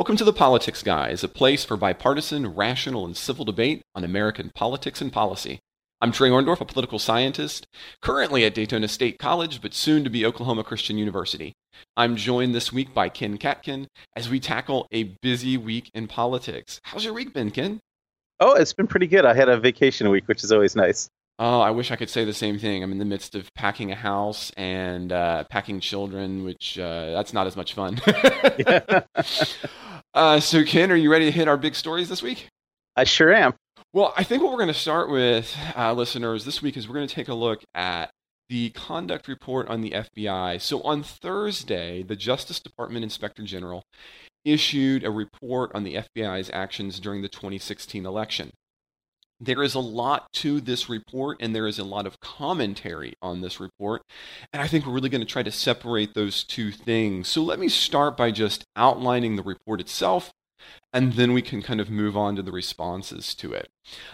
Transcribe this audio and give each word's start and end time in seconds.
Welcome 0.00 0.16
to 0.16 0.24
The 0.24 0.32
Politics 0.32 0.82
Guys, 0.82 1.22
a 1.22 1.28
place 1.28 1.62
for 1.62 1.76
bipartisan, 1.76 2.54
rational, 2.54 3.04
and 3.04 3.14
civil 3.14 3.44
debate 3.44 3.82
on 3.94 4.02
American 4.02 4.50
politics 4.54 5.02
and 5.02 5.12
policy. 5.12 5.60
I'm 6.00 6.10
Trey 6.10 6.30
Orndorff, 6.30 6.62
a 6.62 6.64
political 6.64 6.98
scientist, 6.98 7.66
currently 8.00 8.46
at 8.46 8.54
Daytona 8.54 8.88
State 8.88 9.18
College, 9.18 9.60
but 9.60 9.74
soon 9.74 10.02
to 10.04 10.08
be 10.08 10.24
Oklahoma 10.24 10.64
Christian 10.64 10.96
University. 10.96 11.52
I'm 11.98 12.16
joined 12.16 12.54
this 12.54 12.72
week 12.72 12.94
by 12.94 13.10
Ken 13.10 13.36
Katkin 13.36 13.88
as 14.16 14.30
we 14.30 14.40
tackle 14.40 14.86
a 14.90 15.02
busy 15.20 15.58
week 15.58 15.90
in 15.92 16.08
politics. 16.08 16.80
How's 16.82 17.04
your 17.04 17.12
week 17.12 17.34
been, 17.34 17.50
Ken? 17.50 17.78
Oh, 18.40 18.54
it's 18.54 18.72
been 18.72 18.86
pretty 18.86 19.06
good. 19.06 19.26
I 19.26 19.34
had 19.34 19.50
a 19.50 19.60
vacation 19.60 20.08
week, 20.08 20.26
which 20.28 20.42
is 20.42 20.50
always 20.50 20.74
nice. 20.74 21.10
Oh, 21.38 21.60
I 21.60 21.72
wish 21.72 21.90
I 21.90 21.96
could 21.96 22.08
say 22.08 22.24
the 22.24 22.32
same 22.32 22.58
thing. 22.58 22.82
I'm 22.82 22.92
in 22.92 22.98
the 22.98 23.04
midst 23.04 23.34
of 23.34 23.52
packing 23.54 23.92
a 23.92 23.96
house 23.96 24.50
and 24.56 25.12
uh, 25.12 25.44
packing 25.50 25.80
children, 25.80 26.44
which 26.44 26.78
uh, 26.78 27.12
that's 27.12 27.34
not 27.34 27.46
as 27.46 27.54
much 27.54 27.74
fun. 27.74 28.00
uh, 30.14 30.40
so, 30.40 30.64
Ken, 30.64 30.90
are 30.90 30.96
you 30.96 31.10
ready 31.10 31.26
to 31.26 31.30
hit 31.30 31.48
our 31.48 31.56
big 31.56 31.74
stories 31.74 32.08
this 32.08 32.22
week? 32.22 32.48
I 32.96 33.04
sure 33.04 33.32
am. 33.32 33.54
Well, 33.92 34.12
I 34.16 34.24
think 34.24 34.42
what 34.42 34.52
we're 34.52 34.58
going 34.58 34.68
to 34.68 34.74
start 34.74 35.10
with, 35.10 35.56
uh, 35.76 35.92
listeners, 35.92 36.44
this 36.44 36.62
week 36.62 36.76
is 36.76 36.88
we're 36.88 36.94
going 36.94 37.08
to 37.08 37.14
take 37.14 37.28
a 37.28 37.34
look 37.34 37.62
at 37.74 38.10
the 38.48 38.70
conduct 38.70 39.28
report 39.28 39.68
on 39.68 39.80
the 39.80 39.92
FBI. 39.92 40.60
So, 40.60 40.82
on 40.82 41.02
Thursday, 41.02 42.02
the 42.02 42.16
Justice 42.16 42.60
Department 42.60 43.04
Inspector 43.04 43.42
General 43.44 43.82
issued 44.44 45.04
a 45.04 45.10
report 45.10 45.70
on 45.74 45.84
the 45.84 45.94
FBI's 46.16 46.50
actions 46.52 46.98
during 46.98 47.22
the 47.22 47.28
2016 47.28 48.06
election. 48.06 48.50
There 49.40 49.62
is 49.62 49.74
a 49.74 49.80
lot 49.80 50.30
to 50.34 50.60
this 50.60 50.88
report, 50.88 51.38
and 51.40 51.54
there 51.54 51.66
is 51.66 51.78
a 51.78 51.84
lot 51.84 52.06
of 52.06 52.20
commentary 52.20 53.14
on 53.22 53.40
this 53.40 53.58
report. 53.58 54.02
And 54.52 54.62
I 54.62 54.66
think 54.66 54.84
we're 54.84 54.92
really 54.92 55.08
going 55.08 55.22
to 55.22 55.26
try 55.26 55.42
to 55.42 55.50
separate 55.50 56.14
those 56.14 56.44
two 56.44 56.70
things. 56.70 57.28
So 57.28 57.42
let 57.42 57.58
me 57.58 57.68
start 57.68 58.16
by 58.16 58.30
just 58.30 58.64
outlining 58.76 59.36
the 59.36 59.42
report 59.42 59.80
itself, 59.80 60.32
and 60.92 61.14
then 61.14 61.32
we 61.32 61.42
can 61.42 61.62
kind 61.62 61.80
of 61.80 61.88
move 61.88 62.16
on 62.16 62.36
to 62.36 62.42
the 62.42 62.52
responses 62.52 63.34
to 63.36 63.52
it. 63.52 63.70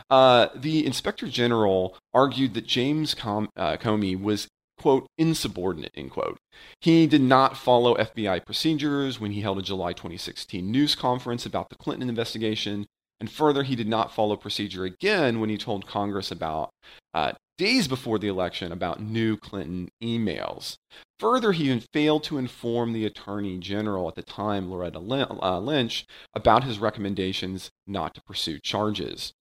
Uh, 0.09 0.49
the 0.55 0.87
Inspector 0.87 1.27
General 1.29 1.99
argued 2.15 2.55
that 2.55 2.67
James 2.67 3.15
Com- 3.15 3.49
uh, 3.57 3.77
Comey 3.77 4.21
was 4.21 4.49
quote, 4.79 5.07
insubordinate, 5.17 5.93
end 5.95 6.11
quote. 6.11 6.39
He 6.81 7.07
did 7.07 7.23
not 7.23 7.57
follow 7.57 7.95
FBI 7.97 8.45
procedures 8.45 9.21
when 9.21 9.33
he 9.33 9.41
held 9.41 9.59
a 9.59 9.63
July 9.63 9.93
2016 9.93 10.71
news 10.71 10.95
conference 10.95 11.47
about 11.47 11.71
the 11.71 11.77
Clinton 11.77 12.09
investigation. 12.09 12.87
And 13.21 13.31
further, 13.31 13.63
he 13.63 13.77
did 13.77 13.89
not 13.89 14.13
follow 14.13 14.37
procedure 14.37 14.85
again 14.85 15.41
when 15.41 15.49
he 15.49 15.57
told 15.57 15.87
Congress 15.87 16.31
about 16.31 16.71
uh, 17.15 17.33
days 17.59 17.89
before 17.89 18.19
the 18.19 18.29
election 18.29 18.73
about 18.73 19.01
new 19.01 19.37
Clinton 19.37 19.89
emails. 20.03 20.77
Further, 21.19 21.53
he 21.53 21.65
even 21.65 21.81
failed 21.95 22.25
to 22.25 22.37
inform 22.37 22.93
the 22.93 23.07
Attorney 23.07 23.59
General 23.59 24.09
at 24.09 24.17
the 24.17 24.23
time, 24.23 24.71
Loretta 24.71 24.99
uh, 24.99 25.61
Lynch, 25.61 26.05
about 26.35 26.65
his 26.65 26.79
recommendations 26.79 27.71
not 27.87 28.15
to 28.15 28.23
pursue 28.23 28.59
charges. 28.59 29.33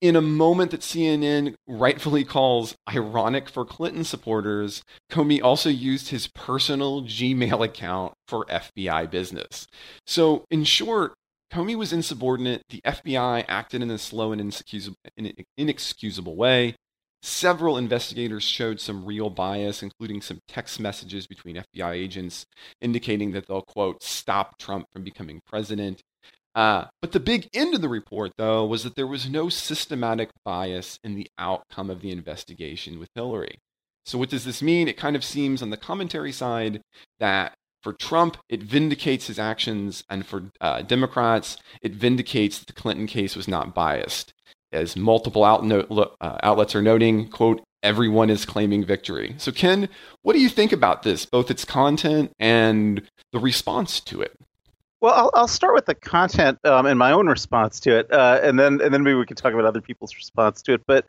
In 0.00 0.16
a 0.16 0.22
moment 0.22 0.70
that 0.70 0.82
CNN 0.82 1.54
rightfully 1.66 2.24
calls 2.24 2.76
ironic 2.94 3.48
for 3.48 3.64
Clinton 3.64 4.04
supporters, 4.04 4.84
Comey 5.10 5.42
also 5.42 5.70
used 5.70 6.10
his 6.10 6.28
personal 6.28 7.02
Gmail 7.02 7.64
account 7.64 8.12
for 8.28 8.44
FBI 8.44 9.10
business. 9.10 9.66
So, 10.06 10.44
in 10.50 10.64
short, 10.64 11.14
Comey 11.52 11.76
was 11.76 11.92
insubordinate. 11.92 12.62
The 12.68 12.80
FBI 12.84 13.44
acted 13.48 13.82
in 13.82 13.90
a 13.90 13.98
slow 13.98 14.32
and 14.32 14.54
inexcusable, 15.56 16.36
way. 16.36 16.74
Several 17.22 17.78
investigators 17.78 18.42
showed 18.42 18.80
some 18.80 19.06
real 19.06 19.30
bias, 19.30 19.82
including 19.82 20.20
some 20.20 20.40
text 20.46 20.78
messages 20.78 21.26
between 21.26 21.62
FBI 21.74 21.92
agents 21.92 22.44
indicating 22.82 23.32
that 23.32 23.46
they'll, 23.46 23.62
quote, 23.62 24.02
stop 24.02 24.58
Trump 24.58 24.86
from 24.92 25.04
becoming 25.04 25.40
president. 25.46 26.02
Uh, 26.54 26.84
but 27.00 27.12
the 27.12 27.20
big 27.20 27.48
end 27.52 27.74
of 27.74 27.80
the 27.80 27.88
report, 27.88 28.32
though, 28.36 28.64
was 28.64 28.84
that 28.84 28.94
there 28.94 29.06
was 29.06 29.28
no 29.28 29.48
systematic 29.48 30.30
bias 30.44 30.98
in 31.02 31.14
the 31.14 31.28
outcome 31.38 31.90
of 31.90 32.00
the 32.00 32.10
investigation 32.10 32.98
with 32.98 33.08
Hillary. 33.14 33.58
So, 34.06 34.18
what 34.18 34.28
does 34.28 34.44
this 34.44 34.62
mean? 34.62 34.86
It 34.86 34.96
kind 34.96 35.16
of 35.16 35.24
seems 35.24 35.62
on 35.62 35.70
the 35.70 35.76
commentary 35.76 36.30
side 36.30 36.82
that 37.18 37.54
for 37.84 37.92
Trump, 37.92 38.38
it 38.48 38.62
vindicates 38.62 39.26
his 39.26 39.38
actions, 39.38 40.02
and 40.08 40.26
for 40.26 40.50
uh, 40.60 40.80
Democrats, 40.82 41.58
it 41.82 41.92
vindicates 41.92 42.58
that 42.58 42.66
the 42.66 42.72
Clinton 42.72 43.06
case 43.06 43.36
was 43.36 43.46
not 43.46 43.74
biased. 43.74 44.32
As 44.72 44.96
multiple 44.96 45.44
uh, 45.44 46.38
outlets 46.42 46.74
are 46.74 46.82
noting, 46.82 47.28
quote, 47.28 47.62
everyone 47.82 48.30
is 48.30 48.46
claiming 48.46 48.84
victory. 48.84 49.34
So, 49.38 49.52
Ken, 49.52 49.88
what 50.22 50.32
do 50.32 50.40
you 50.40 50.48
think 50.48 50.72
about 50.72 51.02
this, 51.02 51.26
both 51.26 51.50
its 51.50 51.64
content 51.64 52.32
and 52.40 53.02
the 53.32 53.38
response 53.38 54.00
to 54.00 54.22
it? 54.22 54.32
Well, 55.00 55.12
I'll, 55.12 55.30
I'll 55.34 55.48
start 55.48 55.74
with 55.74 55.84
the 55.84 55.94
content 55.94 56.58
um, 56.64 56.86
and 56.86 56.98
my 56.98 57.12
own 57.12 57.26
response 57.26 57.78
to 57.80 57.98
it, 57.98 58.10
uh, 58.10 58.40
and 58.42 58.58
then 58.58 58.80
and 58.80 58.94
then 58.94 59.02
maybe 59.02 59.16
we 59.16 59.26
can 59.26 59.36
talk 59.36 59.52
about 59.52 59.66
other 59.66 59.82
people's 59.82 60.16
response 60.16 60.62
to 60.62 60.72
it. 60.72 60.80
But 60.86 61.04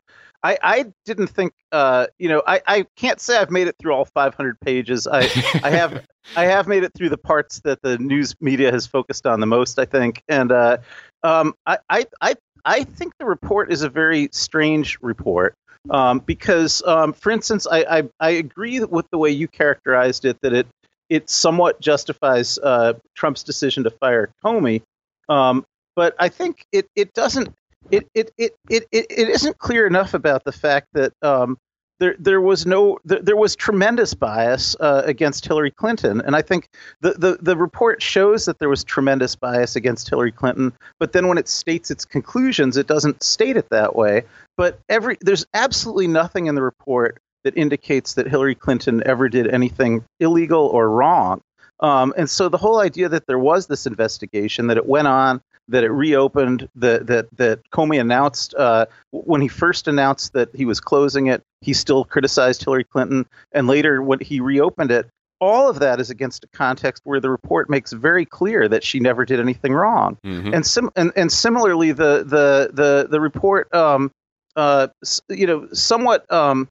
I, 0.46 0.58
I 0.62 0.84
didn't 1.04 1.26
think, 1.26 1.52
uh, 1.72 2.06
you 2.18 2.28
know, 2.28 2.40
I, 2.46 2.60
I 2.68 2.86
can't 2.94 3.20
say 3.20 3.36
I've 3.36 3.50
made 3.50 3.66
it 3.66 3.74
through 3.80 3.92
all 3.92 4.04
500 4.04 4.60
pages. 4.60 5.08
I, 5.08 5.22
I 5.62 5.70
have 5.70 6.06
I 6.36 6.44
have 6.44 6.68
made 6.68 6.84
it 6.84 6.92
through 6.94 7.08
the 7.08 7.18
parts 7.18 7.60
that 7.64 7.82
the 7.82 7.98
news 7.98 8.34
media 8.40 8.70
has 8.70 8.86
focused 8.86 9.26
on 9.26 9.40
the 9.40 9.46
most, 9.46 9.78
I 9.78 9.84
think, 9.86 10.22
and 10.28 10.52
uh, 10.52 10.78
um, 11.24 11.54
I, 11.66 11.78
I 11.88 12.06
I 12.20 12.34
I 12.64 12.84
think 12.84 13.14
the 13.18 13.26
report 13.26 13.72
is 13.72 13.82
a 13.82 13.88
very 13.88 14.28
strange 14.32 14.98
report. 15.02 15.54
Um, 15.88 16.18
because, 16.18 16.82
um, 16.84 17.12
for 17.12 17.30
instance, 17.30 17.64
I, 17.70 17.84
I, 17.98 18.02
I 18.18 18.30
agree 18.30 18.80
with 18.80 19.08
the 19.12 19.18
way 19.18 19.30
you 19.30 19.46
characterized 19.46 20.24
it 20.24 20.36
that 20.42 20.52
it 20.52 20.66
it 21.08 21.30
somewhat 21.30 21.80
justifies 21.80 22.58
uh, 22.58 22.94
Trump's 23.14 23.44
decision 23.44 23.84
to 23.84 23.90
fire 23.90 24.30
Comey. 24.44 24.82
Um, 25.28 25.64
but 25.94 26.16
I 26.18 26.28
think 26.28 26.66
it, 26.72 26.88
it 26.96 27.14
doesn't 27.14 27.54
it, 27.90 28.08
it, 28.14 28.30
it, 28.38 28.52
it, 28.70 28.86
it, 28.90 29.28
isn't 29.28 29.58
clear 29.58 29.86
enough 29.86 30.14
about 30.14 30.44
the 30.44 30.52
fact 30.52 30.88
that 30.94 31.12
um, 31.22 31.58
there 31.98 32.16
there 32.18 32.40
was 32.40 32.66
no 32.66 32.98
there, 33.04 33.22
there 33.22 33.36
was 33.36 33.56
tremendous 33.56 34.14
bias 34.14 34.76
uh, 34.80 35.02
against 35.04 35.46
Hillary 35.46 35.70
Clinton, 35.70 36.20
and 36.20 36.36
I 36.36 36.42
think 36.42 36.68
the, 37.00 37.12
the 37.12 37.38
the 37.40 37.56
report 37.56 38.02
shows 38.02 38.44
that 38.44 38.58
there 38.58 38.68
was 38.68 38.84
tremendous 38.84 39.34
bias 39.34 39.76
against 39.76 40.08
Hillary 40.08 40.32
Clinton. 40.32 40.72
But 40.98 41.12
then 41.12 41.28
when 41.28 41.38
it 41.38 41.48
states 41.48 41.90
its 41.90 42.04
conclusions, 42.04 42.76
it 42.76 42.86
doesn't 42.86 43.22
state 43.22 43.56
it 43.56 43.68
that 43.70 43.96
way. 43.96 44.24
But 44.56 44.78
every 44.88 45.16
there's 45.20 45.46
absolutely 45.54 46.08
nothing 46.08 46.46
in 46.46 46.54
the 46.54 46.62
report 46.62 47.18
that 47.44 47.56
indicates 47.56 48.14
that 48.14 48.28
Hillary 48.28 48.54
Clinton 48.54 49.02
ever 49.06 49.28
did 49.28 49.46
anything 49.46 50.04
illegal 50.20 50.66
or 50.66 50.90
wrong. 50.90 51.40
Um, 51.80 52.14
and 52.16 52.28
so 52.28 52.48
the 52.48 52.58
whole 52.58 52.80
idea 52.80 53.08
that 53.08 53.26
there 53.26 53.38
was 53.38 53.66
this 53.66 53.86
investigation, 53.86 54.66
that 54.68 54.76
it 54.76 54.86
went 54.86 55.06
on, 55.06 55.40
that 55.68 55.84
it 55.84 55.90
reopened, 55.90 56.68
that 56.76 57.06
that 57.06 57.26
that 57.36 57.60
Comey 57.70 58.00
announced 58.00 58.54
uh, 58.54 58.86
when 59.10 59.40
he 59.40 59.48
first 59.48 59.88
announced 59.88 60.32
that 60.32 60.54
he 60.54 60.64
was 60.64 60.80
closing 60.80 61.26
it, 61.26 61.42
he 61.60 61.72
still 61.72 62.04
criticized 62.04 62.64
Hillary 62.64 62.84
Clinton, 62.84 63.26
and 63.52 63.66
later 63.66 64.02
when 64.02 64.20
he 64.20 64.40
reopened 64.40 64.90
it, 64.90 65.08
all 65.40 65.68
of 65.68 65.80
that 65.80 66.00
is 66.00 66.10
against 66.10 66.44
a 66.44 66.48
context 66.48 67.02
where 67.04 67.20
the 67.20 67.30
report 67.30 67.68
makes 67.68 67.92
very 67.92 68.24
clear 68.24 68.68
that 68.68 68.82
she 68.82 69.00
never 69.00 69.24
did 69.24 69.40
anything 69.40 69.72
wrong. 69.72 70.16
Mm-hmm. 70.24 70.54
And, 70.54 70.66
sim- 70.66 70.90
and 70.96 71.12
and 71.16 71.30
similarly, 71.30 71.92
the 71.92 72.24
the 72.24 72.70
the 72.72 73.08
the 73.10 73.20
report, 73.20 73.72
um, 73.74 74.10
uh, 74.54 74.88
you 75.28 75.46
know, 75.46 75.68
somewhat 75.72 76.30
um, 76.32 76.68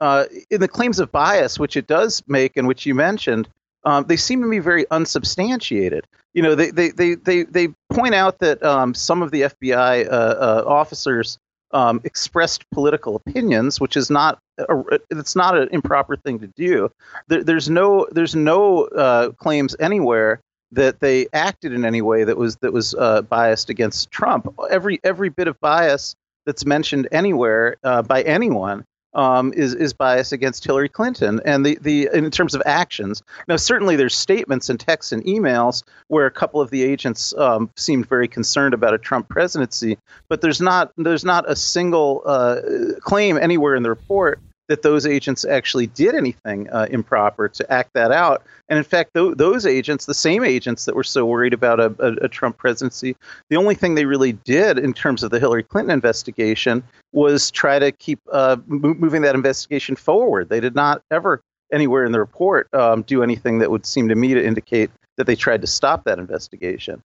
uh, 0.00 0.24
in 0.50 0.60
the 0.60 0.68
claims 0.68 0.98
of 0.98 1.12
bias, 1.12 1.58
which 1.58 1.76
it 1.76 1.86
does 1.86 2.22
make, 2.26 2.56
and 2.56 2.66
which 2.66 2.86
you 2.86 2.94
mentioned, 2.94 3.48
um, 3.84 4.04
they 4.06 4.16
seem 4.16 4.42
to 4.42 4.48
be 4.48 4.58
very 4.58 4.86
unsubstantiated. 4.90 6.06
You 6.36 6.42
know, 6.42 6.54
they 6.54 6.70
they 6.70 6.90
they 6.90 7.14
they, 7.14 7.44
they 7.44 7.68
point 7.90 8.14
out 8.14 8.40
that 8.40 8.62
um, 8.62 8.92
some 8.92 9.22
of 9.22 9.30
the 9.30 9.40
FBI 9.40 10.06
uh, 10.06 10.10
uh, 10.10 10.64
officers 10.66 11.38
um, 11.70 12.02
expressed 12.04 12.62
political 12.72 13.16
opinions, 13.16 13.80
which 13.80 13.96
is 13.96 14.10
not 14.10 14.38
a, 14.58 15.00
it's 15.10 15.34
not 15.34 15.56
an 15.56 15.70
improper 15.72 16.14
thing 16.14 16.38
to 16.40 16.46
do. 16.48 16.90
There, 17.28 17.42
there's 17.42 17.70
no 17.70 18.06
there's 18.10 18.36
no 18.36 18.84
uh, 18.84 19.30
claims 19.30 19.74
anywhere 19.80 20.40
that 20.72 21.00
they 21.00 21.26
acted 21.32 21.72
in 21.72 21.86
any 21.86 22.02
way 22.02 22.24
that 22.24 22.36
was 22.36 22.56
that 22.56 22.74
was 22.74 22.94
uh, 22.94 23.22
biased 23.22 23.70
against 23.70 24.10
Trump. 24.10 24.54
Every 24.70 25.00
every 25.04 25.30
bit 25.30 25.48
of 25.48 25.58
bias 25.60 26.14
that's 26.44 26.66
mentioned 26.66 27.08
anywhere 27.12 27.76
uh, 27.82 28.02
by 28.02 28.20
anyone 28.24 28.84
um, 29.16 29.52
is 29.54 29.74
is 29.74 29.92
bias 29.92 30.30
against 30.30 30.64
Hillary 30.64 30.88
Clinton, 30.88 31.40
and 31.44 31.66
the 31.66 31.78
the 31.80 32.08
in 32.12 32.30
terms 32.30 32.54
of 32.54 32.62
actions. 32.64 33.22
Now, 33.48 33.56
certainly, 33.56 33.96
there's 33.96 34.14
statements 34.14 34.68
and 34.68 34.78
texts 34.78 35.10
and 35.10 35.24
emails 35.24 35.82
where 36.08 36.26
a 36.26 36.30
couple 36.30 36.60
of 36.60 36.70
the 36.70 36.84
agents 36.84 37.34
um, 37.36 37.70
seemed 37.76 38.08
very 38.08 38.28
concerned 38.28 38.74
about 38.74 38.94
a 38.94 38.98
Trump 38.98 39.28
presidency, 39.28 39.98
but 40.28 40.42
there's 40.42 40.60
not 40.60 40.92
there's 40.96 41.24
not 41.24 41.50
a 41.50 41.56
single 41.56 42.22
uh, 42.26 42.60
claim 43.00 43.36
anywhere 43.38 43.74
in 43.74 43.82
the 43.82 43.90
report 43.90 44.38
that 44.68 44.82
those 44.82 45.06
agents 45.06 45.44
actually 45.44 45.86
did 45.88 46.14
anything 46.14 46.68
uh, 46.70 46.86
improper 46.90 47.48
to 47.48 47.72
act 47.72 47.90
that 47.94 48.10
out. 48.10 48.42
And 48.68 48.78
in 48.78 48.84
fact, 48.84 49.14
th- 49.14 49.36
those 49.36 49.64
agents, 49.64 50.06
the 50.06 50.14
same 50.14 50.44
agents 50.44 50.84
that 50.86 50.96
were 50.96 51.04
so 51.04 51.24
worried 51.24 51.52
about 51.52 51.78
a, 51.78 51.94
a, 51.98 52.24
a, 52.24 52.28
Trump 52.28 52.58
presidency, 52.58 53.16
the 53.48 53.56
only 53.56 53.74
thing 53.74 53.94
they 53.94 54.06
really 54.06 54.32
did 54.32 54.78
in 54.78 54.92
terms 54.92 55.22
of 55.22 55.30
the 55.30 55.38
Hillary 55.38 55.62
Clinton 55.62 55.92
investigation 55.92 56.82
was 57.12 57.50
try 57.50 57.78
to 57.78 57.92
keep 57.92 58.20
uh, 58.32 58.56
moving 58.66 59.22
that 59.22 59.34
investigation 59.34 59.94
forward. 59.94 60.48
They 60.48 60.60
did 60.60 60.74
not 60.74 61.02
ever 61.10 61.40
anywhere 61.72 62.04
in 62.04 62.12
the 62.12 62.20
report 62.20 62.72
um, 62.74 63.02
do 63.02 63.22
anything 63.22 63.58
that 63.58 63.70
would 63.70 63.86
seem 63.86 64.08
to 64.08 64.14
me 64.14 64.34
to 64.34 64.44
indicate 64.44 64.90
that 65.16 65.26
they 65.26 65.36
tried 65.36 65.60
to 65.60 65.66
stop 65.66 66.04
that 66.04 66.18
investigation. 66.18 67.02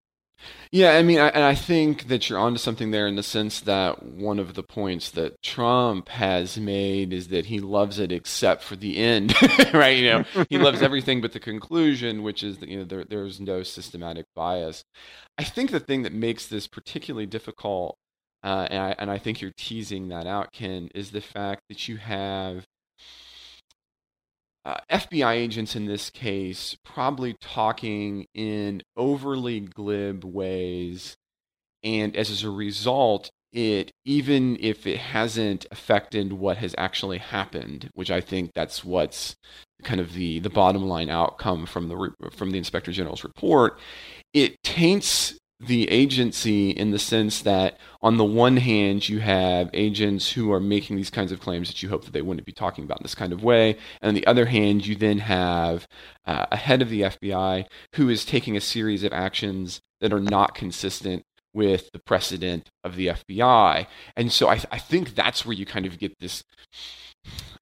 Yeah, 0.71 0.91
I 0.91 1.03
mean, 1.03 1.19
I, 1.19 1.27
and 1.29 1.43
I 1.43 1.53
think 1.53 2.07
that 2.07 2.29
you're 2.29 2.39
onto 2.39 2.57
something 2.57 2.91
there 2.91 3.05
in 3.05 3.15
the 3.15 3.23
sense 3.23 3.59
that 3.61 4.03
one 4.03 4.39
of 4.39 4.53
the 4.53 4.63
points 4.63 5.09
that 5.11 5.41
Trump 5.41 6.07
has 6.09 6.57
made 6.57 7.11
is 7.11 7.27
that 7.27 7.47
he 7.47 7.59
loves 7.59 7.99
it 7.99 8.11
except 8.11 8.63
for 8.63 8.77
the 8.77 8.97
end, 8.97 9.35
right? 9.73 9.97
You 9.97 10.09
know, 10.09 10.45
he 10.49 10.57
loves 10.57 10.81
everything 10.83 11.19
but 11.19 11.33
the 11.33 11.41
conclusion, 11.41 12.23
which 12.23 12.41
is 12.41 12.59
that 12.59 12.69
you 12.69 12.79
know 12.79 12.85
there, 12.85 13.03
there's 13.03 13.41
no 13.41 13.63
systematic 13.63 14.25
bias. 14.33 14.83
I 15.38 15.43
think 15.43 15.71
the 15.71 15.79
thing 15.81 16.03
that 16.03 16.13
makes 16.13 16.47
this 16.47 16.67
particularly 16.67 17.25
difficult, 17.25 17.97
uh, 18.43 18.67
and, 18.69 18.79
I, 18.81 18.95
and 18.97 19.11
I 19.11 19.17
think 19.17 19.41
you're 19.41 19.51
teasing 19.57 20.07
that 20.09 20.25
out, 20.25 20.53
Ken, 20.53 20.89
is 20.95 21.11
the 21.11 21.21
fact 21.21 21.63
that 21.69 21.89
you 21.89 21.97
have 21.97 22.65
uh, 24.65 24.77
FBI 24.91 25.33
agents 25.33 25.75
in 25.75 25.85
this 25.85 26.09
case 26.09 26.77
probably 26.85 27.35
talking 27.41 28.27
in 28.33 28.81
overly 28.95 29.59
glib 29.61 30.23
ways, 30.23 31.15
and 31.83 32.15
as 32.15 32.43
a 32.43 32.49
result, 32.49 33.31
it 33.53 33.91
even 34.05 34.57
if 34.59 34.87
it 34.87 34.97
hasn't 34.97 35.65
affected 35.71 36.33
what 36.33 36.57
has 36.57 36.75
actually 36.77 37.17
happened, 37.17 37.89
which 37.93 38.11
I 38.11 38.21
think 38.21 38.51
that's 38.53 38.83
what's 38.83 39.35
kind 39.83 39.99
of 39.99 40.13
the 40.13 40.39
the 40.39 40.49
bottom 40.49 40.87
line 40.87 41.09
outcome 41.09 41.65
from 41.65 41.87
the 41.89 42.11
from 42.31 42.51
the 42.51 42.57
inspector 42.57 42.91
general's 42.91 43.23
report, 43.23 43.79
it 44.33 44.61
taints 44.63 45.37
the 45.61 45.89
agency 45.89 46.71
in 46.71 46.89
the 46.89 46.99
sense 46.99 47.41
that 47.43 47.77
on 48.01 48.17
the 48.17 48.25
one 48.25 48.57
hand 48.57 49.07
you 49.07 49.19
have 49.19 49.69
agents 49.73 50.31
who 50.31 50.51
are 50.51 50.59
making 50.59 50.95
these 50.95 51.11
kinds 51.11 51.31
of 51.31 51.39
claims 51.39 51.67
that 51.67 51.83
you 51.83 51.89
hope 51.89 52.03
that 52.03 52.13
they 52.13 52.21
wouldn't 52.21 52.45
be 52.45 52.51
talking 52.51 52.83
about 52.83 52.99
in 52.99 53.03
this 53.03 53.15
kind 53.15 53.31
of 53.31 53.43
way. 53.43 53.77
And 54.01 54.09
on 54.09 54.15
the 54.15 54.25
other 54.25 54.47
hand 54.47 54.87
you 54.87 54.95
then 54.95 55.19
have 55.19 55.87
uh, 56.25 56.47
a 56.51 56.57
head 56.57 56.81
of 56.81 56.89
the 56.89 57.01
fbi 57.01 57.65
who 57.95 58.09
is 58.09 58.25
taking 58.25 58.57
a 58.57 58.61
series 58.61 59.03
of 59.03 59.13
actions 59.13 59.81
that 59.99 60.13
are 60.13 60.19
not 60.19 60.55
consistent 60.55 61.23
with 61.53 61.91
the 61.91 61.99
precedent 61.99 62.71
of 62.83 62.95
the 62.95 63.07
fbi 63.07 63.85
and 64.15 64.31
so 64.31 64.47
i, 64.47 64.55
th- 64.55 64.67
I 64.71 64.77
think 64.77 65.15
that's 65.15 65.45
where 65.45 65.53
you 65.53 65.65
kind 65.65 65.85
of 65.85 65.99
get 65.99 66.17
this 66.19 66.43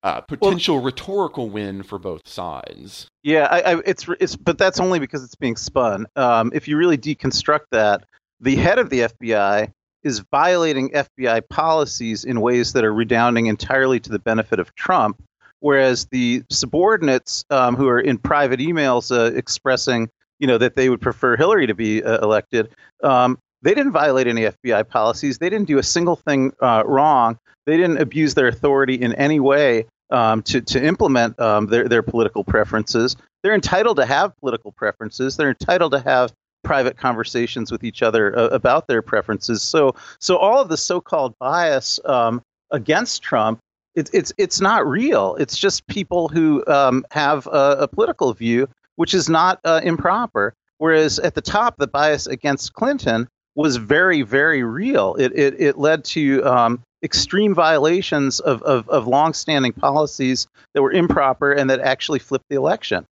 uh, 0.04 0.22
potential 0.22 0.76
well, 0.76 0.86
rhetorical 0.86 1.50
win 1.50 1.84
for 1.84 2.00
both 2.00 2.28
sides. 2.28 3.08
Yeah, 3.24 3.48
I, 3.52 3.74
I, 3.74 3.82
it's 3.86 4.08
it's 4.20 4.36
but 4.36 4.58
that's 4.58 4.80
only 4.80 5.00
because 5.00 5.24
it's 5.24 5.36
being 5.36 5.58
spun. 5.58 6.08
Um, 6.16 6.52
if 6.54 6.68
you 6.68 6.78
really 6.78 6.98
deconstruct 6.98 7.66
that, 7.72 8.06
the 8.40 8.56
head 8.56 8.80
of 8.80 8.90
the 8.90 9.02
FBI 9.02 9.72
is 10.04 10.20
violating 10.32 10.90
FBI 10.92 11.42
policies 11.50 12.24
in 12.24 12.40
ways 12.42 12.74
that 12.74 12.86
are 12.86 12.94
redounding 12.94 13.48
entirely 13.48 14.00
to 14.00 14.10
the 14.10 14.20
benefit 14.20 14.60
of 14.60 14.74
Trump, 14.76 15.22
whereas 15.60 16.06
the 16.12 16.44
subordinates 16.50 17.44
um, 17.50 17.76
who 17.76 17.88
are 17.88 18.00
in 18.00 18.18
private 18.18 18.62
emails 18.62 19.12
uh, 19.12 19.36
expressing, 19.36 20.10
you 20.40 20.48
know, 20.48 20.58
that 20.58 20.76
they 20.76 20.90
would 20.90 21.02
prefer 21.02 21.36
Hillary 21.36 21.68
to 21.68 21.76
be 21.76 22.02
uh, 22.02 22.20
elected. 22.20 22.70
Um, 23.04 23.38
they 23.62 23.74
didn't 23.74 23.92
violate 23.92 24.28
any 24.28 24.42
FBI 24.42 24.88
policies. 24.88 25.38
They 25.38 25.50
didn't 25.50 25.68
do 25.68 25.80
a 25.80 25.84
single 25.84 26.16
thing 26.16 26.54
uh, 26.62 26.84
wrong. 26.86 27.38
They 27.70 27.78
didn't 27.78 27.98
abuse 28.00 28.34
their 28.34 28.48
authority 28.48 28.96
in 28.96 29.14
any 29.14 29.40
way 29.40 29.86
um, 30.10 30.42
to 30.44 30.62
to 30.62 30.84
implement 30.84 31.40
um, 31.40 31.68
their 31.68 31.88
their 31.88 32.02
political 32.02 32.44
preferences. 32.44 33.16
They're 33.44 33.54
entitled 33.54 33.98
to 33.98 34.06
have 34.06 34.36
political 34.38 34.72
preferences. 34.72 35.38
They're 35.38 35.50
entitled 35.50 35.92
to 35.92 36.00
have 36.00 36.34
private 36.64 36.98
conversations 36.98 37.72
with 37.72 37.84
each 37.84 38.02
other 38.02 38.38
uh, 38.38 38.48
about 38.48 38.88
their 38.88 39.02
preferences. 39.04 39.62
So 39.62 39.96
so 40.20 40.38
all 40.38 40.60
of 40.60 40.70
the 40.70 40.78
so-called 40.78 41.36
bias 41.40 42.00
um, 42.06 42.42
against 42.72 43.22
Trump. 43.22 43.60
It's 43.96 44.10
it's 44.14 44.34
it's 44.38 44.62
not 44.62 44.88
real. 44.88 45.36
It's 45.36 45.58
just 45.58 45.86
people 45.88 46.28
who 46.28 46.66
um, 46.68 47.06
have 47.12 47.48
a, 47.48 47.78
a, 47.82 47.88
political 47.88 48.34
view, 48.34 48.68
which 48.96 49.14
is 49.14 49.30
not 49.30 49.60
uh, 49.64 49.82
improper. 49.84 50.54
Whereas 50.78 51.20
at 51.20 51.36
the 51.36 51.42
top, 51.42 51.76
the 51.78 51.88
bias 51.88 52.26
against 52.26 52.74
Clinton 52.74 53.28
was 53.56 53.76
very, 53.76 54.22
very 54.22 54.64
real. 54.64 55.16
It 55.16 55.34
it, 55.36 55.60
it 55.60 55.78
led 55.78 56.06
to 56.06 56.44
um, 56.46 56.84
extreme 57.04 57.54
violations 57.54 58.40
of, 58.40 58.62
of, 58.64 58.88
of 58.90 59.08
longstanding 59.08 59.74
policies 59.74 60.48
that 60.74 60.82
were 60.82 60.92
improper 60.92 61.52
and 61.52 61.70
that 61.70 61.80
actually 61.80 62.20
flipped 62.20 62.46
the 62.50 62.56
election. 62.56 63.06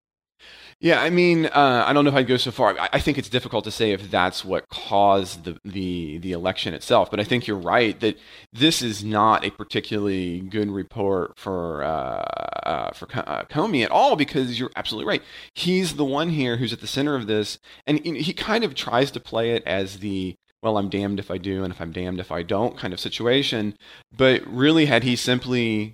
Yeah, 0.79 1.01
I 1.01 1.09
mean, 1.09 1.47
uh, 1.47 1.85
I 1.87 1.91
don't 1.91 2.05
know 2.05 2.11
if 2.11 2.15
I'd 2.15 2.27
go 2.27 2.37
so 2.37 2.51
far. 2.51 2.77
I, 2.77 2.89
I, 2.93 2.99
think 2.99 3.17
it's 3.17 3.29
difficult 3.29 3.63
to 3.63 3.71
say 3.71 3.93
if 3.93 4.11
that's 4.11 4.45
what 4.45 4.69
caused 4.69 5.43
the, 5.45 5.57
the 5.65 6.19
the 6.19 6.33
election 6.33 6.75
itself. 6.75 7.09
But 7.09 7.19
I 7.19 7.23
think 7.23 7.47
you're 7.47 7.57
right 7.57 7.99
that 7.99 8.19
this 8.53 8.83
is 8.83 9.03
not 9.03 9.43
a 9.43 9.49
particularly 9.49 10.39
good 10.39 10.69
report 10.69 11.33
for 11.35 11.83
uh, 11.83 12.21
uh, 12.63 12.91
for 12.91 13.07
uh, 13.11 13.45
Comey 13.45 13.83
at 13.83 13.89
all 13.89 14.15
because 14.15 14.59
you're 14.59 14.69
absolutely 14.75 15.09
right. 15.09 15.23
He's 15.55 15.95
the 15.95 16.05
one 16.05 16.29
here 16.29 16.57
who's 16.57 16.73
at 16.73 16.81
the 16.81 16.87
center 16.87 17.15
of 17.15 17.25
this, 17.25 17.57
and 17.87 17.97
he 18.05 18.31
kind 18.33 18.63
of 18.63 18.75
tries 18.75 19.09
to 19.11 19.19
play 19.19 19.55
it 19.55 19.63
as 19.65 19.97
the 19.97 20.35
well, 20.67 20.77
I'm 20.77 20.89
damned 20.89 21.17
if 21.17 21.31
I 21.31 21.37
do, 21.37 21.63
and 21.63 21.73
if 21.73 21.79
I'm 21.79 21.93
damned 21.93 22.19
if 22.19 22.29
I 22.29 22.43
don't 22.43 22.77
kind 22.77 22.93
of 22.93 22.99
situation. 22.99 23.77
But 24.15 24.45
really, 24.45 24.85
had 24.85 25.03
he 25.03 25.15
simply 25.15 25.93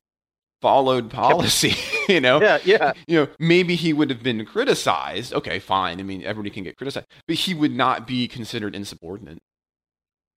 followed 0.64 1.12
policy, 1.12 1.75
you 2.10 2.20
know, 2.20 2.42
yeah, 2.42 2.58
yeah, 2.66 2.94
you 3.08 3.20
know, 3.20 3.28
maybe 3.38 3.75
he 3.75 3.94
would 3.94 4.10
have 4.10 4.24
been 4.24 4.44
criticized. 4.46 5.31
Okay, 5.31 5.60
fine. 5.60 6.00
I 6.00 6.04
mean, 6.04 6.24
everybody 6.24 6.50
can 6.50 6.64
get 6.64 6.75
criticized, 6.75 7.06
but 7.28 7.36
he 7.36 7.54
would 7.54 7.72
not 7.72 8.08
be 8.08 8.28
considered 8.28 8.74
insubordinate. 8.74 9.38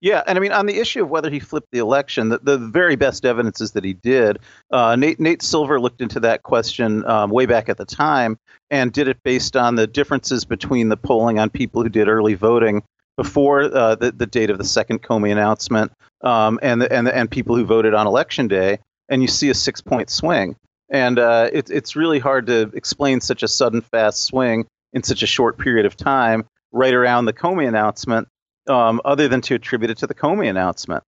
Yeah, 0.03 0.23
and 0.27 0.37
I 0.37 0.41
mean, 0.43 0.53
on 0.53 0.67
the 0.67 0.79
issue 0.79 1.03
of 1.03 1.09
whether 1.09 1.31
he 1.31 1.41
flipped 1.41 1.69
the 1.73 1.79
election, 1.79 2.29
the, 2.29 2.39
the 2.43 2.59
very 2.59 2.97
best 2.97 3.25
evidence 3.25 3.63
is 3.63 3.73
that 3.73 3.85
he 3.85 3.95
did. 3.95 4.39
Uh, 4.71 4.95
Nate, 4.97 5.19
Nate 5.19 5.41
Silver 5.41 5.81
looked 5.81 6.03
into 6.03 6.21
that 6.21 6.43
question 6.43 7.07
um, 7.07 7.31
way 7.31 7.47
back 7.47 7.71
at 7.71 7.79
the 7.79 7.87
time 7.87 8.39
and 8.71 8.93
did 8.93 9.09
it 9.09 9.23
based 9.23 9.57
on 9.57 9.77
the 9.77 9.87
differences 9.87 10.45
between 10.45 10.91
the 10.91 10.99
polling 10.99 11.39
on 11.39 11.49
people 11.49 11.83
who 11.83 11.89
did 11.89 12.09
early 12.09 12.35
voting 12.35 12.83
before 13.17 13.63
uh, 13.63 13.95
the, 13.95 14.13
the 14.13 14.27
date 14.27 14.51
of 14.51 14.59
the 14.59 14.65
second 14.65 15.03
Comey 15.03 15.33
announcement 15.33 15.93
um, 16.23 16.59
and, 16.63 16.83
the, 16.83 16.93
and, 16.93 17.07
the, 17.07 17.17
and 17.17 17.31
people 17.31 17.57
who 17.57 17.65
voted 17.65 17.95
on 17.95 18.07
election 18.07 18.49
day, 18.49 18.79
and 19.09 19.23
you 19.23 19.29
see 19.29 19.51
a 19.51 19.55
six 19.55 19.81
point 19.81 20.11
swing. 20.11 20.57
And 20.91 21.19
uh, 21.19 21.51
it, 21.53 21.71
it's 21.71 21.97
really 21.97 22.19
hard 22.19 22.47
to 22.47 22.71
explain 22.75 23.21
such 23.21 23.43
a 23.43 23.49
sudden, 23.49 23.81
fast 23.81 24.25
swing 24.25 24.67
in 24.93 25.03
such 25.03 25.23
a 25.23 25.27
short 25.27 25.59
period 25.59 25.87
of 25.87 25.97
time 25.97 26.45
right 26.73 26.95
around 26.95 27.25
the 27.25 27.33
Comey 27.33 27.67
announcement, 27.67 28.29
um, 28.69 29.01
other 29.05 29.29
than 29.29 29.41
to 29.43 29.55
attribute 29.55 29.91
it 29.91 29.99
to 29.99 30.07
the 30.07 30.15
Comey 30.15 30.49
announcement. 30.49 31.03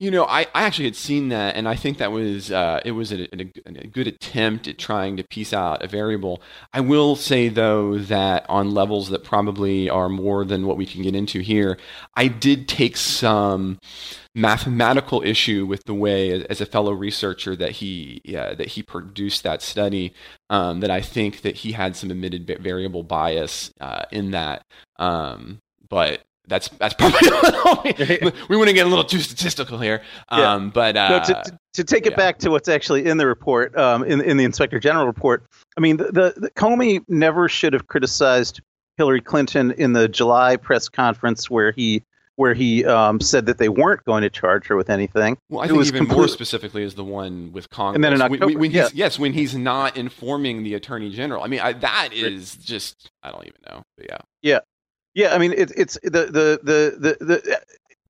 You 0.00 0.10
know, 0.10 0.24
I, 0.24 0.46
I 0.54 0.62
actually 0.62 0.86
had 0.86 0.96
seen 0.96 1.28
that, 1.28 1.56
and 1.56 1.68
I 1.68 1.76
think 1.76 1.98
that 1.98 2.10
was 2.10 2.50
uh, 2.50 2.80
it 2.86 2.92
was 2.92 3.12
a, 3.12 3.24
a, 3.34 3.52
a, 3.66 3.86
good 3.86 4.06
attempt 4.06 4.66
at 4.66 4.78
trying 4.78 5.18
to 5.18 5.24
piece 5.24 5.52
out 5.52 5.84
a 5.84 5.88
variable. 5.88 6.40
I 6.72 6.80
will 6.80 7.16
say 7.16 7.50
though 7.50 7.98
that 7.98 8.46
on 8.48 8.72
levels 8.72 9.10
that 9.10 9.24
probably 9.24 9.90
are 9.90 10.08
more 10.08 10.46
than 10.46 10.66
what 10.66 10.78
we 10.78 10.86
can 10.86 11.02
get 11.02 11.14
into 11.14 11.40
here, 11.40 11.76
I 12.16 12.28
did 12.28 12.66
take 12.66 12.96
some 12.96 13.78
mathematical 14.34 15.22
issue 15.22 15.66
with 15.66 15.84
the 15.84 15.92
way, 15.92 16.46
as 16.46 16.62
a 16.62 16.66
fellow 16.66 16.92
researcher, 16.92 17.54
that 17.56 17.72
he 17.72 18.22
yeah, 18.24 18.54
that 18.54 18.68
he 18.68 18.82
produced 18.82 19.42
that 19.42 19.60
study. 19.60 20.14
Um, 20.48 20.80
that 20.80 20.90
I 20.90 21.02
think 21.02 21.42
that 21.42 21.56
he 21.56 21.72
had 21.72 21.94
some 21.94 22.10
admitted 22.10 22.46
variable 22.62 23.02
bias 23.02 23.70
uh, 23.82 24.04
in 24.10 24.30
that. 24.30 24.62
Um, 24.98 25.58
but 25.90 26.22
that's 26.46 26.68
that's 26.78 26.94
probably 26.94 27.20
we 28.48 28.56
want 28.56 28.68
to 28.68 28.74
get 28.74 28.86
a 28.86 28.88
little 28.88 29.04
too 29.04 29.20
statistical 29.20 29.78
here. 29.78 30.02
Yeah. 30.30 30.54
Um, 30.54 30.70
but 30.70 30.96
uh, 30.96 31.08
no, 31.08 31.24
to, 31.24 31.42
to, 31.50 31.58
to, 31.74 31.84
take 31.84 32.06
it 32.06 32.12
yeah. 32.12 32.16
back 32.16 32.38
to 32.38 32.50
what's 32.50 32.68
actually 32.68 33.06
in 33.06 33.18
the 33.18 33.26
report, 33.26 33.76
um, 33.76 34.04
in 34.04 34.20
in 34.20 34.36
the 34.36 34.44
Inspector 34.44 34.78
General 34.80 35.06
report, 35.06 35.44
I 35.76 35.80
mean, 35.80 35.96
the, 35.96 36.04
the, 36.04 36.34
the, 36.36 36.50
Comey 36.50 37.02
never 37.08 37.48
should 37.48 37.72
have 37.72 37.86
criticized 37.86 38.60
Hillary 38.96 39.20
Clinton 39.20 39.70
in 39.72 39.92
the 39.92 40.08
July 40.08 40.56
press 40.56 40.88
conference 40.88 41.48
where 41.48 41.72
he 41.72 42.02
where 42.40 42.54
he 42.54 42.86
um, 42.86 43.20
said 43.20 43.44
that 43.44 43.58
they 43.58 43.68
weren't 43.68 44.02
going 44.04 44.22
to 44.22 44.30
charge 44.30 44.66
her 44.66 44.74
with 44.74 44.88
anything. 44.88 45.36
Well, 45.50 45.62
I 45.62 45.68
think 45.68 45.84
even 45.84 45.98
complete... 45.98 46.16
more 46.16 46.26
specifically 46.28 46.82
is 46.82 46.94
the 46.94 47.04
one 47.04 47.52
with 47.52 47.68
Congress. 47.68 47.96
And 47.96 48.04
then 48.04 48.14
in 48.14 48.22
October, 48.22 48.46
when, 48.46 48.58
when 48.58 48.70
yeah. 48.70 48.88
yes, 48.94 49.18
when 49.18 49.34
he's 49.34 49.54
not 49.54 49.98
informing 49.98 50.62
the 50.62 50.72
Attorney 50.72 51.10
General. 51.10 51.42
I 51.44 51.48
mean, 51.48 51.60
I, 51.60 51.74
that 51.74 52.14
is 52.14 52.56
just 52.56 53.10
I 53.22 53.30
don't 53.30 53.46
even 53.46 53.60
know. 53.68 53.82
But 53.98 54.06
yeah, 54.08 54.18
yeah. 54.40 54.58
Yeah, 55.14 55.34
I 55.34 55.38
mean 55.38 55.52
it, 55.52 55.72
it's 55.76 55.98
the, 56.02 56.10
the 56.10 56.60
the 56.62 57.16
the 57.20 57.24
the 57.24 57.60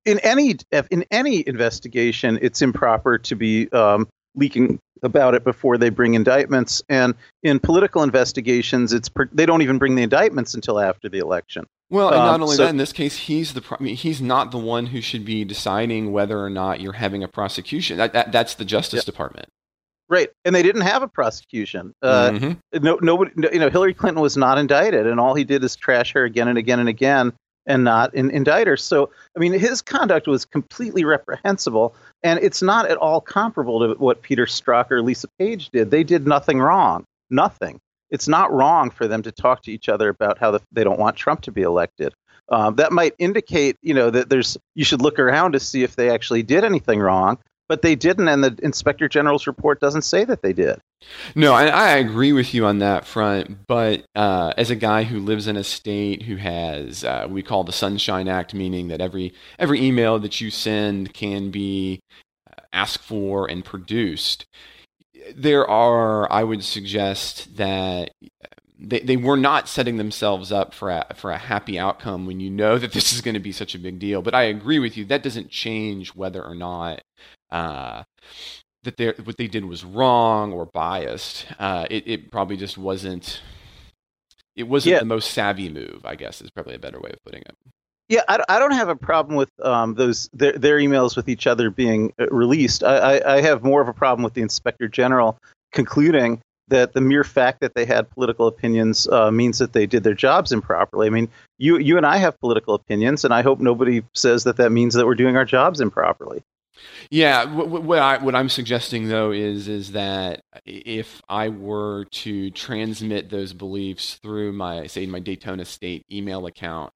in 0.05 0.19
any 0.19 0.55
in 0.89 1.05
any 1.11 1.47
investigation, 1.47 2.39
it's 2.41 2.61
improper 2.61 3.17
to 3.19 3.35
be 3.35 3.69
um, 3.71 4.07
leaking 4.35 4.79
about 5.03 5.33
it 5.33 5.43
before 5.43 5.77
they 5.77 5.89
bring 5.89 6.13
indictments. 6.13 6.81
And 6.89 7.15
in 7.43 7.59
political 7.59 8.03
investigations, 8.03 8.93
it's 8.93 9.09
per, 9.09 9.27
they 9.31 9.45
don't 9.45 9.61
even 9.61 9.77
bring 9.77 9.95
the 9.95 10.03
indictments 10.03 10.53
until 10.53 10.79
after 10.79 11.09
the 11.09 11.19
election. 11.19 11.65
Well, 11.89 12.09
and 12.09 12.17
not 12.17 12.35
um, 12.35 12.43
only 12.43 12.55
so, 12.55 12.63
that, 12.63 12.69
in 12.69 12.77
this 12.77 12.93
case, 12.93 13.17
he's 13.17 13.53
the 13.53 13.63
I 13.77 13.83
mean, 13.83 13.95
he's 13.95 14.21
not 14.21 14.51
the 14.51 14.57
one 14.57 14.87
who 14.87 15.01
should 15.01 15.25
be 15.25 15.43
deciding 15.43 16.11
whether 16.11 16.39
or 16.39 16.49
not 16.49 16.79
you're 16.79 16.93
having 16.93 17.23
a 17.23 17.27
prosecution. 17.27 17.97
That, 17.97 18.13
that 18.13 18.31
that's 18.31 18.55
the 18.55 18.65
Justice. 18.65 19.03
Department. 19.03 19.49
Right, 20.11 20.29
and 20.43 20.53
they 20.53 20.61
didn't 20.61 20.81
have 20.81 21.03
a 21.03 21.07
prosecution. 21.07 21.95
Uh, 22.01 22.31
mm-hmm. 22.31 22.83
No, 22.83 22.99
nobody. 23.01 23.31
You 23.53 23.59
know, 23.59 23.69
Hillary 23.69 23.93
Clinton 23.93 24.21
was 24.21 24.35
not 24.35 24.57
indicted, 24.57 25.07
and 25.07 25.21
all 25.21 25.33
he 25.35 25.45
did 25.45 25.63
is 25.63 25.77
trash 25.77 26.11
her 26.11 26.25
again 26.25 26.49
and 26.49 26.57
again 26.57 26.79
and 26.79 26.89
again, 26.89 27.31
and 27.65 27.85
not 27.85 28.13
in, 28.13 28.29
indict 28.29 28.67
her. 28.67 28.75
So, 28.75 29.09
I 29.37 29.39
mean, 29.39 29.53
his 29.53 29.81
conduct 29.81 30.27
was 30.27 30.43
completely 30.43 31.05
reprehensible, 31.05 31.95
and 32.23 32.39
it's 32.39 32.61
not 32.61 32.91
at 32.91 32.97
all 32.97 33.21
comparable 33.21 33.79
to 33.79 33.99
what 34.01 34.21
Peter 34.21 34.45
Strzok 34.45 34.91
or 34.91 35.01
Lisa 35.01 35.29
Page 35.39 35.69
did. 35.69 35.91
They 35.91 36.03
did 36.03 36.27
nothing 36.27 36.59
wrong. 36.59 37.05
Nothing. 37.29 37.79
It's 38.09 38.27
not 38.27 38.51
wrong 38.51 38.91
for 38.91 39.07
them 39.07 39.21
to 39.21 39.31
talk 39.31 39.63
to 39.63 39.71
each 39.71 39.87
other 39.87 40.09
about 40.09 40.37
how 40.37 40.51
the, 40.51 40.59
they 40.73 40.83
don't 40.83 40.99
want 40.99 41.15
Trump 41.15 41.39
to 41.43 41.53
be 41.53 41.61
elected. 41.61 42.13
Um, 42.49 42.75
that 42.75 42.91
might 42.91 43.13
indicate, 43.17 43.77
you 43.81 43.93
know, 43.93 44.09
that 44.09 44.29
there's 44.29 44.57
you 44.75 44.83
should 44.83 45.01
look 45.01 45.19
around 45.19 45.53
to 45.53 45.59
see 45.61 45.83
if 45.83 45.95
they 45.95 46.09
actually 46.09 46.43
did 46.43 46.65
anything 46.65 46.99
wrong 46.99 47.37
but 47.71 47.83
they 47.83 47.95
didn't, 47.95 48.27
and 48.27 48.43
the 48.43 48.59
inspector 48.61 49.07
general's 49.07 49.47
report 49.47 49.79
doesn't 49.79 50.01
say 50.01 50.25
that 50.25 50.41
they 50.41 50.51
did. 50.51 50.81
No, 51.35 51.53
I, 51.53 51.67
I 51.67 51.89
agree 51.99 52.33
with 52.33 52.53
you 52.53 52.65
on 52.65 52.79
that 52.79 53.05
front. 53.05 53.65
But 53.65 54.03
uh, 54.13 54.51
as 54.57 54.69
a 54.69 54.75
guy 54.75 55.03
who 55.03 55.21
lives 55.21 55.47
in 55.47 55.55
a 55.55 55.63
state 55.63 56.23
who 56.23 56.35
has 56.35 57.05
uh, 57.05 57.27
we 57.29 57.41
call 57.41 57.63
the 57.63 57.71
Sunshine 57.71 58.27
Act, 58.27 58.53
meaning 58.53 58.89
that 58.89 58.99
every 58.99 59.33
every 59.57 59.81
email 59.81 60.19
that 60.19 60.41
you 60.41 60.51
send 60.51 61.13
can 61.13 61.49
be 61.49 62.01
uh, 62.45 62.61
asked 62.73 63.03
for 63.03 63.49
and 63.49 63.63
produced. 63.63 64.45
There 65.33 65.65
are, 65.65 66.29
I 66.29 66.43
would 66.43 66.65
suggest 66.65 67.55
that 67.55 68.11
they, 68.77 68.99
they 68.99 69.15
were 69.15 69.37
not 69.37 69.69
setting 69.69 69.95
themselves 69.95 70.51
up 70.51 70.73
for 70.73 70.89
a, 70.89 71.05
for 71.15 71.31
a 71.31 71.37
happy 71.37 71.79
outcome 71.79 72.25
when 72.25 72.41
you 72.41 72.49
know 72.49 72.77
that 72.77 72.91
this 72.91 73.13
is 73.13 73.21
going 73.21 73.35
to 73.35 73.39
be 73.39 73.53
such 73.53 73.75
a 73.75 73.79
big 73.79 73.97
deal. 73.97 74.21
But 74.21 74.35
I 74.35 74.43
agree 74.43 74.79
with 74.79 74.97
you. 74.97 75.05
That 75.05 75.23
doesn't 75.23 75.51
change 75.51 76.09
whether 76.09 76.43
or 76.43 76.53
not 76.53 77.01
uh, 77.51 78.03
that 78.83 79.25
what 79.25 79.37
they 79.37 79.47
did 79.47 79.65
was 79.65 79.83
wrong 79.83 80.53
or 80.53 80.65
biased. 80.65 81.45
Uh, 81.59 81.85
it, 81.89 82.03
it 82.07 82.31
probably 82.31 82.57
just 82.57 82.77
wasn't. 82.77 83.41
It 84.55 84.63
wasn't 84.63 84.93
yeah. 84.93 84.99
the 84.99 85.05
most 85.05 85.31
savvy 85.31 85.69
move. 85.69 86.01
I 86.05 86.15
guess 86.15 86.41
is 86.41 86.51
probably 86.51 86.75
a 86.75 86.79
better 86.79 86.99
way 86.99 87.11
of 87.11 87.23
putting 87.23 87.41
it. 87.41 87.55
Yeah, 88.09 88.23
I, 88.27 88.43
I 88.49 88.59
don't 88.59 88.73
have 88.73 88.89
a 88.89 88.95
problem 88.95 89.37
with 89.37 89.49
um, 89.63 89.93
those 89.93 90.29
their, 90.33 90.51
their 90.53 90.77
emails 90.79 91.15
with 91.15 91.29
each 91.29 91.47
other 91.47 91.69
being 91.69 92.11
uh, 92.19 92.27
released. 92.27 92.83
I, 92.83 92.97
I, 92.97 93.35
I 93.35 93.41
have 93.41 93.63
more 93.63 93.81
of 93.81 93.87
a 93.87 93.93
problem 93.93 94.23
with 94.23 94.33
the 94.33 94.41
inspector 94.41 94.89
general 94.89 95.37
concluding 95.71 96.41
that 96.67 96.93
the 96.93 97.01
mere 97.01 97.23
fact 97.23 97.61
that 97.61 97.75
they 97.75 97.85
had 97.85 98.09
political 98.09 98.47
opinions 98.47 99.07
uh, 99.07 99.31
means 99.31 99.59
that 99.59 99.73
they 99.73 99.85
did 99.85 100.03
their 100.03 100.13
jobs 100.13 100.51
improperly. 100.51 101.07
I 101.07 101.09
mean, 101.09 101.29
you 101.57 101.77
you 101.77 101.95
and 101.95 102.05
I 102.05 102.17
have 102.17 102.39
political 102.39 102.73
opinions, 102.73 103.23
and 103.23 103.33
I 103.33 103.41
hope 103.43 103.59
nobody 103.59 104.03
says 104.13 104.43
that 104.43 104.57
that 104.57 104.71
means 104.71 104.93
that 104.95 105.05
we're 105.05 105.15
doing 105.15 105.37
our 105.37 105.45
jobs 105.45 105.79
improperly. 105.79 106.41
Yeah, 107.09 107.45
what, 107.53 107.99
I 107.99 108.17
what 108.17 108.35
I'm 108.35 108.49
suggesting 108.49 109.09
though 109.09 109.31
is 109.31 109.67
is 109.67 109.91
that 109.91 110.41
if 110.65 111.21
I 111.29 111.49
were 111.49 112.05
to 112.11 112.49
transmit 112.51 113.29
those 113.29 113.53
beliefs 113.53 114.15
through 114.15 114.53
my 114.53 114.87
say 114.87 115.05
my 115.05 115.19
Daytona 115.19 115.65
State 115.65 116.05
email 116.11 116.45
account, 116.45 116.91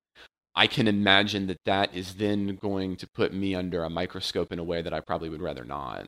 I 0.56 0.68
can 0.68 0.88
imagine 0.88 1.48
that 1.48 1.60
that 1.66 1.94
is 1.94 2.16
then 2.16 2.56
going 2.56 2.96
to 2.98 3.08
put 3.08 3.34
me 3.34 3.56
under 3.56 3.84
a 3.84 3.90
microscope 3.90 4.52
in 4.52 4.60
a 4.60 4.64
way 4.64 4.82
that 4.82 4.94
I 4.94 5.02
probably 5.02 5.30
would 5.30 5.42
rather 5.42 5.66
not. 5.66 6.08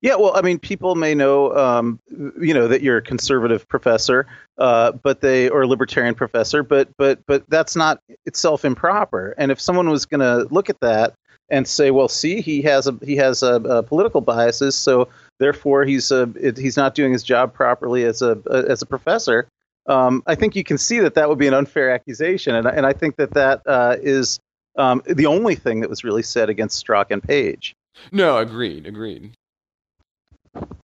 Yeah, 0.00 0.14
well, 0.14 0.32
I 0.36 0.42
mean, 0.42 0.60
people 0.60 0.94
may 0.94 1.14
know, 1.14 1.54
um, 1.56 1.98
you 2.40 2.54
know, 2.54 2.68
that 2.68 2.82
you're 2.82 2.98
a 2.98 3.02
conservative 3.02 3.66
professor, 3.66 4.26
uh, 4.56 4.92
but 4.92 5.20
they 5.20 5.48
or 5.48 5.62
a 5.62 5.66
libertarian 5.66 6.14
professor, 6.14 6.62
but 6.62 6.88
but 6.96 7.18
but 7.26 7.42
that's 7.48 7.74
not 7.74 8.00
itself 8.24 8.64
improper. 8.64 9.34
And 9.38 9.50
if 9.50 9.60
someone 9.60 9.90
was 9.90 10.06
going 10.06 10.20
to 10.20 10.46
look 10.54 10.70
at 10.70 10.78
that 10.80 11.14
and 11.50 11.66
say, 11.66 11.90
well, 11.90 12.08
see, 12.08 12.40
he 12.40 12.62
has 12.62 12.86
a 12.86 12.96
he 13.04 13.16
has 13.16 13.42
a, 13.42 13.54
a 13.54 13.82
political 13.82 14.20
biases, 14.20 14.76
so 14.76 15.08
therefore 15.40 15.84
he's 15.84 16.12
a 16.12 16.32
he's 16.56 16.76
not 16.76 16.94
doing 16.94 17.12
his 17.12 17.24
job 17.24 17.52
properly 17.52 18.04
as 18.04 18.22
a, 18.22 18.38
as 18.68 18.82
a 18.82 18.86
professor. 18.86 19.48
Um, 19.86 20.22
I 20.26 20.36
think 20.36 20.54
you 20.54 20.62
can 20.62 20.78
see 20.78 21.00
that 21.00 21.14
that 21.14 21.28
would 21.28 21.38
be 21.38 21.48
an 21.48 21.54
unfair 21.54 21.90
accusation, 21.90 22.54
and 22.54 22.68
and 22.68 22.86
I 22.86 22.92
think 22.92 23.16
that 23.16 23.34
that 23.34 23.62
uh, 23.66 23.96
is 24.00 24.38
um, 24.76 25.02
the 25.06 25.26
only 25.26 25.56
thing 25.56 25.80
that 25.80 25.90
was 25.90 26.04
really 26.04 26.22
said 26.22 26.48
against 26.48 26.86
Strzok 26.86 27.06
and 27.10 27.22
Page. 27.22 27.74
No, 28.12 28.38
agreed, 28.38 28.86
agreed. 28.86 29.32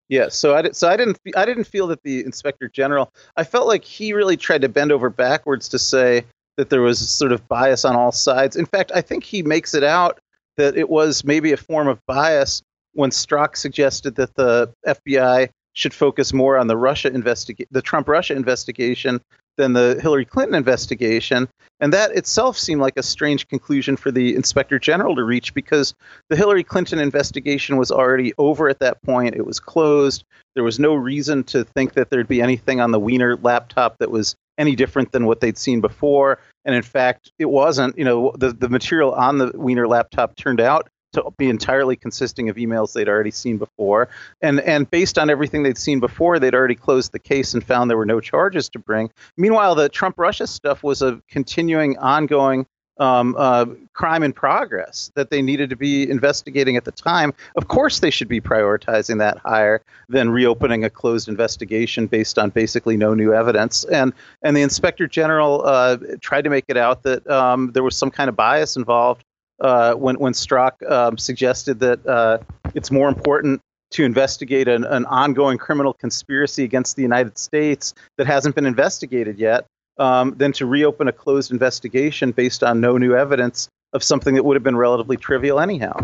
Yeah, 0.08 0.28
so 0.28 0.54
I 0.54 0.70
so 0.70 0.88
I 0.88 0.96
didn't 0.96 1.18
I 1.34 1.44
didn't 1.44 1.64
feel 1.64 1.86
that 1.88 2.02
the 2.02 2.24
inspector 2.24 2.68
general 2.68 3.12
I 3.36 3.44
felt 3.44 3.66
like 3.66 3.84
he 3.84 4.12
really 4.12 4.36
tried 4.36 4.62
to 4.62 4.68
bend 4.68 4.92
over 4.92 5.10
backwards 5.10 5.68
to 5.70 5.78
say 5.78 6.24
that 6.56 6.70
there 6.70 6.82
was 6.82 7.08
sort 7.08 7.32
of 7.32 7.46
bias 7.48 7.84
on 7.84 7.96
all 7.96 8.12
sides. 8.12 8.56
In 8.56 8.66
fact, 8.66 8.92
I 8.94 9.00
think 9.00 9.24
he 9.24 9.42
makes 9.42 9.74
it 9.74 9.82
out 9.82 10.20
that 10.56 10.76
it 10.76 10.88
was 10.88 11.24
maybe 11.24 11.52
a 11.52 11.56
form 11.56 11.88
of 11.88 11.98
bias 12.06 12.62
when 12.92 13.10
Strzok 13.10 13.56
suggested 13.56 14.14
that 14.16 14.34
the 14.36 14.72
FBI 14.86 15.48
should 15.72 15.92
focus 15.92 16.32
more 16.32 16.56
on 16.56 16.68
the 16.68 16.76
Russia 16.76 17.08
investigate 17.12 17.66
the 17.70 17.82
Trump 17.82 18.08
Russia 18.08 18.34
investigation 18.34 19.20
than 19.56 19.72
the 19.72 19.98
Hillary 20.00 20.24
Clinton 20.24 20.54
investigation. 20.54 21.48
And 21.80 21.92
that 21.92 22.12
itself 22.12 22.56
seemed 22.56 22.80
like 22.80 22.96
a 22.96 23.02
strange 23.02 23.48
conclusion 23.48 23.96
for 23.96 24.10
the 24.10 24.34
inspector 24.34 24.78
general 24.78 25.16
to 25.16 25.24
reach 25.24 25.54
because 25.54 25.94
the 26.30 26.36
Hillary 26.36 26.64
Clinton 26.64 26.98
investigation 26.98 27.76
was 27.76 27.90
already 27.90 28.32
over 28.38 28.68
at 28.68 28.78
that 28.78 29.02
point. 29.02 29.34
It 29.34 29.46
was 29.46 29.60
closed. 29.60 30.24
There 30.54 30.64
was 30.64 30.78
no 30.78 30.94
reason 30.94 31.42
to 31.44 31.64
think 31.64 31.94
that 31.94 32.10
there'd 32.10 32.28
be 32.28 32.40
anything 32.40 32.80
on 32.80 32.92
the 32.92 33.00
Weiner 33.00 33.36
laptop 33.36 33.98
that 33.98 34.10
was 34.10 34.36
any 34.56 34.76
different 34.76 35.12
than 35.12 35.26
what 35.26 35.40
they'd 35.40 35.58
seen 35.58 35.80
before. 35.80 36.38
And 36.64 36.74
in 36.74 36.82
fact, 36.82 37.32
it 37.38 37.46
wasn't. 37.46 37.98
You 37.98 38.04
know, 38.04 38.32
the, 38.38 38.52
the 38.52 38.68
material 38.68 39.12
on 39.12 39.38
the 39.38 39.50
Weiner 39.54 39.88
laptop 39.88 40.36
turned 40.36 40.60
out 40.60 40.88
to 41.14 41.32
be 41.36 41.48
entirely 41.48 41.96
consisting 41.96 42.48
of 42.48 42.56
emails 42.56 42.92
they'd 42.92 43.08
already 43.08 43.30
seen 43.30 43.58
before. 43.58 44.08
And 44.42 44.60
and 44.60 44.90
based 44.90 45.18
on 45.18 45.30
everything 45.30 45.62
they'd 45.62 45.78
seen 45.78 46.00
before, 46.00 46.38
they'd 46.38 46.54
already 46.54 46.74
closed 46.74 47.12
the 47.12 47.18
case 47.18 47.54
and 47.54 47.64
found 47.64 47.90
there 47.90 47.98
were 47.98 48.06
no 48.06 48.20
charges 48.20 48.68
to 48.70 48.78
bring. 48.78 49.10
Meanwhile, 49.36 49.74
the 49.74 49.88
Trump 49.88 50.18
Russia 50.18 50.46
stuff 50.46 50.82
was 50.82 51.02
a 51.02 51.20
continuing, 51.28 51.98
ongoing 51.98 52.66
um, 52.98 53.34
uh, 53.36 53.66
crime 53.92 54.22
in 54.22 54.32
progress 54.32 55.10
that 55.14 55.30
they 55.30 55.42
needed 55.42 55.70
to 55.70 55.76
be 55.76 56.08
investigating 56.08 56.76
at 56.76 56.84
the 56.84 56.92
time. 56.92 57.32
Of 57.56 57.68
course, 57.68 58.00
they 58.00 58.10
should 58.10 58.28
be 58.28 58.40
prioritizing 58.40 59.18
that 59.18 59.38
higher 59.38 59.82
than 60.08 60.30
reopening 60.30 60.84
a 60.84 60.90
closed 60.90 61.28
investigation 61.28 62.06
based 62.06 62.38
on 62.38 62.50
basically 62.50 62.96
no 62.96 63.14
new 63.14 63.32
evidence. 63.32 63.84
And 63.84 64.12
and 64.42 64.56
the 64.56 64.62
inspector 64.62 65.06
general 65.06 65.62
uh, 65.64 65.96
tried 66.20 66.42
to 66.42 66.50
make 66.50 66.66
it 66.68 66.76
out 66.76 67.02
that 67.02 67.28
um, 67.28 67.72
there 67.72 67.82
was 67.82 67.96
some 67.96 68.10
kind 68.10 68.28
of 68.28 68.36
bias 68.36 68.76
involved 68.76 69.24
uh, 69.60 69.94
when 69.94 70.16
when 70.16 70.32
Strzok 70.32 70.90
um, 70.90 71.18
suggested 71.18 71.80
that 71.80 72.06
uh, 72.06 72.38
it's 72.74 72.90
more 72.90 73.08
important 73.08 73.60
to 73.90 74.04
investigate 74.04 74.66
an, 74.66 74.84
an, 74.84 75.06
ongoing 75.06 75.56
criminal 75.56 75.92
conspiracy 75.92 76.64
against 76.64 76.96
the 76.96 77.02
United 77.02 77.38
States 77.38 77.94
that 78.18 78.26
hasn't 78.26 78.56
been 78.56 78.66
investigated 78.66 79.38
yet 79.38 79.66
um, 79.98 80.34
than 80.36 80.52
to 80.52 80.66
reopen 80.66 81.06
a 81.06 81.12
closed 81.12 81.52
investigation 81.52 82.32
based 82.32 82.64
on 82.64 82.80
no 82.80 82.98
new 82.98 83.14
evidence 83.14 83.68
of 83.92 84.02
something 84.02 84.34
that 84.34 84.44
would 84.44 84.56
have 84.56 84.64
been 84.64 84.76
relatively 84.76 85.16
trivial 85.16 85.60
anyhow. 85.60 85.94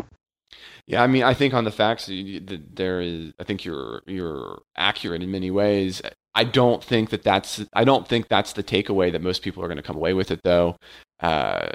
Yeah, 0.86 1.02
I 1.02 1.06
mean, 1.06 1.22
I 1.22 1.34
think 1.34 1.54
on 1.54 1.64
the 1.64 1.70
facts, 1.70 2.08
there 2.08 3.00
is. 3.00 3.32
I 3.38 3.44
think 3.44 3.64
you're 3.64 4.02
you're 4.06 4.62
accurate 4.76 5.22
in 5.22 5.30
many 5.30 5.50
ways. 5.50 6.02
I 6.34 6.44
don't 6.44 6.82
think 6.82 7.10
that 7.10 7.22
that's. 7.22 7.64
I 7.72 7.84
don't 7.84 8.08
think 8.08 8.28
that's 8.28 8.54
the 8.54 8.62
takeaway 8.62 9.12
that 9.12 9.22
most 9.22 9.42
people 9.42 9.62
are 9.62 9.68
going 9.68 9.76
to 9.76 9.82
come 9.82 9.96
away 9.96 10.14
with 10.14 10.30
it, 10.30 10.40
though. 10.42 10.76
Uh, 11.20 11.68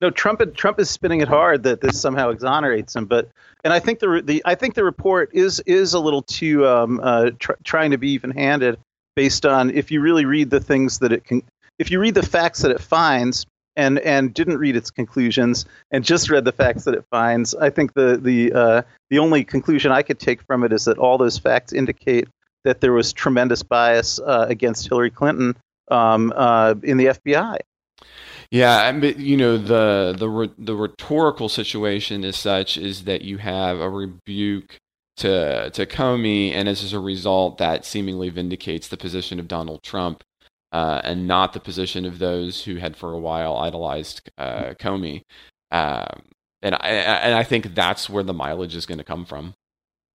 no, 0.00 0.10
Trump 0.10 0.42
Trump 0.54 0.78
is 0.78 0.90
spinning 0.90 1.20
it 1.20 1.28
hard 1.28 1.62
that 1.62 1.80
this 1.80 2.00
somehow 2.00 2.30
exonerates 2.30 2.94
him, 2.94 3.06
but 3.06 3.28
and 3.64 3.72
I 3.72 3.80
think 3.80 3.98
the 3.98 4.22
the 4.24 4.42
I 4.44 4.54
think 4.54 4.74
the 4.74 4.84
report 4.84 5.30
is 5.32 5.60
is 5.60 5.94
a 5.94 6.00
little 6.00 6.22
too 6.22 6.66
um, 6.66 7.00
uh, 7.02 7.30
tr- 7.38 7.52
trying 7.64 7.90
to 7.92 7.98
be 7.98 8.10
even 8.10 8.30
handed 8.30 8.78
based 9.14 9.46
on 9.46 9.70
if 9.70 9.90
you 9.90 10.00
really 10.00 10.26
read 10.26 10.50
the 10.50 10.60
things 10.60 10.98
that 10.98 11.12
it 11.12 11.24
can 11.24 11.42
if 11.78 11.90
you 11.90 11.98
read 11.98 12.14
the 12.14 12.22
facts 12.22 12.60
that 12.60 12.70
it 12.70 12.80
finds 12.80 13.46
and 13.76 13.98
and 14.00 14.34
didn't 14.34 14.58
read 14.58 14.76
its 14.76 14.90
conclusions 14.90 15.64
and 15.90 16.04
just 16.04 16.30
read 16.30 16.44
the 16.44 16.52
facts 16.52 16.84
that 16.84 16.94
it 16.94 17.04
finds, 17.10 17.54
I 17.54 17.70
think 17.70 17.94
the 17.94 18.18
the 18.18 18.52
uh, 18.52 18.82
the 19.08 19.18
only 19.18 19.44
conclusion 19.44 19.92
I 19.92 20.02
could 20.02 20.18
take 20.18 20.42
from 20.42 20.62
it 20.62 20.72
is 20.72 20.84
that 20.84 20.98
all 20.98 21.16
those 21.16 21.38
facts 21.38 21.72
indicate 21.72 22.28
that 22.64 22.80
there 22.80 22.92
was 22.92 23.12
tremendous 23.12 23.62
bias 23.62 24.18
uh, 24.18 24.46
against 24.48 24.88
Hillary 24.88 25.10
Clinton 25.10 25.56
um, 25.88 26.32
uh, 26.36 26.74
in 26.82 26.98
the 26.98 27.06
FBI. 27.06 27.58
Yeah, 28.50 28.92
but 28.92 29.18
you 29.18 29.36
know 29.36 29.58
the 29.58 30.14
the 30.16 30.52
the 30.58 30.76
rhetorical 30.76 31.48
situation 31.48 32.24
is 32.24 32.36
such 32.36 32.76
is 32.76 33.04
that 33.04 33.22
you 33.22 33.38
have 33.38 33.80
a 33.80 33.90
rebuke 33.90 34.78
to 35.18 35.70
to 35.70 35.86
Comey, 35.86 36.52
and 36.52 36.68
as 36.68 36.92
a 36.92 37.00
result, 37.00 37.58
that 37.58 37.84
seemingly 37.84 38.28
vindicates 38.28 38.88
the 38.88 38.96
position 38.96 39.40
of 39.40 39.48
Donald 39.48 39.82
Trump, 39.82 40.22
uh, 40.72 41.00
and 41.04 41.26
not 41.26 41.52
the 41.52 41.60
position 41.60 42.04
of 42.04 42.18
those 42.18 42.64
who 42.64 42.76
had 42.76 42.96
for 42.96 43.12
a 43.12 43.18
while 43.18 43.56
idolized 43.56 44.30
uh, 44.38 44.74
Comey. 44.78 45.22
Um, 45.72 46.22
and 46.62 46.74
I 46.76 46.88
and 46.88 47.34
I 47.34 47.42
think 47.42 47.74
that's 47.74 48.08
where 48.08 48.22
the 48.22 48.34
mileage 48.34 48.76
is 48.76 48.86
going 48.86 48.98
to 48.98 49.04
come 49.04 49.24
from. 49.24 49.54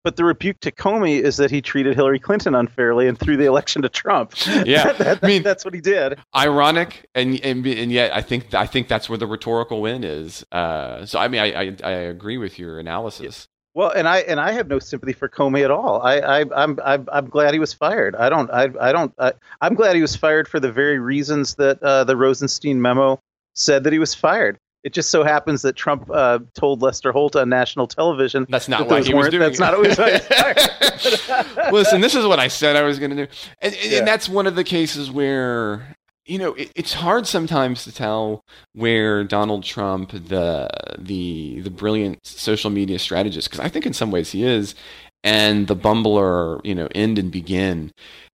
But 0.04 0.16
the 0.16 0.24
rebuke 0.24 0.60
to 0.62 0.72
Comey 0.72 1.22
is 1.22 1.38
that 1.38 1.52
he 1.52 1.62
treated 1.62 1.96
Hillary 1.96 2.20
Clinton 2.20 2.56
unfairly 2.56 3.08
and 3.08 3.20
threw 3.20 3.38
the 3.38 3.46
election 3.46 3.82
to 3.84 3.90
Trump. 3.90 4.34
Yeah, 4.66 4.84
that, 4.94 4.98
that, 4.98 5.20
I 5.24 5.28
mean 5.28 5.44
that's 5.44 5.66
what 5.66 5.74
he 5.74 5.82
did. 5.82 6.20
Ironic, 6.36 7.08
and 7.16 7.40
and, 7.44 7.66
and 7.66 7.92
yet 7.92 8.16
I 8.16 8.22
think 8.22 8.54
I 8.54 8.66
think 8.66 8.88
that's 8.88 9.10
where 9.10 9.18
the 9.18 9.26
rhetorical 9.26 9.82
win 9.82 10.04
is. 10.04 10.46
Uh, 10.52 11.06
so 11.06 11.20
I 11.20 11.28
mean 11.28 11.42
I, 11.42 11.54
I, 11.54 11.76
I 11.84 11.92
agree 11.92 12.38
with 12.38 12.60
your 12.60 12.80
analysis. 12.80 13.48
Well, 13.74 13.90
and 13.90 14.08
I 14.08 14.20
and 14.20 14.40
I 14.40 14.52
have 14.52 14.68
no 14.68 14.80
sympathy 14.80 15.14
for 15.14 15.30
Comey 15.30 15.64
at 15.64 15.72
all. 15.72 16.02
I, 16.02 16.20
I 16.20 16.46
I'm 16.56 16.80
I'm 16.84 17.08
I'm 17.12 17.30
glad 17.30 17.54
he 17.54 17.60
was 17.60 17.74
fired. 17.74 18.16
I 18.16 18.30
don't 18.30 18.52
I 18.52 18.70
I 18.80 18.92
don't 18.92 19.14
I, 19.18 19.34
am 19.62 19.76
glad 19.76 19.96
he 19.96 20.02
was 20.02 20.16
fired 20.16 20.48
for 20.48 20.60
the 20.60 20.72
very 20.72 21.00
reasons 21.00 21.56
that 21.56 21.82
uh, 21.82 22.04
the 22.04 22.18
Rosenstein 22.18 22.82
memo 22.82 23.20
said 23.56 23.86
that 23.86 23.94
he 23.94 24.00
was 24.00 24.14
fired. 24.14 24.58
It 24.84 24.94
just 24.94 25.12
so 25.12 25.24
happens 25.24 25.62
that 25.62 25.76
Trump 25.76 26.10
uh, 26.12 26.40
told 26.56 26.82
Lester 26.82 27.12
Holt 27.12 27.36
on 27.36 27.50
national 27.50 27.88
television. 27.88 28.48
That's 28.50 28.68
not 28.68 28.88
that 28.88 28.90
why 28.90 29.04
he 29.04 29.14
was 29.14 29.30
doing 29.30 29.42
That's 29.42 29.60
it. 29.60 29.62
not 29.62 29.78
what 29.78 29.96
he 29.96 30.02
was 30.02 31.72
Listen, 31.72 32.02
this 32.02 32.16
is 32.16 32.26
what 32.26 32.40
I 32.40 32.48
said 32.48 32.76
I 32.76 32.82
was 32.82 32.98
going 32.98 33.12
to 33.12 33.26
do, 33.26 33.32
and, 33.62 33.74
and, 33.76 33.92
yeah. 33.92 34.00
and, 34.00 34.08
that's 34.08 34.28
one 34.28 34.48
of 34.48 34.56
the 34.56 34.64
cases 34.64 35.12
where 35.12 35.96
you 36.26 36.38
know, 36.38 36.54
it, 36.54 36.72
it's 36.76 36.94
hard 36.94 37.28
sometimes 37.28 37.84
to 37.84 37.92
tell 37.92 38.44
where 38.74 39.24
Donald 39.24 39.64
Trump, 39.64 40.12
the 40.12 40.70
the 40.98 41.62
the 41.62 41.70
brilliant 41.70 42.26
social 42.26 42.70
media 42.70 43.00
strategist, 43.00 43.50
because 43.50 43.60
I 43.60 43.70
think 43.70 43.86
in 43.86 43.94
some 43.94 44.12
ways 44.12 44.32
he 44.32 44.44
is, 44.44 44.76
and 45.24 45.68
the 45.68 45.76
bumbler, 45.76 46.62
you 46.64 46.76
know, 46.76 46.88
end 46.94 47.18
and 47.20 47.32
begin. 47.32 47.92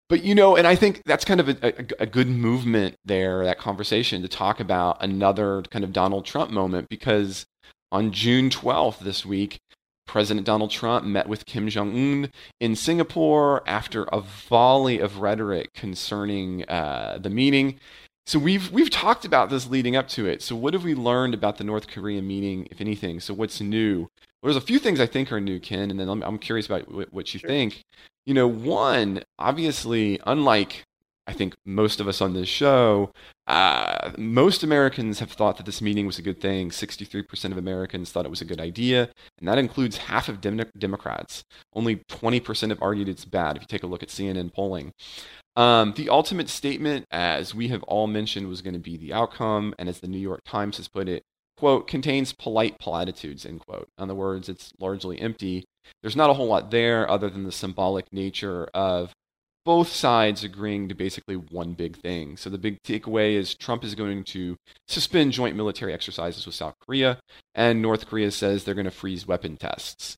But 0.10 0.24
you 0.24 0.36
know, 0.36 0.56
and 0.56 0.66
I 0.66 0.76
think 0.76 1.02
that's 1.06 1.26
kind 1.26 1.40
of 1.40 1.50
a, 1.50 1.58
a, 1.62 1.86
a, 2.04 2.06
good 2.06 2.30
movement 2.30 2.96
there, 3.04 3.44
that 3.44 3.60
conversation 3.60 4.22
to 4.22 4.30
talk 4.30 4.62
about 4.62 5.04
another 5.04 5.64
kind 5.64 5.84
of 5.84 5.92
Donald 5.92 6.26
Trump 6.26 6.50
moment, 6.50 6.88
because 6.90 7.46
on 7.92 8.12
June 8.12 8.50
12th 8.50 9.00
this 9.00 9.26
week, 9.26 9.60
President 10.08 10.46
Donald 10.46 10.72
Trump 10.72 11.06
met 11.06 11.28
with 11.28 11.46
Kim 11.46 11.68
Jong 11.68 11.94
Un 11.94 12.32
in 12.62 12.76
Singapore 12.76 13.62
after 13.68 14.04
a 14.06 14.22
volley 14.22 15.00
of 15.00 15.20
rhetoric 15.20 15.74
concerning 15.74 16.64
uh, 16.70 17.20
the 17.22 17.30
meeting. 17.30 17.78
So 18.26 18.40
we've 18.40 18.72
we've 18.72 18.90
talked 18.90 19.26
about 19.26 19.50
this 19.50 19.70
leading 19.70 19.96
up 19.96 20.08
to 20.10 20.26
it. 20.26 20.42
So 20.42 20.56
what 20.56 20.74
have 20.74 20.84
we 20.84 20.96
learned 20.96 21.34
about 21.34 21.58
the 21.58 21.64
North 21.64 21.88
Korean 21.88 22.26
meeting, 22.26 22.68
if 22.72 22.82
anything? 22.82 23.20
So 23.20 23.34
what's 23.34 23.62
new? 23.62 24.10
Well, 24.42 24.54
there's 24.54 24.64
a 24.64 24.66
few 24.66 24.80
things 24.80 25.00
I 25.00 25.08
think 25.08 25.32
are 25.32 25.42
new, 25.42 25.60
Ken, 25.60 25.90
and 25.90 26.00
then 26.00 26.10
I'm, 26.10 26.22
I'm 26.24 26.38
curious 26.38 26.68
about 26.68 26.92
what, 26.92 27.12
what 27.12 27.34
you 27.34 27.40
sure. 27.40 27.50
think. 27.50 27.82
You 28.26 28.34
know, 28.34 28.48
one 28.48 29.24
obviously, 29.40 30.20
unlike 30.26 30.84
I 31.28 31.34
think 31.34 31.56
most 31.66 32.00
of 32.00 32.08
us 32.08 32.22
on 32.22 32.34
this 32.34 32.48
show, 32.48 33.12
uh, 33.48 34.12
most 34.18 34.64
Americans 34.64 35.20
have 35.20 35.32
thought 35.32 35.58
that 35.58 35.66
this 35.66 35.82
meeting 35.82 36.06
was 36.06 36.18
a 36.18 36.22
good 36.22 36.40
thing. 36.40 36.70
63% 36.70 37.52
of 37.52 37.58
Americans 37.58 38.12
thought 38.12 38.26
it 38.26 38.30
was 38.30 38.42
a 38.42 38.46
good 38.46 38.62
idea, 38.62 39.10
and 39.40 39.48
that 39.48 39.58
includes 39.58 39.98
half 39.98 40.30
of 40.30 40.40
Dem- 40.40 40.72
Democrats. 40.78 41.44
Only 41.74 41.98
20% 42.10 42.70
have 42.70 42.82
argued 42.82 43.10
it's 43.10 43.26
bad 43.26 43.58
if 43.58 43.64
you 43.64 43.68
take 43.68 43.84
a 43.84 43.88
look 43.88 44.04
at 44.04 44.10
CNN 44.10 44.54
polling. 44.54 44.94
Um, 45.58 45.94
the 45.98 46.10
ultimate 46.10 46.48
statement, 46.48 47.06
as 47.12 47.54
we 47.54 47.68
have 47.70 47.84
all 47.84 48.08
mentioned, 48.08 48.48
was 48.48 48.62
going 48.62 48.76
to 48.76 48.80
be 48.80 48.96
the 48.96 49.12
outcome, 49.12 49.74
and 49.78 49.90
as 49.90 50.00
the 50.00 50.08
New 50.08 50.20
York 50.20 50.42
Times 50.46 50.78
has 50.78 50.88
put 50.88 51.10
it, 51.10 51.24
quote, 51.58 51.88
contains 51.88 52.34
polite 52.34 52.80
platitudes, 52.80 53.46
end 53.46 53.62
quote. 53.66 53.88
In 53.98 54.04
other 54.04 54.16
words, 54.16 54.50
it's 54.50 54.72
largely 54.80 55.20
empty. 55.20 55.66
There's 56.02 56.16
not 56.16 56.30
a 56.30 56.34
whole 56.34 56.48
lot 56.48 56.72
there 56.72 57.10
other 57.10 57.30
than 57.30 57.44
the 57.44 57.52
symbolic 57.52 58.06
nature 58.12 58.68
of 58.74 59.14
both 59.68 59.90
sides 59.90 60.46
agreeing 60.46 60.88
to 60.88 60.96
basically 60.96 61.36
one 61.36 61.74
big 61.74 61.98
thing. 61.98 62.38
So 62.38 62.50
the 62.50 62.58
big 62.58 62.82
takeaway 62.84 63.34
is 63.34 63.54
Trump 63.54 63.84
is 63.84 63.96
going 63.96 64.24
to 64.26 64.56
suspend 64.88 65.34
joint 65.34 65.58
military 65.58 65.94
exercises 65.94 66.46
with 66.46 66.56
South 66.56 66.76
Korea, 66.86 67.20
and 67.54 67.82
North 67.82 68.08
Korea 68.08 68.32
says 68.32 68.64
they're 68.64 68.74
going 68.74 68.86
to 68.86 68.92
freeze 68.92 69.28
weapon 69.28 69.58
tests. 69.58 70.16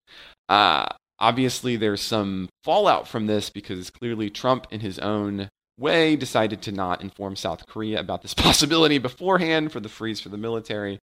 Uh, 0.47 0.85
obviously, 1.17 1.75
there's 1.77 2.01
some 2.01 2.49
fallout 2.63 3.07
from 3.07 3.25
this 3.25 3.49
because 3.49 3.89
clearly 3.89 4.29
Trump, 4.29 4.67
in 4.69 4.81
his 4.81 4.99
own 4.99 5.49
way, 5.79 6.15
decided 6.15 6.61
to 6.63 6.71
not 6.71 7.01
inform 7.01 7.35
South 7.35 7.65
Korea 7.67 7.99
about 7.99 8.21
this 8.21 8.33
possibility 8.35 8.97
beforehand 8.97 9.71
for 9.71 9.79
the 9.79 9.89
freeze 9.89 10.19
for 10.19 10.29
the 10.29 10.37
military. 10.37 10.99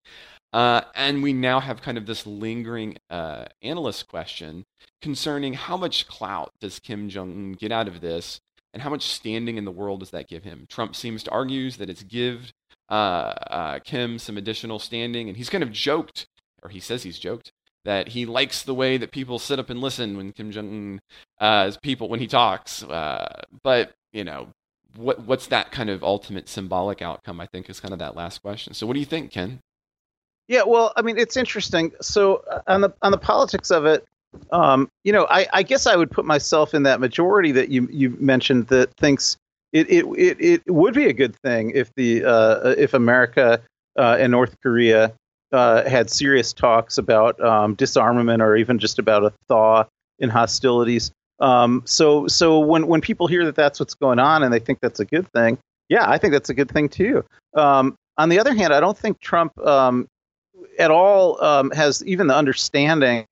Uh, 0.53 0.81
and 0.95 1.21
we 1.21 1.33
now 1.33 1.59
have 1.59 1.81
kind 1.81 1.97
of 1.97 2.05
this 2.05 2.25
lingering 2.25 2.97
uh, 3.09 3.45
analyst 3.61 4.07
question 4.07 4.63
concerning 5.01 5.53
how 5.53 5.75
much 5.75 6.07
clout 6.07 6.51
does 6.61 6.79
Kim 6.79 7.09
Jong 7.09 7.31
Un 7.31 7.51
get 7.53 7.71
out 7.71 7.87
of 7.87 8.01
this, 8.01 8.39
and 8.73 8.81
how 8.81 8.89
much 8.89 9.03
standing 9.03 9.57
in 9.57 9.65
the 9.65 9.71
world 9.71 9.99
does 9.99 10.11
that 10.11 10.27
give 10.27 10.43
him? 10.43 10.65
Trump 10.69 10.95
seems 10.95 11.23
to 11.23 11.31
argue 11.31 11.69
that 11.71 11.89
it's 11.89 12.03
give 12.03 12.53
uh, 12.89 12.93
uh, 12.93 13.79
Kim 13.79 14.17
some 14.17 14.37
additional 14.37 14.79
standing, 14.79 15.27
and 15.27 15.37
he's 15.37 15.49
kind 15.49 15.63
of 15.63 15.71
joked, 15.71 16.27
or 16.63 16.69
he 16.69 16.79
says 16.79 17.03
he's 17.03 17.19
joked, 17.19 17.51
that 17.83 18.09
he 18.09 18.25
likes 18.25 18.63
the 18.63 18.73
way 18.73 18.97
that 18.97 19.11
people 19.11 19.39
sit 19.39 19.59
up 19.59 19.69
and 19.69 19.81
listen 19.81 20.15
when 20.15 20.31
Kim 20.31 20.51
Jong 20.51 20.69
Un, 20.69 20.99
uh, 21.39 21.71
people 21.81 22.09
when 22.09 22.19
he 22.19 22.27
talks. 22.27 22.83
Uh, 22.83 23.41
but 23.63 23.93
you 24.13 24.23
know, 24.23 24.49
what 24.97 25.21
what's 25.21 25.47
that 25.47 25.71
kind 25.71 25.89
of 25.89 26.03
ultimate 26.03 26.49
symbolic 26.49 27.01
outcome? 27.01 27.39
I 27.39 27.45
think 27.45 27.69
is 27.69 27.79
kind 27.79 27.93
of 27.93 27.99
that 27.99 28.15
last 28.15 28.41
question. 28.41 28.73
So, 28.73 28.85
what 28.87 28.93
do 28.93 28.99
you 28.99 29.05
think, 29.05 29.31
Ken? 29.31 29.59
Yeah, 30.47 30.63
well, 30.65 30.93
I 30.95 31.01
mean, 31.01 31.17
it's 31.17 31.35
interesting. 31.35 31.91
So 32.01 32.43
uh, 32.49 32.61
on 32.67 32.81
the 32.81 32.93
on 33.01 33.11
the 33.11 33.17
politics 33.17 33.69
of 33.69 33.85
it, 33.85 34.05
um, 34.51 34.89
you 35.03 35.11
know, 35.11 35.27
I, 35.29 35.47
I, 35.51 35.63
guess 35.63 35.87
I 35.87 35.95
would 35.95 36.11
put 36.11 36.25
myself 36.25 36.73
in 36.73 36.83
that 36.83 36.99
majority 36.99 37.51
that 37.53 37.69
you 37.69 37.87
you 37.91 38.11
mentioned 38.19 38.67
that 38.67 38.93
thinks 38.95 39.37
it 39.73 39.89
it 39.89 40.05
it, 40.17 40.37
it 40.39 40.71
would 40.71 40.93
be 40.93 41.07
a 41.07 41.13
good 41.13 41.35
thing 41.35 41.71
if 41.71 41.93
the 41.95 42.23
uh, 42.23 42.69
if 42.77 42.93
America 42.93 43.61
uh, 43.97 44.17
and 44.19 44.31
North 44.31 44.55
Korea 44.61 45.13
uh, 45.51 45.87
had 45.87 46.09
serious 46.09 46.53
talks 46.53 46.97
about 46.97 47.39
um, 47.43 47.75
disarmament 47.75 48.41
or 48.41 48.55
even 48.55 48.79
just 48.79 48.99
about 48.99 49.23
a 49.23 49.33
thaw 49.47 49.83
in 50.19 50.29
hostilities. 50.29 51.11
Um, 51.39 51.83
so 51.85 52.27
so 52.27 52.59
when 52.59 52.87
when 52.87 53.01
people 53.01 53.27
hear 53.27 53.45
that 53.45 53.55
that's 53.55 53.79
what's 53.79 53.93
going 53.93 54.19
on 54.19 54.43
and 54.43 54.51
they 54.51 54.59
think 54.59 54.79
that's 54.81 54.99
a 54.99 55.05
good 55.05 55.31
thing, 55.31 55.57
yeah, 55.89 56.09
I 56.09 56.17
think 56.17 56.33
that's 56.33 56.49
a 56.49 56.53
good 56.53 56.69
thing 56.69 56.89
too. 56.89 57.23
Um, 57.53 57.95
on 58.17 58.29
the 58.29 58.39
other 58.39 58.53
hand, 58.53 58.73
I 58.73 58.79
don't 58.79 58.97
think 58.97 59.19
Trump 59.19 59.57
um, 59.59 60.07
at 60.79 60.91
all 60.91 61.43
um, 61.43 61.71
has 61.71 62.03
even 62.05 62.27
the 62.27 62.35
understanding 62.35 63.25